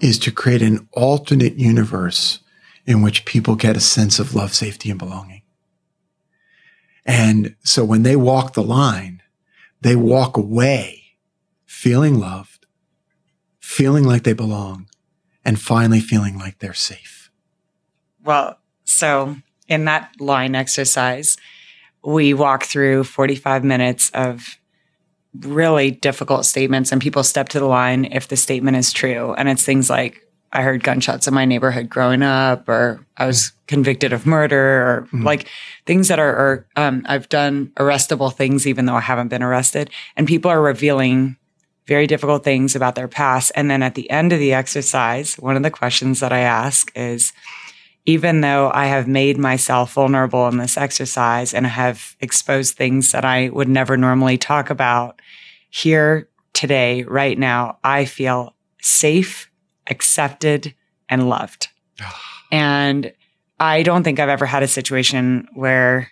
is 0.00 0.18
to 0.20 0.30
create 0.30 0.62
an 0.62 0.88
alternate 0.92 1.54
universe 1.54 2.40
in 2.86 3.02
which 3.02 3.24
people 3.24 3.54
get 3.54 3.76
a 3.76 3.80
sense 3.80 4.18
of 4.18 4.34
love, 4.34 4.54
safety, 4.54 4.90
and 4.90 4.98
belonging. 4.98 5.42
And 7.04 7.56
so 7.62 7.84
when 7.84 8.02
they 8.02 8.16
walk 8.16 8.54
the 8.54 8.62
line, 8.62 9.22
they 9.80 9.96
walk 9.96 10.36
away 10.36 11.16
feeling 11.66 12.18
loved, 12.18 12.66
feeling 13.58 14.04
like 14.04 14.24
they 14.24 14.32
belong, 14.32 14.88
and 15.44 15.60
finally 15.60 16.00
feeling 16.00 16.38
like 16.38 16.58
they're 16.58 16.74
safe. 16.74 17.30
Well, 18.22 18.58
so 18.84 19.36
in 19.70 19.86
that 19.86 20.10
line 20.20 20.54
exercise, 20.54 21.38
we 22.04 22.34
walk 22.34 22.64
through 22.64 23.04
45 23.04 23.64
minutes 23.64 24.10
of 24.12 24.58
really 25.38 25.92
difficult 25.92 26.44
statements 26.44 26.90
and 26.90 27.00
people 27.00 27.22
step 27.22 27.48
to 27.50 27.60
the 27.60 27.66
line 27.66 28.06
if 28.06 28.28
the 28.28 28.36
statement 28.36 28.76
is 28.76 28.92
true. 28.92 29.32
And 29.34 29.48
it's 29.48 29.64
things 29.64 29.88
like, 29.88 30.26
I 30.52 30.62
heard 30.62 30.82
gunshots 30.82 31.28
in 31.28 31.34
my 31.34 31.44
neighborhood 31.44 31.88
growing 31.88 32.24
up, 32.24 32.68
or 32.68 33.06
I 33.16 33.26
was 33.26 33.52
convicted 33.68 34.12
of 34.12 34.26
murder, 34.26 34.58
or 34.58 35.08
like 35.12 35.46
things 35.86 36.08
that 36.08 36.18
are, 36.18 36.34
are 36.34 36.66
um, 36.74 37.06
I've 37.06 37.28
done 37.28 37.70
arrestable 37.76 38.34
things, 38.34 38.66
even 38.66 38.86
though 38.86 38.96
I 38.96 39.00
haven't 39.00 39.28
been 39.28 39.44
arrested. 39.44 39.90
And 40.16 40.26
people 40.26 40.50
are 40.50 40.60
revealing 40.60 41.36
very 41.86 42.08
difficult 42.08 42.42
things 42.42 42.74
about 42.74 42.96
their 42.96 43.06
past. 43.06 43.52
And 43.54 43.70
then 43.70 43.80
at 43.80 43.94
the 43.94 44.10
end 44.10 44.32
of 44.32 44.40
the 44.40 44.52
exercise, 44.52 45.34
one 45.34 45.56
of 45.56 45.62
the 45.62 45.70
questions 45.70 46.18
that 46.18 46.32
I 46.32 46.40
ask 46.40 46.90
is, 46.96 47.32
even 48.10 48.40
though 48.40 48.72
I 48.74 48.86
have 48.86 49.06
made 49.06 49.38
myself 49.38 49.92
vulnerable 49.92 50.48
in 50.48 50.56
this 50.56 50.76
exercise 50.76 51.54
and 51.54 51.64
have 51.64 52.16
exposed 52.18 52.74
things 52.74 53.12
that 53.12 53.24
I 53.24 53.50
would 53.50 53.68
never 53.68 53.96
normally 53.96 54.36
talk 54.36 54.68
about, 54.68 55.22
here 55.68 56.28
today, 56.52 57.04
right 57.04 57.38
now, 57.38 57.78
I 57.84 58.06
feel 58.06 58.56
safe, 58.82 59.48
accepted, 59.88 60.74
and 61.08 61.28
loved. 61.28 61.68
and 62.52 63.12
I 63.60 63.84
don't 63.84 64.02
think 64.02 64.18
I've 64.18 64.28
ever 64.28 64.46
had 64.46 64.64
a 64.64 64.68
situation 64.68 65.46
where, 65.54 66.10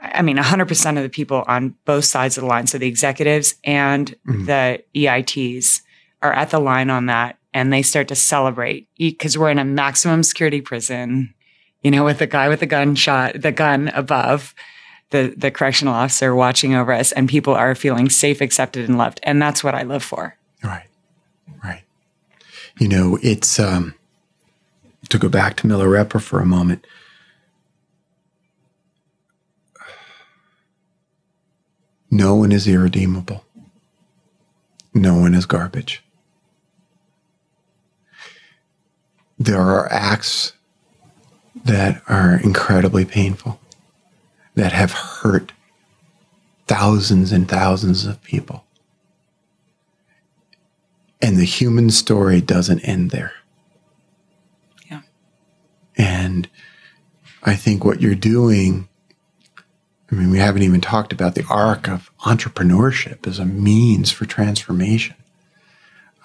I 0.00 0.22
mean, 0.22 0.36
100% 0.36 0.96
of 0.96 1.02
the 1.02 1.08
people 1.08 1.42
on 1.48 1.74
both 1.86 2.04
sides 2.04 2.38
of 2.38 2.42
the 2.42 2.48
line, 2.48 2.68
so 2.68 2.78
the 2.78 2.86
executives 2.86 3.56
and 3.64 4.14
mm-hmm. 4.28 4.44
the 4.44 4.84
EITs, 4.94 5.82
are 6.22 6.32
at 6.32 6.50
the 6.50 6.60
line 6.60 6.90
on 6.90 7.06
that 7.06 7.37
and 7.52 7.72
they 7.72 7.82
start 7.82 8.08
to 8.08 8.14
celebrate 8.14 8.88
because 8.98 9.38
we're 9.38 9.50
in 9.50 9.58
a 9.58 9.64
maximum 9.64 10.22
security 10.22 10.60
prison, 10.60 11.34
you 11.82 11.90
know, 11.90 12.04
with 12.04 12.18
the 12.18 12.26
guy 12.26 12.48
with 12.48 12.60
the 12.60 12.66
gunshot, 12.66 13.40
the 13.40 13.52
gun 13.52 13.88
above 13.88 14.54
the, 15.10 15.34
the 15.36 15.50
correctional 15.50 15.94
officer 15.94 16.34
watching 16.34 16.74
over 16.74 16.92
us 16.92 17.12
and 17.12 17.28
people 17.28 17.54
are 17.54 17.74
feeling 17.74 18.10
safe, 18.10 18.40
accepted 18.40 18.88
and 18.88 18.98
loved. 18.98 19.20
And 19.22 19.40
that's 19.40 19.64
what 19.64 19.74
I 19.74 19.82
live 19.82 20.02
for. 20.02 20.36
Right. 20.62 20.86
Right. 21.64 21.82
You 22.78 22.88
know, 22.88 23.18
it's 23.22 23.58
um 23.58 23.94
to 25.08 25.18
go 25.18 25.28
back 25.28 25.56
to 25.56 25.66
Miller 25.66 25.88
Milarepa 25.88 26.20
for 26.20 26.40
a 26.40 26.46
moment. 26.46 26.86
No 32.10 32.34
one 32.34 32.52
is 32.52 32.66
irredeemable. 32.66 33.44
No 34.94 35.14
one 35.16 35.34
is 35.34 35.46
garbage. 35.46 36.02
There 39.38 39.60
are 39.60 39.90
acts 39.92 40.52
that 41.64 42.02
are 42.08 42.40
incredibly 42.40 43.04
painful, 43.04 43.60
that 44.54 44.72
have 44.72 44.92
hurt 44.92 45.52
thousands 46.66 47.32
and 47.32 47.48
thousands 47.48 48.04
of 48.04 48.22
people. 48.22 48.64
And 51.20 51.36
the 51.36 51.44
human 51.44 51.90
story 51.90 52.40
doesn't 52.40 52.80
end 52.80 53.10
there. 53.10 53.32
Yeah. 54.90 55.02
And 55.96 56.48
I 57.42 57.54
think 57.54 57.84
what 57.84 58.00
you're 58.00 58.14
doing, 58.14 58.88
I 60.10 60.14
mean, 60.14 60.30
we 60.30 60.38
haven't 60.38 60.62
even 60.62 60.80
talked 60.80 61.12
about 61.12 61.34
the 61.34 61.44
arc 61.48 61.88
of 61.88 62.10
entrepreneurship 62.20 63.26
as 63.26 63.38
a 63.38 63.44
means 63.44 64.10
for 64.10 64.26
transformation. 64.26 65.16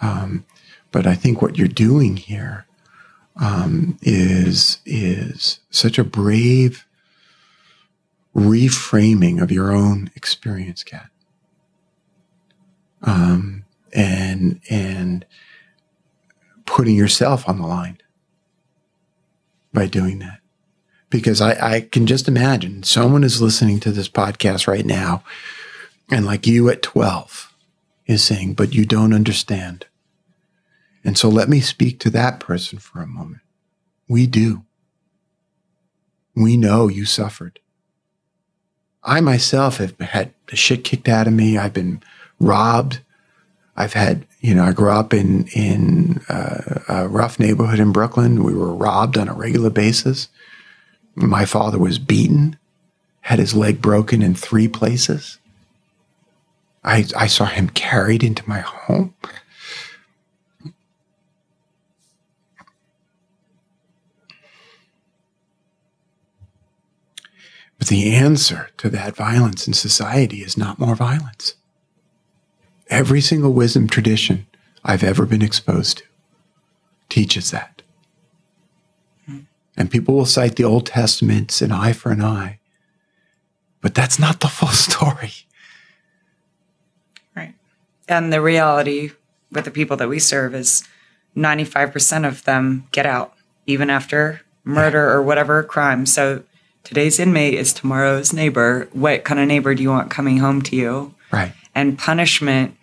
Um, 0.01 0.45
but 0.91 1.07
I 1.07 1.15
think 1.15 1.41
what 1.41 1.57
you're 1.57 1.67
doing 1.67 2.17
here 2.17 2.65
um, 3.37 3.97
is 4.01 4.79
is 4.85 5.59
such 5.69 5.97
a 5.97 6.03
brave 6.03 6.85
reframing 8.35 9.41
of 9.41 9.51
your 9.51 9.71
own 9.71 10.11
experience, 10.15 10.83
Kat. 10.83 11.09
Um, 13.01 13.65
and 13.93 14.61
and 14.69 15.25
putting 16.65 16.95
yourself 16.95 17.47
on 17.47 17.59
the 17.59 17.67
line 17.67 17.99
by 19.73 19.87
doing 19.87 20.19
that. 20.19 20.39
Because 21.09 21.41
I, 21.41 21.75
I 21.75 21.81
can 21.81 22.07
just 22.07 22.27
imagine 22.27 22.83
someone 22.83 23.23
is 23.23 23.41
listening 23.41 23.79
to 23.81 23.91
this 23.91 24.09
podcast 24.09 24.67
right 24.67 24.85
now, 24.85 25.23
and 26.09 26.25
like 26.25 26.47
you 26.47 26.69
at 26.69 26.81
12 26.81 27.53
is 28.07 28.23
saying, 28.23 28.55
but 28.55 28.73
you 28.73 28.85
don't 28.85 29.13
understand. 29.13 29.85
And 31.03 31.17
so 31.17 31.29
let 31.29 31.49
me 31.49 31.59
speak 31.59 31.99
to 31.99 32.09
that 32.11 32.39
person 32.39 32.79
for 32.79 33.01
a 33.01 33.07
moment. 33.07 33.41
We 34.07 34.27
do. 34.27 34.63
We 36.35 36.57
know 36.57 36.87
you 36.87 37.05
suffered. 37.05 37.59
I 39.03 39.21
myself 39.21 39.77
have 39.77 39.99
had 39.99 40.33
the 40.47 40.55
shit 40.55 40.83
kicked 40.83 41.09
out 41.09 41.27
of 41.27 41.33
me. 41.33 41.57
I've 41.57 41.73
been 41.73 42.01
robbed. 42.39 43.01
I've 43.75 43.93
had, 43.93 44.25
you 44.39 44.55
know, 44.55 44.63
I 44.63 44.71
grew 44.71 44.91
up 44.91 45.13
in 45.13 45.47
in 45.47 46.21
uh, 46.29 46.79
a 46.87 47.07
rough 47.07 47.39
neighborhood 47.39 47.79
in 47.79 47.91
Brooklyn. 47.91 48.43
We 48.43 48.53
were 48.53 48.73
robbed 48.73 49.17
on 49.17 49.27
a 49.27 49.33
regular 49.33 49.69
basis. 49.69 50.29
My 51.15 51.45
father 51.45 51.77
was 51.77 51.99
beaten, 51.99 52.57
had 53.21 53.39
his 53.39 53.53
leg 53.53 53.81
broken 53.81 54.21
in 54.21 54.35
three 54.35 54.67
places. 54.67 55.39
I 56.83 57.05
I 57.15 57.27
saw 57.27 57.45
him 57.45 57.69
carried 57.69 58.23
into 58.23 58.47
my 58.47 58.59
home. 58.59 59.15
But 67.83 67.89
the 67.89 68.15
answer 68.15 68.69
to 68.77 68.89
that 68.91 69.13
violence 69.13 69.67
in 69.67 69.73
society 69.73 70.37
is 70.37 70.57
not 70.57 70.79
more 70.79 70.95
violence. 70.95 71.55
Every 72.87 73.19
single 73.19 73.51
wisdom 73.51 73.89
tradition 73.89 74.47
I've 74.85 75.03
ever 75.03 75.25
been 75.25 75.41
exposed 75.41 75.97
to 75.97 76.03
teaches 77.09 77.51
that. 77.51 77.81
And 79.75 79.91
people 79.91 80.15
will 80.15 80.25
cite 80.25 80.55
the 80.55 80.63
Old 80.63 80.85
Testament's 80.85 81.61
an 81.61 81.73
eye 81.73 81.91
for 81.91 82.13
an 82.13 82.21
eye, 82.21 82.59
but 83.81 83.93
that's 83.93 84.17
not 84.17 84.39
the 84.39 84.47
full 84.47 84.69
story. 84.69 85.33
Right. 87.35 87.53
And 88.07 88.31
the 88.31 88.39
reality 88.39 89.11
with 89.51 89.65
the 89.65 89.71
people 89.71 89.97
that 89.97 90.07
we 90.07 90.19
serve 90.19 90.55
is 90.55 90.87
95% 91.35 92.25
of 92.25 92.45
them 92.45 92.87
get 92.93 93.05
out, 93.05 93.33
even 93.65 93.89
after 93.89 94.39
murder 94.63 95.11
or 95.11 95.21
whatever 95.21 95.61
crime. 95.63 96.05
So 96.05 96.43
today's 96.83 97.19
inmate 97.19 97.53
is 97.55 97.73
tomorrow's 97.73 98.33
neighbor. 98.33 98.87
What 98.91 99.23
kind 99.23 99.39
of 99.39 99.47
neighbor 99.47 99.73
do 99.75 99.83
you 99.83 99.89
want 99.89 100.11
coming 100.11 100.37
home 100.37 100.61
to 100.63 100.75
you? 100.75 101.13
Right. 101.31 101.53
And 101.75 101.97
punishment 101.97 102.77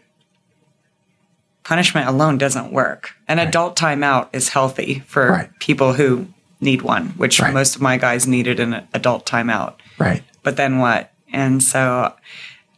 punishment 1.62 2.09
alone 2.09 2.36
doesn't 2.36 2.72
work. 2.72 3.12
An 3.28 3.38
adult 3.38 3.76
timeout 3.78 4.28
is 4.32 4.48
healthy 4.48 5.05
for 5.07 5.30
Right. 5.30 5.59
people 5.61 5.92
who 5.92 6.26
need 6.61 6.82
one, 6.82 7.11
which 7.16 7.40
Right. 7.40 7.55
most 7.55 7.76
of 7.76 7.82
my 7.82 7.96
guys 7.96 8.26
needed 8.26 8.59
an 8.59 8.82
adult 8.92 9.24
timeout 9.24 9.74
Right. 9.96 10.24
but 10.42 10.57
then 10.57 10.78
what? 10.78 11.12
And 11.32 11.62
so 11.62 12.12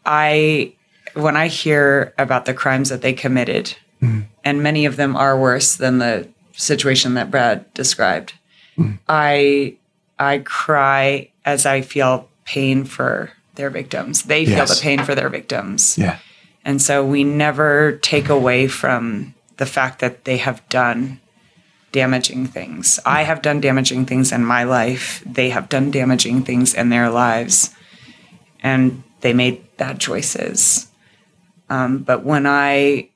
I, 0.04 0.72
when 1.14 1.36
I 1.38 1.46
hear 1.48 2.12
about 2.18 2.44
the 2.44 2.52
crimes 2.52 2.90
that 2.90 3.00
they 3.00 3.14
committed, 3.14 3.76
mm-hmm. 4.02 4.22
and 4.44 4.62
many 4.62 4.84
of 4.84 4.96
them 4.96 5.16
are 5.16 5.38
worse 5.38 5.74
than 5.74 5.98
the 5.98 6.28
situation 6.52 7.14
that 7.14 7.30
Brad 7.30 7.72
described, 7.72 8.34
mm-hmm. 8.76 8.96
I, 9.08 9.76
I 10.18 10.38
cry 10.38 11.28
as 11.44 11.66
I 11.66 11.80
feel 11.82 12.28
pain 12.44 12.84
for 12.84 13.32
their 13.54 13.70
victims. 13.70 14.22
They 14.22 14.44
feel 14.46 14.56
Yes. 14.58 14.78
the 14.78 14.82
pain 14.82 15.04
for 15.04 15.14
their 15.14 15.28
victims. 15.28 15.96
Yeah. 15.98 16.18
And 16.64 16.80
so 16.80 17.04
we 17.04 17.24
never 17.24 17.92
take 18.02 18.28
away 18.28 18.68
from 18.68 19.34
the 19.56 19.66
fact 19.66 19.98
that 19.98 20.24
they 20.24 20.36
have 20.38 20.66
done 20.68 21.20
damaging 21.90 22.46
things. 22.46 22.98
I 23.04 23.24
have 23.24 23.42
done 23.42 23.60
damaging 23.60 24.06
things 24.06 24.32
in 24.32 24.44
my 24.44 24.62
life. 24.64 25.22
They 25.26 25.50
have 25.50 25.68
done 25.68 25.90
damaging 25.90 26.42
things 26.44 26.72
in 26.72 26.88
their 26.88 27.10
lives. 27.10 27.70
And 28.62 29.02
they 29.20 29.32
made 29.32 29.62
bad 29.76 29.98
choices. 30.00 30.88
Um, 31.68 31.98
but 31.98 32.24
when 32.24 32.46
I 32.46 33.08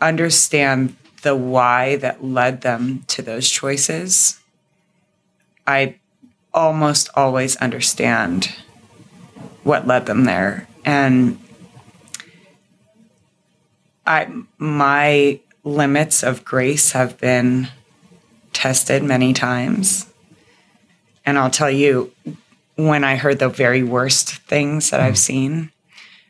understand 0.00 0.96
the 1.22 1.34
why 1.36 1.96
that 1.96 2.24
led 2.24 2.60
them 2.62 3.04
to 3.08 3.22
those 3.22 3.50
choices, 3.50 4.38
I 5.66 5.96
almost 6.54 7.10
always 7.14 7.56
understand 7.56 8.54
what 9.62 9.86
led 9.86 10.06
them 10.06 10.24
there. 10.24 10.68
And 10.84 11.38
I 14.06 14.28
my 14.58 15.40
limits 15.64 16.22
of 16.22 16.44
grace 16.44 16.92
have 16.92 17.18
been 17.18 17.68
tested 18.52 19.02
many 19.02 19.32
times. 19.32 20.06
And 21.24 21.36
I'll 21.36 21.50
tell 21.50 21.70
you, 21.70 22.12
when 22.76 23.04
I 23.04 23.16
heard 23.16 23.38
the 23.38 23.48
very 23.48 23.82
worst 23.82 24.36
things 24.42 24.90
that 24.90 25.00
I've 25.00 25.18
seen. 25.18 25.72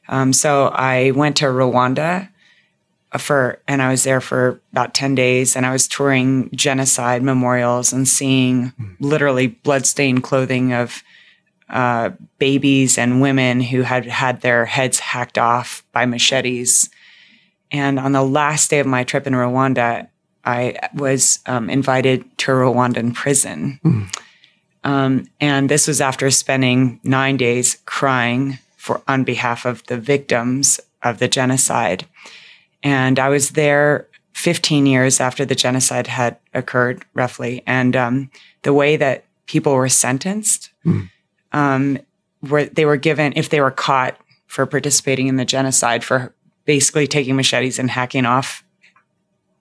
Um, 0.09 0.33
so 0.33 0.69
I 0.69 1.11
went 1.11 1.37
to 1.39 1.47
Rwanda 1.47 2.29
for, 3.21 3.61
and 3.69 3.83
I 3.83 3.91
was 3.91 4.05
there 4.05 4.21
for 4.21 4.61
about 4.73 4.95
10 4.95 5.15
days 5.15 5.57
and 5.57 5.67
I 5.67 5.73
was 5.73 5.89
touring 5.89 6.51
genocide 6.55 7.23
memorials 7.23 7.93
and 7.93 8.07
seeing 8.07 8.73
literally 9.01 9.49
bloodstained 9.49 10.23
clothing 10.23 10.73
of 10.73 11.03
uh, 11.69 12.11
babies 12.39 12.97
and 12.97 13.21
women 13.21 13.61
who 13.61 13.83
had 13.83 14.07
had 14.07 14.41
their 14.41 14.65
heads 14.65 14.99
hacked 14.99 15.39
off 15.39 15.85
by 15.93 16.07
machetes. 16.07 16.89
And 17.73 17.99
on 17.99 18.13
the 18.13 18.23
last 18.23 18.71
day 18.71 18.79
of 18.79 18.87
my 18.87 19.05
trip 19.05 19.27
in 19.27 19.33
Rwanda, 19.33 20.09
I 20.45 20.79
was 20.95 21.41
um, 21.47 21.69
invited 21.69 22.39
to 22.39 22.53
a 22.53 22.55
Rwandan 22.55 23.15
prison. 23.15 23.81
Um, 24.85 25.27
and 25.41 25.69
this 25.69 25.89
was 25.89 26.01
after 26.01 26.31
spending 26.31 27.01
nine 27.03 27.37
days 27.37 27.79
crying 27.87 28.59
for 28.77 29.03
on 29.09 29.25
behalf 29.25 29.65
of 29.65 29.85
the 29.87 29.99
victims 29.99 30.79
of 31.03 31.19
the 31.19 31.27
genocide. 31.27 32.07
And 32.87 33.19
I 33.19 33.31
was 33.31 33.51
there 33.51 34.07
15 34.35 34.87
years 34.87 35.19
after 35.19 35.45
the 35.45 35.57
genocide 35.57 36.07
had 36.07 36.37
occurred, 36.55 37.05
roughly. 37.15 37.65
And 37.67 37.97
um, 37.97 38.31
the 38.63 38.73
way 38.73 38.97
that 38.97 39.25
people 39.47 39.75
were 39.75 39.89
sentenced, 39.89 40.71
um, 41.51 41.99
where 42.49 42.67
they 42.67 42.85
were 42.85 42.97
given, 42.97 43.33
if 43.35 43.49
they 43.49 43.61
were 43.61 43.73
caught 43.73 44.17
for 44.47 44.65
participating 44.67 45.27
in 45.27 45.35
the 45.35 45.45
genocide, 45.45 46.05
for 46.05 46.33
basically 46.65 47.09
taking 47.09 47.35
machetes 47.35 47.81
and 47.81 47.91
hacking 47.91 48.25
off 48.25 48.63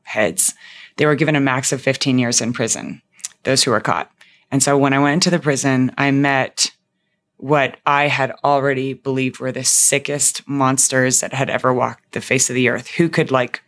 heads, 0.04 0.54
they 0.98 1.08
were 1.08 1.16
given 1.16 1.36
a 1.36 1.42
max 1.42 1.72
of 1.72 1.82
15 1.82 2.20
years 2.20 2.42
in 2.42 2.54
prison, 2.54 3.02
those 3.42 3.64
who 3.64 3.72
were 3.72 3.82
caught. 3.82 4.12
And 4.52 4.62
so 4.62 4.78
when 4.78 4.94
I 4.94 5.00
went 5.00 5.16
into 5.16 5.32
the 5.32 5.40
prison, 5.40 5.92
I 5.98 6.12
met 6.12 6.75
what 7.38 7.78
I 7.86 8.08
had 8.08 8.32
already 8.44 8.94
believed 8.94 9.40
were 9.40 9.52
the 9.52 9.64
sickest 9.64 10.48
monsters 10.48 11.20
that 11.20 11.34
had 11.34 11.50
ever 11.50 11.74
walked 11.74 12.14
the 12.14 12.22
face 12.22 12.50
of 12.50 12.56
the 12.56 12.70
earth. 12.70 12.88
Who 12.88 13.10
could, 13.10 13.32
like, 13.32 13.62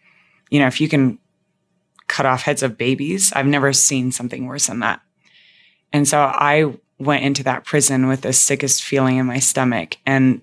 you 0.50 0.60
know, 0.60 0.68
if 0.68 0.80
you 0.80 0.88
can 0.88 1.20
cut 2.08 2.26
off 2.26 2.44
heads 2.44 2.64
of 2.64 2.78
babies, 2.78 3.34
I've 3.34 3.46
never 3.46 3.74
seen 3.74 4.12
something 4.12 4.46
worse 4.46 4.68
than 4.68 4.80
that. 4.80 5.02
And 5.92 6.08
so 6.08 6.20
I 6.20 6.74
went 7.00 7.24
into 7.24 7.44
that 7.44 7.66
prison 7.66 8.08
with 8.08 8.22
the 8.22 8.34
sickest 8.34 8.84
feeling 8.84 9.18
in 9.18 9.26
my 9.26 9.40
stomach. 9.40 9.98
And 10.06 10.42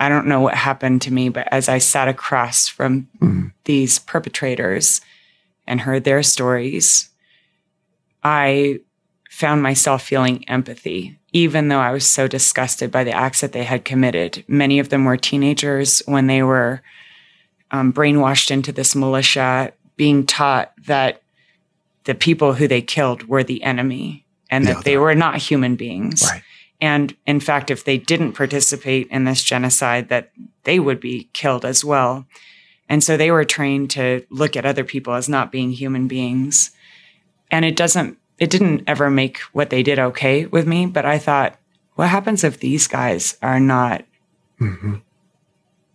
I 0.00 0.08
don't 0.08 0.26
know 0.26 0.40
what 0.40 0.54
happened 0.54 1.02
to 1.02 1.12
me, 1.12 1.28
but 1.28 1.46
as 1.52 1.68
I 1.68 1.78
sat 1.78 2.08
across 2.08 2.66
from 2.66 3.08
mm-hmm. 3.20 3.48
these 3.64 3.98
perpetrators 4.00 5.00
and 5.66 5.82
heard 5.82 6.04
their 6.04 6.22
stories, 6.22 7.10
I 8.24 8.80
found 9.30 9.62
myself 9.62 10.02
feeling 10.02 10.48
empathy, 10.48 11.18
even 11.32 11.68
though 11.68 11.80
I 11.80 11.92
was 11.92 12.08
so 12.08 12.28
disgusted 12.28 12.90
by 12.90 13.04
the 13.04 13.12
acts 13.12 13.40
that 13.40 13.52
they 13.52 13.64
had 13.64 13.84
committed. 13.84 14.44
Many 14.48 14.78
of 14.78 14.90
them 14.90 15.04
were 15.04 15.16
teenagers 15.16 16.02
when 16.06 16.26
they 16.26 16.42
were 16.42 16.82
um, 17.70 17.92
brainwashed 17.92 18.50
into 18.50 18.72
this 18.72 18.94
militia, 18.94 19.72
being 19.96 20.26
taught 20.26 20.72
that 20.86 21.22
the 22.04 22.14
people 22.14 22.54
who 22.54 22.68
they 22.68 22.82
killed 22.82 23.28
were 23.28 23.44
the 23.44 23.62
enemy 23.62 24.26
and 24.50 24.66
that 24.66 24.76
Yeah, 24.76 24.82
they 24.82 24.98
were 24.98 25.14
not 25.14 25.38
human 25.38 25.76
beings. 25.76 26.28
Right. 26.30 26.42
And 26.80 27.16
in 27.26 27.40
fact, 27.40 27.70
if 27.70 27.84
they 27.84 27.96
didn't 27.96 28.32
participate 28.32 29.06
in 29.08 29.24
this 29.24 29.42
genocide, 29.42 30.08
that 30.08 30.32
they 30.64 30.80
would 30.80 31.00
be 31.00 31.30
killed 31.32 31.64
as 31.64 31.84
well. 31.84 32.26
And 32.88 33.02
so 33.02 33.16
they 33.16 33.30
were 33.30 33.44
trained 33.44 33.90
to 33.92 34.26
look 34.30 34.56
at 34.56 34.66
other 34.66 34.84
people 34.84 35.14
as 35.14 35.28
not 35.28 35.52
being 35.52 35.70
human 35.70 36.08
beings. 36.08 36.72
And 37.50 37.64
it 37.64 37.76
doesn't, 37.76 38.18
it 38.42 38.50
didn't 38.50 38.82
ever 38.88 39.08
make 39.08 39.38
what 39.52 39.70
they 39.70 39.84
did 39.84 40.00
okay 40.00 40.46
with 40.46 40.66
me. 40.66 40.84
But 40.86 41.06
I 41.06 41.16
thought, 41.16 41.56
what 41.94 42.08
happens 42.08 42.42
if 42.42 42.58
these 42.58 42.88
guys 42.88 43.38
are 43.40 43.60
not 43.60 44.04
mm-hmm. 44.60 44.96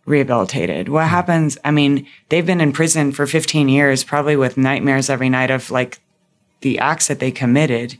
rehabilitated? 0.05 0.87
What 0.87 1.01
mm-hmm. 1.01 1.09
happens? 1.09 1.57
I 1.65 1.71
mean, 1.71 2.07
they've 2.29 2.45
been 2.45 2.61
in 2.61 2.71
prison 2.71 3.11
for 3.11 3.27
15 3.27 3.67
years, 3.67 4.05
probably 4.05 4.37
with 4.37 4.55
nightmares 4.55 5.09
every 5.09 5.27
night 5.27 5.51
of 5.51 5.69
like 5.71 5.99
the 6.61 6.79
acts 6.79 7.09
that 7.09 7.19
they 7.19 7.31
committed. 7.31 7.97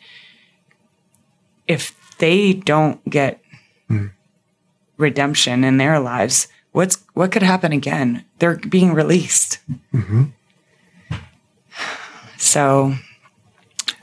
If 1.67 1.93
they 2.17 2.53
don't 2.53 3.03
get 3.09 3.41
mm. 3.89 4.11
redemption 4.95 5.65
in 5.65 5.75
their 5.75 5.99
lives, 5.99 6.47
what's 6.71 7.03
what 7.15 7.33
could 7.33 7.43
happen 7.43 7.73
again? 7.73 8.23
They're 8.39 8.55
being 8.55 8.93
released. 8.93 9.59
Mm-hmm. 9.93 10.23
So 12.37 12.95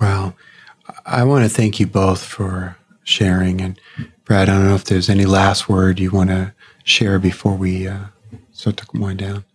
Well, 0.04 0.36
I 1.06 1.24
want 1.24 1.44
to 1.44 1.48
thank 1.48 1.80
you 1.80 1.86
both 1.86 2.22
for 2.22 2.76
sharing. 3.04 3.62
And 3.62 3.80
Brad, 4.26 4.50
I 4.50 4.52
don't 4.52 4.68
know 4.68 4.74
if 4.74 4.84
there's 4.84 5.08
any 5.08 5.24
last 5.24 5.66
word 5.66 5.98
you 5.98 6.10
want 6.10 6.28
to 6.28 6.52
share 6.82 7.18
before 7.18 7.54
we 7.54 7.88
uh, 7.88 8.04
start 8.52 8.76
to 8.76 8.86
wind 8.92 9.20
down. 9.20 9.46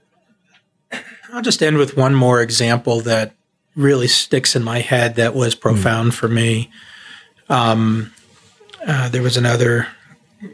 I'll 1.32 1.44
just 1.44 1.62
end 1.62 1.78
with 1.78 1.96
one 1.96 2.16
more 2.16 2.42
example 2.42 3.00
that 3.02 3.36
really 3.76 4.08
sticks 4.08 4.56
in 4.56 4.64
my 4.64 4.80
head 4.80 5.18
that 5.18 5.36
was 5.36 5.54
profound 5.54 6.16
for 6.16 6.28
me. 6.28 6.72
Um, 7.48 8.12
uh, 8.88 9.08
there 9.10 9.22
was 9.22 9.38
another, 9.38 9.86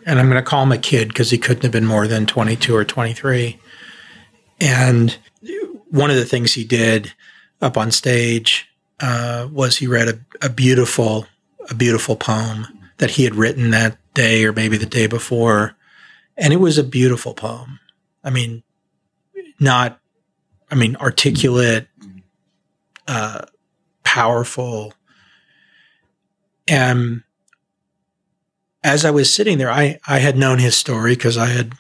and 0.06 0.20
I'm 0.20 0.30
going 0.30 0.44
to 0.44 0.50
call 0.50 0.64
him 0.64 0.74
a 0.74 0.78
kid 0.78 1.08
because 1.08 1.32
he 1.32 1.38
couldn't 1.38 1.64
have 1.64 1.72
been 1.72 1.86
more 1.86 2.06
than 2.06 2.26
22 2.26 2.76
or 2.76 2.84
23. 2.84 3.58
And 4.60 5.18
one 5.90 6.12
of 6.12 6.18
the 6.18 6.26
things 6.26 6.54
he 6.54 6.66
did 6.66 7.14
up 7.62 7.78
on 7.78 7.92
stage 7.92 8.65
uh, 9.00 9.48
was 9.52 9.78
he 9.78 9.88
read 9.88 10.08
a, 10.08 10.20
a 10.42 10.50
beautiful, 10.50 11.26
a 11.70 11.74
beautiful 11.76 12.16
poem 12.16 12.68
that 12.98 13.12
he 13.12 13.24
had 13.24 13.36
written 13.36 13.72
that 13.72 13.98
day 14.14 14.46
or 14.46 14.54
maybe 14.54 14.78
the 14.78 14.86
day 14.86 15.08
before, 15.08 15.76
and 16.38 16.54
it 16.54 16.58
was 16.58 16.78
a 16.78 16.84
beautiful 16.84 17.34
poem. 17.34 17.80
I 18.24 18.30
mean, 18.30 18.64
not 19.60 20.00
I 20.72 20.76
mean, 20.76 20.96
articulate, 20.98 21.88
uh, 23.08 23.46
powerful. 24.04 24.94
And 26.68 27.24
as 28.84 29.06
I 29.06 29.12
was 29.12 29.34
sitting 29.34 29.58
there, 29.58 29.70
I, 29.70 30.00
I 30.08 30.20
had 30.20 30.38
known 30.38 30.60
his 30.60 30.76
story 30.76 31.16
because 31.16 31.38
I 31.38 31.48
had 31.48 31.74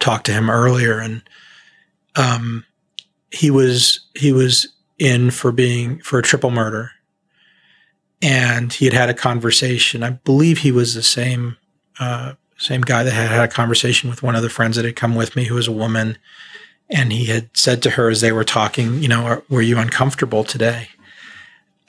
talked 0.00 0.26
to 0.26 0.32
him 0.32 0.50
earlier, 0.50 0.98
and 0.98 1.22
um, 2.16 2.64
he 3.30 3.50
was 3.50 4.00
he 4.14 4.32
was 4.32 4.68
in 4.98 5.30
for 5.30 5.52
being 5.52 5.98
for 6.00 6.18
a 6.18 6.22
triple 6.22 6.50
murder, 6.50 6.92
and 8.22 8.72
he 8.72 8.86
had 8.86 8.94
had 8.94 9.08
a 9.08 9.14
conversation. 9.14 10.02
I 10.02 10.10
believe 10.10 10.58
he 10.58 10.72
was 10.72 10.94
the 10.94 11.02
same 11.02 11.56
uh, 11.98 12.34
same 12.58 12.80
guy 12.80 13.02
that 13.02 13.12
had 13.12 13.30
had 13.30 13.44
a 13.44 13.52
conversation 13.52 14.08
with 14.10 14.22
one 14.22 14.36
of 14.36 14.42
the 14.42 14.50
friends 14.50 14.76
that 14.76 14.84
had 14.84 14.96
come 14.96 15.14
with 15.14 15.36
me, 15.36 15.44
who 15.44 15.54
was 15.54 15.68
a 15.68 15.72
woman 15.72 16.18
and 16.88 17.12
he 17.12 17.26
had 17.26 17.54
said 17.56 17.82
to 17.82 17.90
her 17.90 18.08
as 18.08 18.20
they 18.20 18.32
were 18.32 18.44
talking, 18.44 19.02
you 19.02 19.08
know, 19.08 19.42
were 19.48 19.62
you 19.62 19.78
uncomfortable 19.78 20.44
today? 20.44 20.88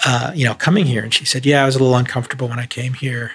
Uh, 0.06 0.32
you 0.36 0.46
know, 0.46 0.54
coming 0.54 0.86
here, 0.86 1.04
and 1.04 1.14
she 1.14 1.26
said, 1.26 1.44
"Yeah, 1.44 1.64
I 1.64 1.66
was 1.66 1.76
a 1.76 1.80
little 1.80 1.96
uncomfortable 1.96 2.48
when 2.48 2.60
I 2.60 2.68
came 2.68 2.94
here." 2.94 3.32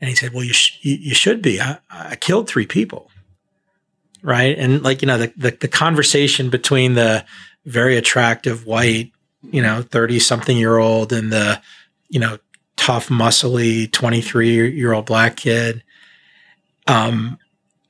And 0.00 0.08
he 0.08 0.14
said, 0.14 0.32
"Well, 0.32 0.44
you 0.44 0.52
sh- 0.52 0.78
you, 0.80 1.12
should 1.12 1.42
be. 1.42 1.60
I, 1.60 1.78
I 1.90 2.14
killed 2.14 2.48
three 2.48 2.66
people, 2.66 3.10
right?" 4.22 4.56
And 4.56 4.80
like 4.84 5.02
you 5.02 5.06
know, 5.06 5.18
the, 5.18 5.32
the 5.36 5.50
the 5.60 5.66
conversation 5.66 6.50
between 6.50 6.94
the 6.94 7.24
very 7.64 7.96
attractive 7.96 8.66
white, 8.66 9.12
you 9.42 9.62
know, 9.62 9.82
thirty 9.82 10.18
something 10.18 10.56
year 10.56 10.78
old 10.78 11.12
and 11.12 11.32
the 11.32 11.60
you 12.08 12.20
know 12.20 12.38
tough, 12.76 13.08
muscly 13.08 13.90
twenty 13.90 14.20
three 14.20 14.70
year 14.70 14.92
old 14.92 15.06
black 15.06 15.36
kid, 15.36 15.82
um, 16.86 17.38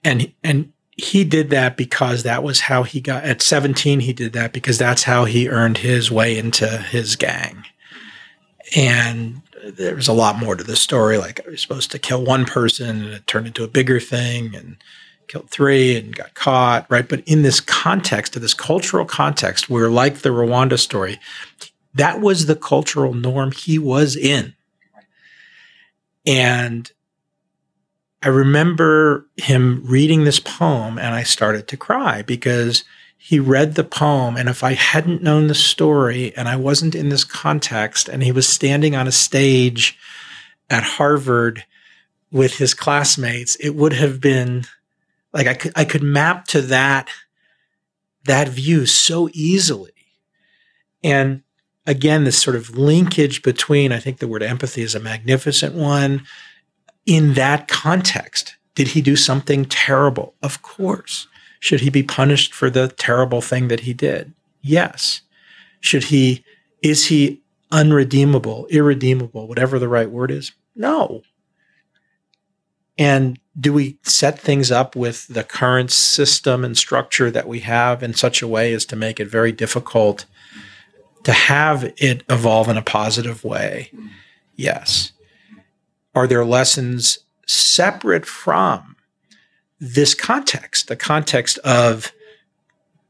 and 0.04 0.32
and 0.42 0.72
he 0.96 1.22
did 1.22 1.50
that 1.50 1.76
because 1.76 2.24
that 2.24 2.42
was 2.42 2.60
how 2.60 2.82
he 2.82 3.00
got 3.00 3.22
at 3.22 3.40
17 3.40 4.00
he 4.00 4.12
did 4.12 4.32
that 4.32 4.52
because 4.52 4.78
that's 4.78 5.04
how 5.04 5.26
he 5.26 5.48
earned 5.48 5.78
his 5.78 6.10
way 6.10 6.36
into 6.36 6.66
his 6.66 7.14
gang. 7.14 7.64
And 8.76 9.42
there 9.64 9.94
was 9.94 10.08
a 10.08 10.12
lot 10.12 10.36
more 10.38 10.54
to 10.56 10.64
the 10.64 10.76
story 10.76 11.18
like 11.18 11.40
i 11.46 11.50
was 11.50 11.60
supposed 11.60 11.90
to 11.90 11.98
kill 11.98 12.24
one 12.24 12.44
person 12.44 13.02
and 13.02 13.14
it 13.14 13.26
turned 13.26 13.46
into 13.46 13.64
a 13.64 13.68
bigger 13.68 14.00
thing 14.00 14.54
and 14.54 14.76
killed 15.28 15.48
three 15.50 15.96
and 15.96 16.16
got 16.16 16.34
caught 16.34 16.86
right 16.90 17.08
but 17.08 17.22
in 17.26 17.42
this 17.42 17.60
context 17.60 18.34
of 18.34 18.42
this 18.42 18.54
cultural 18.54 19.04
context 19.04 19.68
where 19.70 19.88
like 19.88 20.18
the 20.18 20.30
rwanda 20.30 20.78
story 20.78 21.18
that 21.94 22.20
was 22.20 22.46
the 22.46 22.56
cultural 22.56 23.14
norm 23.14 23.52
he 23.52 23.78
was 23.78 24.16
in 24.16 24.54
and 26.26 26.92
I 28.22 28.28
remember 28.28 29.26
him 29.36 29.82
reading 29.84 30.24
this 30.24 30.40
poem 30.40 30.98
and 30.98 31.14
I 31.14 31.22
started 31.22 31.68
to 31.68 31.76
cry 31.76 32.22
because 32.22 32.84
he 33.16 33.38
read 33.38 33.74
the 33.74 33.84
poem. 33.84 34.36
And 34.36 34.48
if 34.48 34.64
I 34.64 34.74
hadn't 34.74 35.22
known 35.22 35.46
the 35.46 35.54
story 35.54 36.34
and 36.36 36.48
I 36.48 36.56
wasn't 36.56 36.94
in 36.94 37.10
this 37.10 37.24
context 37.24 38.08
and 38.08 38.22
he 38.22 38.32
was 38.32 38.48
standing 38.48 38.96
on 38.96 39.06
a 39.06 39.12
stage 39.12 39.98
at 40.68 40.82
Harvard 40.82 41.64
with 42.32 42.58
his 42.58 42.74
classmates, 42.74 43.56
it 43.56 43.70
would 43.70 43.92
have 43.92 44.20
been 44.20 44.64
like 45.32 45.46
I 45.46 45.54
could, 45.54 45.72
I 45.76 45.84
could 45.84 46.02
map 46.02 46.46
to 46.48 46.62
that, 46.62 47.08
that 48.24 48.48
view 48.48 48.86
so 48.86 49.28
easily. 49.32 49.92
And 51.02 51.42
again, 51.86 52.24
this 52.24 52.40
sort 52.40 52.56
of 52.56 52.76
linkage 52.76 53.42
between, 53.42 53.92
I 53.92 53.98
think 53.98 54.18
the 54.18 54.28
word 54.28 54.42
empathy 54.42 54.82
is 54.82 54.94
a 54.94 55.00
magnificent 55.00 55.74
one 55.74 56.26
in 57.06 57.34
that 57.34 57.68
context. 57.68 58.56
Did 58.74 58.88
he 58.88 59.00
do 59.00 59.16
something 59.16 59.64
terrible? 59.64 60.34
Of 60.42 60.62
course. 60.62 61.26
Should 61.60 61.80
he 61.80 61.90
be 61.90 62.02
punished 62.02 62.54
for 62.54 62.70
the 62.70 62.88
terrible 62.88 63.40
thing 63.40 63.68
that 63.68 63.80
he 63.80 63.92
did? 63.92 64.32
Yes. 64.62 65.22
Should 65.80 66.04
he, 66.04 66.44
is 66.82 67.06
he 67.06 67.42
unredeemable, 67.72 68.66
irredeemable, 68.70 69.48
whatever 69.48 69.78
the 69.78 69.88
right 69.88 70.10
word 70.10 70.30
is? 70.30 70.52
No. 70.76 71.22
And 72.98 73.38
do 73.58 73.72
we 73.72 73.98
set 74.02 74.38
things 74.38 74.72
up 74.72 74.96
with 74.96 75.28
the 75.28 75.44
current 75.44 75.92
system 75.92 76.64
and 76.64 76.76
structure 76.76 77.30
that 77.30 77.46
we 77.46 77.60
have 77.60 78.02
in 78.02 78.12
such 78.14 78.42
a 78.42 78.48
way 78.48 78.72
as 78.72 78.84
to 78.86 78.96
make 78.96 79.20
it 79.20 79.28
very 79.28 79.52
difficult 79.52 80.26
to 81.24 81.32
have 81.32 81.92
it 81.96 82.24
evolve 82.28 82.68
in 82.68 82.76
a 82.76 82.82
positive 82.82 83.44
way? 83.44 83.92
Yes. 84.56 85.12
Are 86.14 86.26
there 86.26 86.44
lessons 86.44 87.20
separate 87.46 88.26
from 88.26 88.96
this 89.80 90.14
context, 90.14 90.88
the 90.88 90.96
context 90.96 91.58
of 91.58 92.12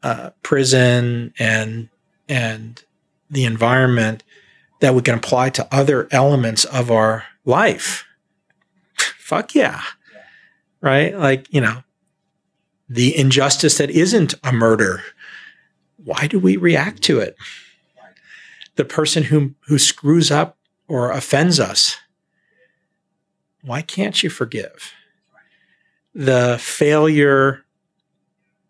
uh, 0.03 0.31
prison 0.43 1.33
and 1.39 1.89
and 2.29 2.85
the 3.31 3.45
environment 3.45 4.23
that 4.81 4.95
we 4.95 5.03
can 5.03 5.15
apply 5.15 5.51
to 5.51 5.75
other 5.75 6.09
elements 6.11 6.65
of 6.67 6.91
our 6.91 7.25
life? 7.45 8.08
Fuck 9.29 9.55
yeah. 9.55 9.83
Right? 10.81 11.15
Like, 11.15 11.53
you 11.53 11.61
know, 11.61 11.83
the 12.89 13.15
injustice 13.15 13.77
that 13.77 13.91
isn't 13.91 14.33
a 14.43 14.53
murder. 14.53 15.03
Why 16.03 16.27
do 16.27 16.39
we 16.39 16.57
react 16.57 17.03
to 17.03 17.21
it? 17.21 17.37
The 18.77 18.87
person 18.87 19.25
who 19.25 19.55
who 19.67 19.79
screws 19.79 20.31
up 20.31 20.57
or 20.87 21.11
offends 21.11 21.61
us, 21.61 21.99
why 23.61 23.83
can't 23.83 24.23
you 24.23 24.31
forgive? 24.31 24.95
The 26.15 26.57
failure 26.59 27.67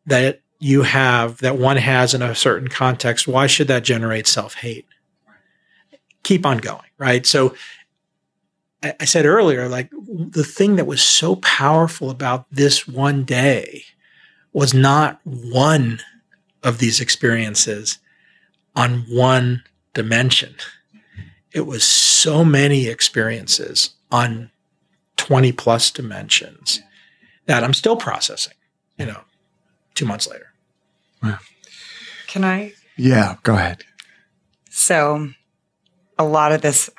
that 0.06 0.40
you 0.58 0.82
have, 0.82 1.38
that 1.38 1.56
one 1.56 1.76
has 1.76 2.14
in 2.14 2.22
a 2.22 2.34
certain 2.34 2.66
context, 2.66 3.28
why 3.28 3.46
should 3.46 3.68
that 3.68 3.84
generate 3.84 4.26
self 4.26 4.54
hate? 4.54 4.86
Keep 6.24 6.44
on 6.44 6.58
going, 6.58 6.90
right? 6.98 7.24
So 7.24 7.54
I 8.82 9.06
said 9.06 9.26
earlier, 9.26 9.68
like 9.68 9.90
the 9.90 10.44
thing 10.44 10.76
that 10.76 10.86
was 10.86 11.02
so 11.02 11.36
powerful 11.36 12.10
about 12.10 12.46
this 12.50 12.86
one 12.86 13.24
day 13.24 13.84
was 14.52 14.72
not 14.72 15.20
one 15.24 16.00
of 16.62 16.78
these 16.78 17.00
experiences 17.00 17.98
on 18.76 19.04
one 19.08 19.64
dimension. 19.94 20.54
It 21.52 21.62
was 21.62 21.82
so 21.82 22.44
many 22.44 22.86
experiences 22.86 23.90
on 24.12 24.50
20 25.16 25.50
plus 25.52 25.90
dimensions 25.90 26.80
that 27.46 27.64
I'm 27.64 27.74
still 27.74 27.96
processing, 27.96 28.54
you 28.96 29.06
know, 29.06 29.22
two 29.94 30.06
months 30.06 30.28
later. 30.28 30.52
Wow. 31.20 31.38
Can 32.28 32.44
I? 32.44 32.74
Yeah, 32.96 33.36
go 33.42 33.54
ahead. 33.54 33.82
So, 34.70 35.30
a 36.18 36.24
lot 36.24 36.52
of 36.52 36.62
this 36.62 36.90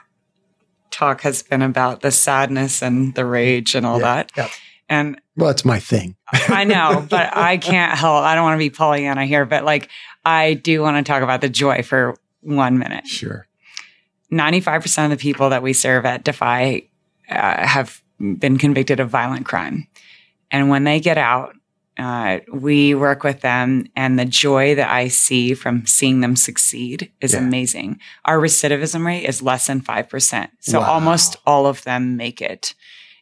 talk 1.00 1.22
has 1.22 1.42
been 1.44 1.62
about 1.62 2.02
the 2.02 2.12
sadness 2.12 2.82
and 2.84 3.16
the 3.16 3.26
rage 3.26 3.74
and 3.76 3.86
all 3.86 4.00
Yeah, 4.00 4.06
that. 4.16 4.32
yeah. 4.38 4.50
And 4.90 5.20
Well, 5.38 5.50
it's 5.50 5.64
my 5.66 5.80
thing. 5.80 6.16
I 6.50 6.64
know, 6.66 7.06
but 7.10 7.36
I 7.36 7.58
can't 7.58 7.98
help. 7.98 8.24
I 8.24 8.36
don't 8.36 8.44
want 8.44 8.56
to 8.56 8.60
be 8.60 8.70
Pollyanna 8.70 9.26
here, 9.26 9.46
but 9.46 9.64
like, 9.64 9.90
I 10.26 10.56
do 10.56 10.82
want 10.82 11.04
to 11.04 11.10
talk 11.12 11.24
about 11.24 11.42
the 11.42 11.50
joy 11.50 11.84
for 11.84 12.16
one 12.42 12.78
minute. 12.78 13.08
Sure. 13.08 13.48
95% 14.32 15.06
of 15.06 15.10
the 15.12 15.18
people 15.18 15.50
that 15.50 15.64
we 15.64 15.74
serve 15.74 16.06
at 16.06 16.24
Defy 16.24 16.84
uh, 17.30 17.66
have 17.66 18.02
been 18.20 18.58
convicted 18.58 19.00
of 19.00 19.10
violent 19.10 19.46
crime. 19.46 19.88
And 20.52 20.70
when 20.70 20.84
they 20.84 21.00
get 21.00 21.18
out, 21.18 21.56
uh, 22.00 22.40
we 22.52 22.96
work 22.96 23.24
with 23.24 23.42
them, 23.42 23.86
and 23.96 24.18
the 24.18 24.26
joy 24.26 24.74
that 24.76 24.90
I 24.90 25.10
see 25.10 25.54
from 25.54 25.86
seeing 25.86 26.22
them 26.22 26.36
succeed 26.36 27.12
is 27.22 27.34
Yeah. 27.34 27.40
amazing. 27.40 28.00
Our 28.26 28.40
recidivism 28.40 29.06
rate 29.06 29.26
is 29.26 29.42
less 29.42 29.68
than 29.68 29.82
5%. 29.82 30.50
So 30.62 30.80
Wow. 30.80 30.86
almost 30.94 31.36
all 31.46 31.68
of 31.68 31.84
them 31.84 32.16
make 32.16 32.42
it. 32.42 32.74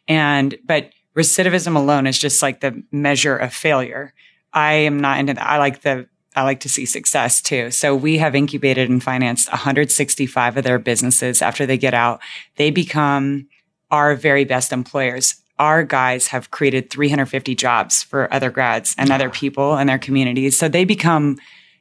And, 0.06 0.56
but 0.64 0.90
recidivism 1.16 1.74
alone 1.76 2.06
is 2.06 2.18
just 2.18 2.40
like 2.40 2.60
the 2.60 2.82
measure 2.92 3.36
of 3.36 3.52
failure. 3.52 4.14
I 4.52 4.72
am 4.74 4.98
not 5.00 5.18
into 5.18 5.34
that. 5.34 5.46
I 5.46 5.58
like 5.58 5.82
the, 5.82 6.06
I 6.36 6.42
like 6.44 6.60
to 6.60 6.68
see 6.68 6.86
success 6.86 7.42
too. 7.42 7.70
So 7.72 7.96
we 7.96 8.18
have 8.18 8.34
incubated 8.36 8.88
and 8.88 9.02
financed 9.02 9.50
165 9.50 10.56
of 10.56 10.64
their 10.64 10.78
businesses 10.78 11.42
after 11.42 11.66
they 11.66 11.76
get 11.78 11.94
out. 11.94 12.20
They 12.56 12.70
become 12.70 13.48
our 13.90 14.14
very 14.14 14.44
best 14.44 14.72
employers. 14.72 15.34
Our 15.58 15.82
guys 15.82 16.28
have 16.28 16.50
created 16.50 16.90
350 16.90 17.54
jobs 17.54 18.02
for 18.02 18.32
other 18.32 18.50
grads 18.50 18.94
and 18.98 19.10
other 19.10 19.30
people 19.30 19.76
in 19.76 19.86
their 19.86 19.98
communities. 19.98 20.56
So 20.58 20.68
they 20.68 20.84
become 20.84 21.38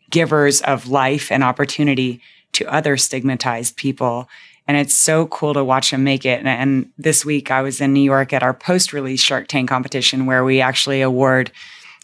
givers 0.09 0.61
of 0.61 0.87
life 0.87 1.31
and 1.31 1.43
opportunity 1.43 2.21
to 2.53 2.65
other 2.73 2.97
stigmatized 2.97 3.75
people. 3.75 4.29
And 4.67 4.77
it's 4.77 4.95
so 4.95 5.27
cool 5.27 5.53
to 5.53 5.63
watch 5.63 5.91
them 5.91 6.03
make 6.03 6.25
it. 6.25 6.39
And, 6.39 6.47
and 6.47 6.91
this 6.97 7.23
week 7.23 7.51
I 7.51 7.61
was 7.61 7.79
in 7.79 7.93
New 7.93 8.01
York 8.01 8.33
at 8.33 8.43
our 8.43 8.53
post 8.53 8.93
release 8.93 9.21
Shark 9.21 9.47
Tank 9.47 9.69
competition 9.69 10.25
where 10.25 10.43
we 10.43 10.59
actually 10.59 11.01
award 11.01 11.51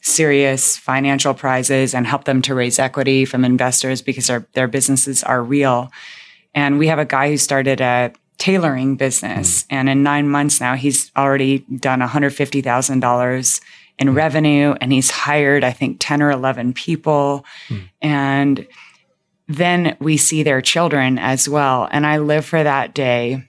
serious 0.01 0.77
financial 0.77 1.33
prizes 1.33 1.95
and 1.95 2.05
help 2.05 2.25
them 2.25 2.41
to 2.41 2.53
raise 2.53 2.77
equity 2.77 3.25
from 3.25 3.45
investors 3.45 4.01
because 4.01 4.29
their 4.53 4.67
businesses 4.67 5.23
are 5.23 5.41
real. 5.41 5.91
And 6.53 6.77
we 6.77 6.87
have 6.87 6.99
a 6.99 7.05
guy 7.05 7.29
who 7.29 7.37
started 7.37 7.81
a 7.81 8.13
tailoring 8.43 8.97
business. 8.97 9.63
Mm-hmm. 9.63 9.75
And 9.75 9.89
in 9.89 10.03
nine 10.03 10.27
months 10.27 10.59
now, 10.59 10.75
he's 10.75 11.13
already 11.15 11.59
done 11.59 12.01
$150,000 12.01 13.61
in 13.97 14.07
mm-hmm. 14.07 14.17
revenue 14.17 14.75
and 14.81 14.91
he's 14.91 15.09
hired, 15.09 15.63
I 15.63 15.71
think, 15.71 15.97
10 16.01 16.21
or 16.21 16.29
11 16.29 16.73
people. 16.73 17.45
Hmm. 17.69 17.77
And 18.01 18.67
then 19.47 19.95
we 20.01 20.17
see 20.17 20.43
their 20.43 20.61
children 20.61 21.17
as 21.19 21.47
well. 21.47 21.87
And 21.89 22.05
I 22.05 22.17
live 22.17 22.43
for 22.45 22.61
that 22.61 22.93
day. 22.93 23.47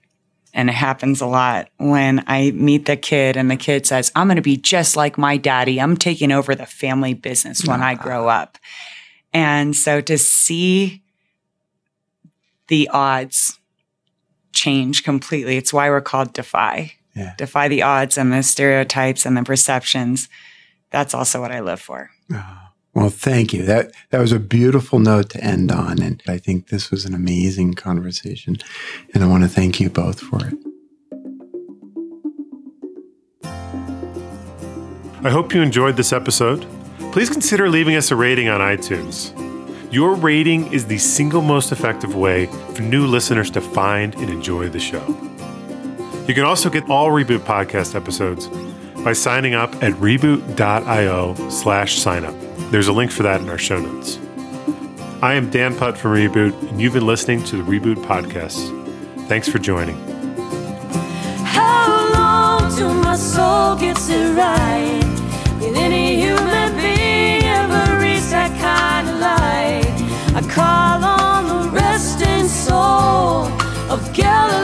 And 0.52 0.70
it 0.70 0.74
happens 0.74 1.20
a 1.20 1.26
lot 1.26 1.70
when 1.78 2.22
I 2.28 2.52
meet 2.52 2.86
the 2.86 2.96
kid 2.96 3.36
and 3.36 3.50
the 3.50 3.56
kid 3.56 3.86
says, 3.86 4.12
I'm 4.14 4.28
going 4.28 4.36
to 4.36 4.42
be 4.42 4.56
just 4.56 4.94
like 4.94 5.18
my 5.18 5.36
daddy. 5.36 5.80
I'm 5.80 5.96
taking 5.96 6.30
over 6.30 6.54
the 6.54 6.66
family 6.66 7.14
business 7.14 7.66
when 7.66 7.82
I 7.82 7.94
ah. 7.94 8.00
grow 8.00 8.28
up. 8.28 8.58
And 9.32 9.74
so 9.74 10.00
to 10.02 10.16
see 10.16 11.02
the 12.68 12.88
odds 12.92 13.58
change 14.54 15.04
completely, 15.04 15.56
it's 15.56 15.72
why 15.72 15.90
we're 15.90 16.00
called 16.00 16.32
Defy. 16.32 16.92
Yeah. 17.14 17.34
Defy 17.36 17.68
the 17.68 17.82
odds 17.82 18.18
and 18.18 18.32
the 18.32 18.42
stereotypes 18.42 19.26
and 19.26 19.36
the 19.36 19.42
perceptions. 19.42 20.28
That's 20.90 21.14
also 21.14 21.40
what 21.40 21.52
I 21.52 21.60
live 21.60 21.80
for. 21.80 22.10
Oh, 22.32 22.58
well, 22.94 23.10
thank 23.10 23.52
you. 23.52 23.64
That 23.64 23.92
that 24.10 24.20
was 24.20 24.32
a 24.32 24.38
beautiful 24.38 24.98
note 25.00 25.30
to 25.30 25.42
end 25.42 25.72
on, 25.72 26.00
and 26.00 26.22
I 26.28 26.38
think 26.38 26.68
this 26.68 26.90
was 26.90 27.04
an 27.04 27.14
amazing 27.14 27.74
conversation. 27.74 28.56
And 29.12 29.22
I 29.22 29.26
want 29.26 29.42
to 29.42 29.48
thank 29.48 29.80
you 29.80 29.90
both 29.90 30.20
for 30.20 30.38
it. 30.46 30.54
I 35.24 35.30
hope 35.30 35.54
you 35.54 35.62
enjoyed 35.62 35.96
this 35.96 36.12
episode. 36.12 36.66
Please 37.12 37.30
consider 37.30 37.68
leaving 37.68 37.96
us 37.96 38.10
a 38.10 38.16
rating 38.16 38.48
on 38.48 38.60
iTunes. 38.60 39.32
Your 39.94 40.16
rating 40.16 40.72
is 40.72 40.86
the 40.86 40.98
single 40.98 41.40
most 41.40 41.70
effective 41.70 42.16
way 42.16 42.46
for 42.46 42.82
new 42.82 43.06
listeners 43.06 43.48
to 43.52 43.60
find 43.60 44.12
and 44.16 44.28
enjoy 44.28 44.68
the 44.68 44.80
show. 44.80 45.06
You 46.26 46.34
can 46.34 46.42
also 46.42 46.68
get 46.68 46.90
all 46.90 47.10
Reboot 47.10 47.38
podcast 47.38 47.94
episodes 47.94 48.48
by 49.04 49.12
signing 49.12 49.54
up 49.54 49.72
at 49.84 49.92
reboot.io 49.92 51.48
slash 51.48 51.96
sign 51.96 52.24
up. 52.24 52.34
There's 52.72 52.88
a 52.88 52.92
link 52.92 53.12
for 53.12 53.22
that 53.22 53.40
in 53.40 53.48
our 53.48 53.56
show 53.56 53.78
notes. 53.78 54.18
I 55.22 55.34
am 55.34 55.48
Dan 55.48 55.76
Putt 55.76 55.96
from 55.96 56.10
Reboot, 56.10 56.60
and 56.70 56.80
you've 56.80 56.94
been 56.94 57.06
listening 57.06 57.44
to 57.44 57.56
the 57.56 57.62
Reboot 57.62 58.04
Podcast. 58.04 59.28
Thanks 59.28 59.48
for 59.48 59.60
joining. 59.60 59.94
How 61.44 62.10
long 62.12 62.76
till 62.76 62.94
my 62.94 63.14
soul 63.14 63.76
gets 63.76 64.08
it 64.08 64.34
right? 64.34 65.23
I 70.36 70.40
call 70.42 71.04
on 71.04 71.46
the 71.46 71.70
resting 71.70 72.48
soul 72.48 73.46
of 73.88 74.12
Galileo. 74.12 74.63